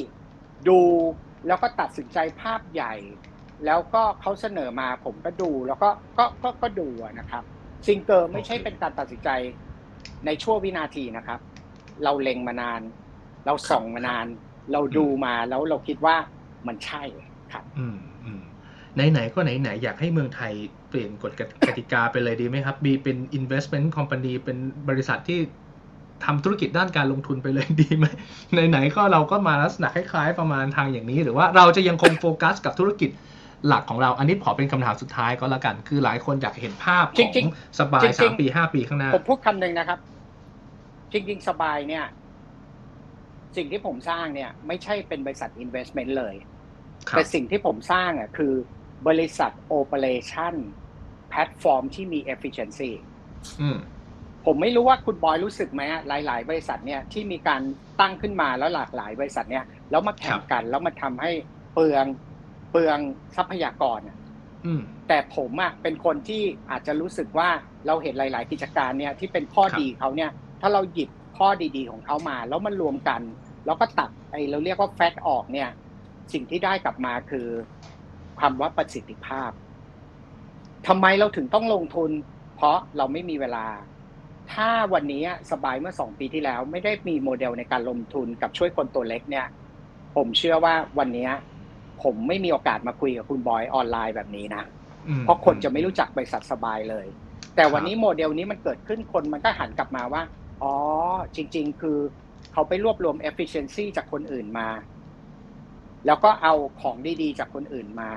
[0.68, 0.80] ดู
[1.46, 2.94] แล้วก็ตัดสินใจภาพใหญ่
[3.66, 7.44] แล้วก็เขาเสนอมาผมก็ดูแล้วก็ก็ก็ก็ดูอะนะครับ
[7.86, 9.30] ซิงเกอร์ไม่ใช่เป็นการตัดสินใจ
[10.26, 11.40] ในชั่ววินาทีนะครับ
[12.04, 12.80] เราเล็งมานาน
[13.46, 14.26] เราส่องมานาน
[14.72, 16.16] เราดูมาแล้วเราคิดว่า
[16.66, 17.02] มันใช่
[17.52, 18.42] ครับ อืมอืม
[18.94, 20.52] ไหนๆก็ไหนๆอยากให้เมืองไทย
[20.88, 21.32] เปลี่ยนกฎ
[21.66, 24.56] กติกาไปเลยดีไหมครับ มีเป็น investment company เป็น
[24.88, 25.40] บริษัทที่
[26.24, 28.06] ทำธุรกิจด้านการลงทุนไปเลยดีไหม
[28.70, 33.10] ไหนๆก็เราก็มาลักษณะคล้ายๆประมาณทางอย่างนี้ หรือว่าเราจะยังคงโฟกัสกับธุรกิจ
[33.66, 37.46] หลักของเรา อันนี้ขอเป็นคำถามสุดท้ายก็แล้วกัน คือหลายคนอยากเห็นภาพขจองริง
[37.80, 39.98] สบายจริงๆสามปีห้าปีข้างหน้า ผมพูดคำหนึ่งนะครับ
[41.12, 42.04] จริงๆ สบายเนี่ย
[43.56, 46.34] สิ่งที่ผมสร้างเนี่ย ไม่ใช่เป็นบริษัท investment เลย
[47.10, 48.54] ครับแต่สิ่งที่ผมสร้างอะคือ
[49.08, 50.54] บริษัท operation
[51.30, 52.90] แพลตฟอร์มที่มี efficiency
[53.60, 53.78] อืม
[54.46, 57.62] ผมไม่รู้ว่าคุณบอยรู้สึกไหมอะหลาย ๆ บริษัทเนี่ยที่มีการ
[58.00, 61.30] ตั้งขึ้นมาแล้วหลากหลายบริษัทเนี่ยแล้วมาแข่งกัน แล้วมันทำให้
[61.74, 62.06] เปลือง
[62.70, 62.98] เปลือง
[63.36, 64.16] ทรัพยากรอะ
[64.64, 67.48] อืมแต่ผมอะเป็นคนที่อาจจะรู้สึกว่า
[67.86, 70.30] เราเห็นหลาย ๆ กิจการเนี่ยที่เป็นข้อครับดีเขาเนี่ย
[70.60, 73.22] ถ้าเราหยิบข้อดีๆของเขามา แล้วมันรวมกัน
[73.66, 75.68] แล้วก็ตัดไอ้เราเรียกว่า fat ออกเนี่ย
[76.32, 77.46] สิ่งที่ได้กลับมาคือ
[78.40, 79.50] คำว่าประสิทธิภาพ
[80.88, 82.10] ทำไมเราถึงต้องลงทุน
[82.56, 83.66] เพราะเราไม่มีเวลา
[84.52, 89.46] ถ้าวันนี้สบายเมื่อสองปีที่แล้ว ไม่ได้มีโมเดลในการลงทุนกับช่วยคนตัวเล็กเนี่ย
[90.16, 91.28] ผมเชื่อว่าวันนี้
[92.02, 94.62] ผมไม่มีโอกาสมาคุยกับคุณบอยออนไลน์แบบนี้นะ
[95.08, 97.06] อืมเพราะคนจะไม่รู้จักบริษัทสบายเลย
[97.56, 100.22] แต่วันครับนี้โมเดลนี้มันเกิดขึ้นคนมันก็หันกลับมาว่า
[100.62, 100.74] อ๋อ
[101.36, 101.98] จริง ๆ คือ
[102.52, 104.68] เขาไปรวบรวม efficiency จากคนอื่นมา
[106.06, 108.10] แล้วก็เอาของดีๆจากคนอื่นมา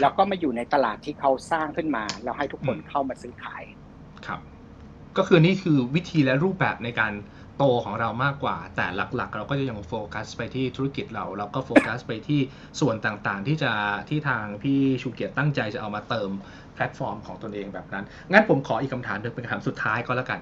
[0.00, 3.62] แล้วก็มาอยู่ในตลาดที่เขาสร้างขึ้นมา แล้วให้ทุกคนเข้ามาซื้อขาย
[4.26, 4.40] ครับ
[5.16, 7.12] ก็คือนี่คือวิธีและรูปแบบในการ
[7.56, 12.40] โตของเรามากกว่า แต่หลักๆ เราก็จะยังโฟกัสไปที่ธุรกิจเราแล้วก็โฟกัสไปที่
[12.80, 13.72] ส่วนต่างๆ ที่จะ
[14.08, 16.30] ที่ทางพี่ชูเกียรติตั้งใจจะเอามาเติม
[16.82, 20.40] ลตฟอร์มของตนเองแบบนั้น งั้นผมขออีกคำถามหนึ่งเป็นคำถามสุดท้ายก็แล้วกัน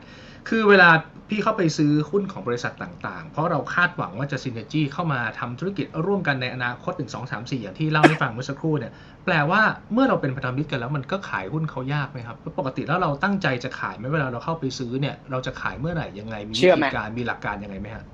[0.48, 0.88] คือเวลา
[1.28, 8.92] พี่เข้าไปซื้อหุ้นของบริษัทต่างๆ เพราะเราคาดหวังว่าจะซินเนจีเข้ามาทำธุรกิจร่วมกันในอนาคต1 2 3 4 อย่างที่เล่าให้ฟังเมื่อสักครู่เนี่ย
[9.24, 9.62] แปลว่า
[9.92, 18.04] เมื่อเราเป็นพันธมิตรกันแล้วมันก็ขายหุ้นเขายากไหมครับเพราะปกติแล้วเราตั้งใจจะขายไหมเวลาเราเข้าไปซื้อเนี่ย เราจะขายเมื่อไหร่ยังไง มีเชื่วิอไหมธีการ มีหลักการยังไงไหมฮะ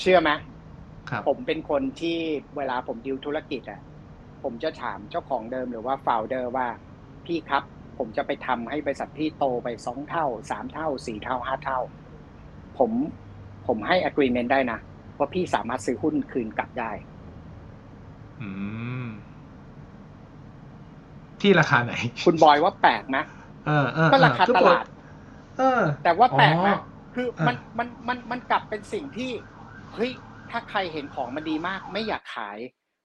[0.00, 0.30] เชื่อไหม
[1.10, 2.18] ครับผมเป็นคนที่
[2.56, 3.80] เวลาผมดิวธุรกิจอะ
[4.42, 6.66] ผมจะถามเจ้าของเดิมหรือว่าฟ o วเดอร์ว่า
[7.26, 7.62] พี่ครับ
[7.98, 11.78] ผมจะไปทำให้บริษัทพี่โตไปสองเท่าสามเท่าสี่เท่าห้าเท่า
[12.78, 12.92] ผม
[13.66, 14.78] ผมให้ agreement ได้นะ
[15.18, 16.90] ว่าพี่สามารถซื้อหุ้นคืนกลับได้
[18.40, 18.48] อื
[19.06, 19.08] ม
[21.40, 21.92] ที่ราคาไหน
[22.24, 23.16] คุณบอยว่าแปลกไหม
[23.64, 24.84] เออเออก็ราคาเออตลาด
[25.56, 25.64] เออ
[26.02, 26.76] แต่ว่าแปลกไหมอ๋อ
[27.14, 29.30] คืออะมันมันมันมันกลับเป็นสิ่งที่
[29.94, 30.10] เฮ้ย
[30.50, 32.58] ถ้าใครเห็นของมันดีมาก ไม่อยากขาย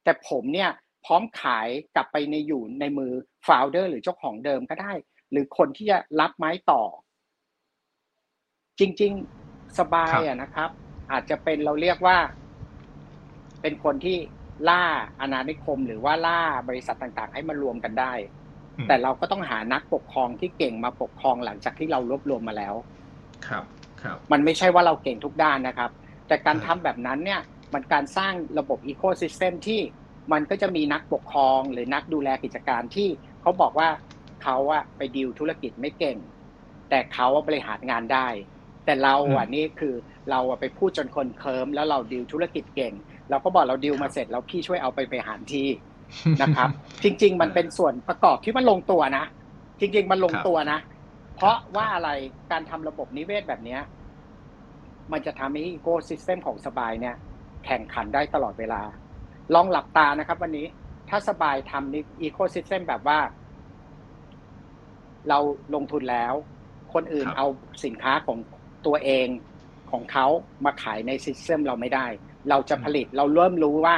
[0.03, 0.69] แต่ผมเนี่ย
[1.07, 3.11] พร้อมขายกลับไปในอยู่ในมือ
[3.47, 4.93] ฟ o วเดอร์หรือเจ้าของเดิมก็ได้
[5.31, 6.83] หรือคนที่จะรับไม้ต่อ
[8.79, 9.11] จริง
[9.45, 10.69] ๆ สบายอะนะครับ
[11.11, 12.17] อาจจะเป็นเราเรียกว่า
[13.61, 14.17] เป็นคนที่
[14.69, 14.83] ล่า
[15.19, 18.13] อาณานิคม หรือว่าล่าบริษัทต่างๆ ให้มารวมกันได้
[18.77, 22.75] อืมแต่เราก็ต้องหานักปกครองที่เก่งมาปกครองหลังจากที่เรารวบรวมมาแล้ว
[23.47, 23.63] ครับ
[24.01, 25.91] ครับ มันไม่ใช่ว่าเราเก่งทุกด้านนะครับ
[26.27, 27.41] แต่การอ่าทำแบบนั้นเนี่ย
[27.73, 29.81] มันการสร้างระบบอีโค y ิสเต็มที่
[30.31, 33.07] มันก็จะมีนักปกครองหรือนักดูแลกิจการที่
[33.41, 33.89] เขาบอกว่า
[34.43, 36.17] เขาอะไปดีลธุรกิจไม่เก่ง
[36.89, 38.27] แต่เขาอะบริหารงานได้
[38.85, 39.95] แต่เราอะนี่คือ
[40.29, 42.93] เราอะไปพูดจนคนเคิมแล้วเราดีลธุรกิจเก่ง
[43.29, 45.67] เราก็บอกเราดีลมาเสร็จแล้วพี่ช่วยเอาไปบริหารที่
[46.41, 46.69] นะครับ
[47.03, 49.23] จริง ๆ มันเป็นส่วนประกอบที่มันลงตัวนะ
[49.79, 50.79] จริง ๆ มันลงตัวนะ
[51.35, 52.09] เพราะว่าอะไร
[52.51, 53.81] การทำระบบนิเวศแบบเนี้ย
[55.11, 57.15] มันจะทำให้ ecosystem ของสบายเนี่ย
[57.65, 58.81] แข่งขันได้ตลอดเวลา
[59.55, 60.65] ลองหลับตานะครับ วันนี้
[61.09, 63.19] ถ้าสบายทำนิ ecosystem แบบว่า
[65.29, 65.39] เรา
[65.75, 66.33] ลงทุนแล้ว
[66.93, 67.47] คนอื่นครับเอา
[67.85, 68.37] สินค้าของ
[68.85, 69.27] ตัวเอง
[69.91, 70.25] ของเขา
[70.65, 72.05] มาขายใน system เราไม่ได้
[72.49, 73.95] เราจะผลิตเราเริ่มรู้ว่า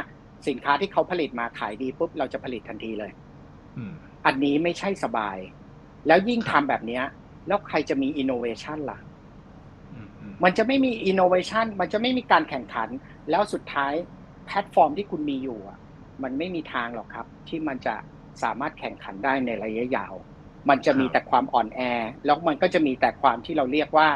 [0.48, 3.12] สินค้าที่เขาผลิตมาขายดีปุ๊บเราจะผลิตทันทีเลย
[3.78, 3.94] อืม
[4.26, 5.38] อันนี้ไม่ใช่สบาย
[6.08, 7.04] แล้วยิ่งครัทำบแบบเนี้ย
[7.48, 9.00] แล้วใครจะมีอินโนเวชันล่ะ
[9.94, 12.90] อืมอืมมันจะไม่มีอินโนเวชันมันจะไม่มีการแข่งขัน
[13.30, 15.80] แล้วสุดท้ายแพลตฟอร์มที่คุณมีอยู่อะ
[16.24, 17.96] มันไม่มีทางหรอกครับ ที่มันจะ
[18.44, 20.14] สามารถแข่งขันได้ในระยะยาว
[20.70, 21.80] มันจะมีแต่ความอ่อนแอ
[22.26, 24.10] แล้วมันก็จะมีแต่ความที่เราเรียกว่า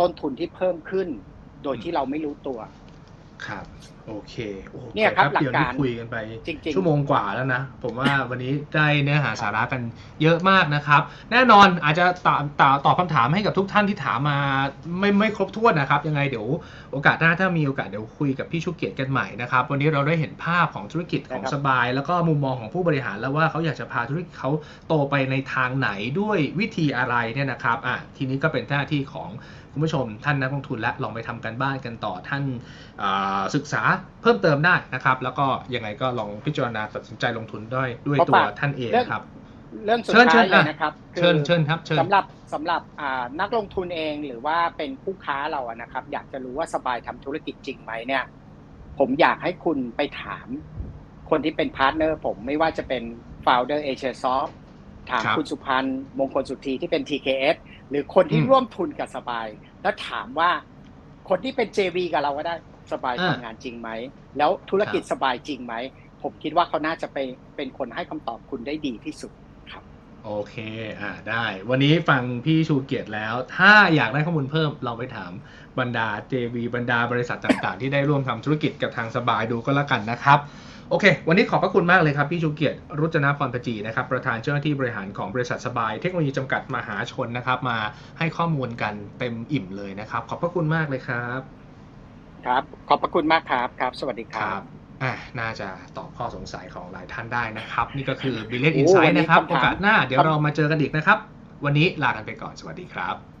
[0.00, 1.08] ต้นทุนที่เพิ่มขึ้น
[1.62, 2.60] โดยที่เราไม่รู้ตัว
[3.48, 3.64] ครับ
[4.08, 4.34] โอเค
[4.70, 6.16] โอ้โหเนี่ยครับแป๊เดียวหลักการนี่คุยกันไป
[6.46, 9.82] จริงๆชั่วโมงกว่าแล้วนะ ผมว่าวันนี้ได้เนื้อหาสาระกัน
[10.22, 14.38] เยอะมากนะครับ แน่นอนอาจจะตอบตอบตอบคำถามให้กับทุกท่านที่ถามมา
[15.00, 16.46] ไม่ไม่ครบถ้วนนะครับ ยังไงเดี๋ยว
[16.92, 24.50] โอกาสหน้าถ้ามีโอกาสเดี๋ยวคุยกับพี่ชูเกียรติกันใหม่นะครับ วันนี้เราได้เห็นภาพของธุรกิจของได้ครับสบาย แล้วก็มุมมองของผู้บริหารแล้วว่าเขาอยากจะพาธุรกิจเขา
[24.88, 25.90] โตไปในทางไหน
[26.20, 29.30] ด้วยวิธีอะไรเนี่ยนะครับอะทีนี้ก็เป็นหน้าที่ของ
[29.74, 32.44] คุณผู้ชมท่านนักลงทุนและลองไปทำการบ้านกันต่อท่าน
[33.02, 33.82] อ่าศึกษา
[34.22, 39.22] เพิ่มเติมได้นะครับ แล้วก็ยังไงก็ลองพิจารณาตัดสินใจลงทุนด้วยด้วยขอตัวฝากท่านเองเรื่องครับ
[39.84, 48.24] เรื่องสุดเชิญท้ายเชิญเลยอะนะครับเชิญคือเชิญครับเชิญสำหรับสำหรับอ่านักลงทุนเองหรือว่าเป็นผู้ค้าเราอะนะครับ อยากจะรู้ว่าสบายทำธุรกิจจริงไหมเนี่ย
[48.98, 50.48] ผมอยากให้คุณไปถาม
[51.30, 53.02] คนที่เป็น partner ผมไม่ว่าจะเป็น
[53.44, 54.52] founder a s i a s o f t
[55.10, 59.46] ถามครับคุณสุพันธ์มงคลสุธีที่เป็น TKS ห รือคนที่อืมร่วมทุนกับสบาย
[59.82, 60.50] แล้วถามว่า
[61.28, 62.54] คนที่เป็น JV กับเราก็ได้
[62.92, 63.90] สบายอ่าทำงานจริงไหม
[64.38, 65.74] แล้วธุรกิจครับสบายจริงไหม
[66.22, 67.18] ผมคิดว่าเขาน่าจะไป
[67.56, 69.32] เป็นคนให้คำตอบคุณได้ดีที่สุด
[69.72, 69.84] ครับ
[70.24, 70.56] โอเค
[71.00, 75.32] อ่าได้ วันนี้ฟังพี่ชูเกียรติแล้ว ถ้าอยากได้ข้อมูลเพิ่มเราไปถาม
[75.78, 80.38] บรรดา JV บรรดาบริษัทต่างๆ ที่ได้ร่วมทำธุรกิจกับทางสบายดูก็แล้วกันนะครับ
[80.88, 87.78] โอเค วันนี้ขอบพระคุณมากเลยครับ พี่ชูเกียรติรุจนะพรพจีนะครับ ประธานเจ้าหน้าที่บริหารของบริษัทสบาย เทคโนโลยีจำกัดมหาชนนะครับ มา
[88.18, 91.40] ให้ข้อมูลกันเต็มอิ่มเลยนะครับ ขอบพระคุณมากเลยครับ
[92.44, 101.18] ครับ ขอบพระคุณมากครับครับ สวัสดีคครัรับบอะน่าจะตอบข้อสงสัยของหลายท่านได้นะครับ นี่ก็คือ b i l l i o n โอ้ Insight วันนี้นะครับคำถามโอกาสหน้าเดี๋ยวเรามาเจอกันอีกนะครับ
[101.64, 103.33] วันนี้ลากันไปก่อนสวัสดีครับ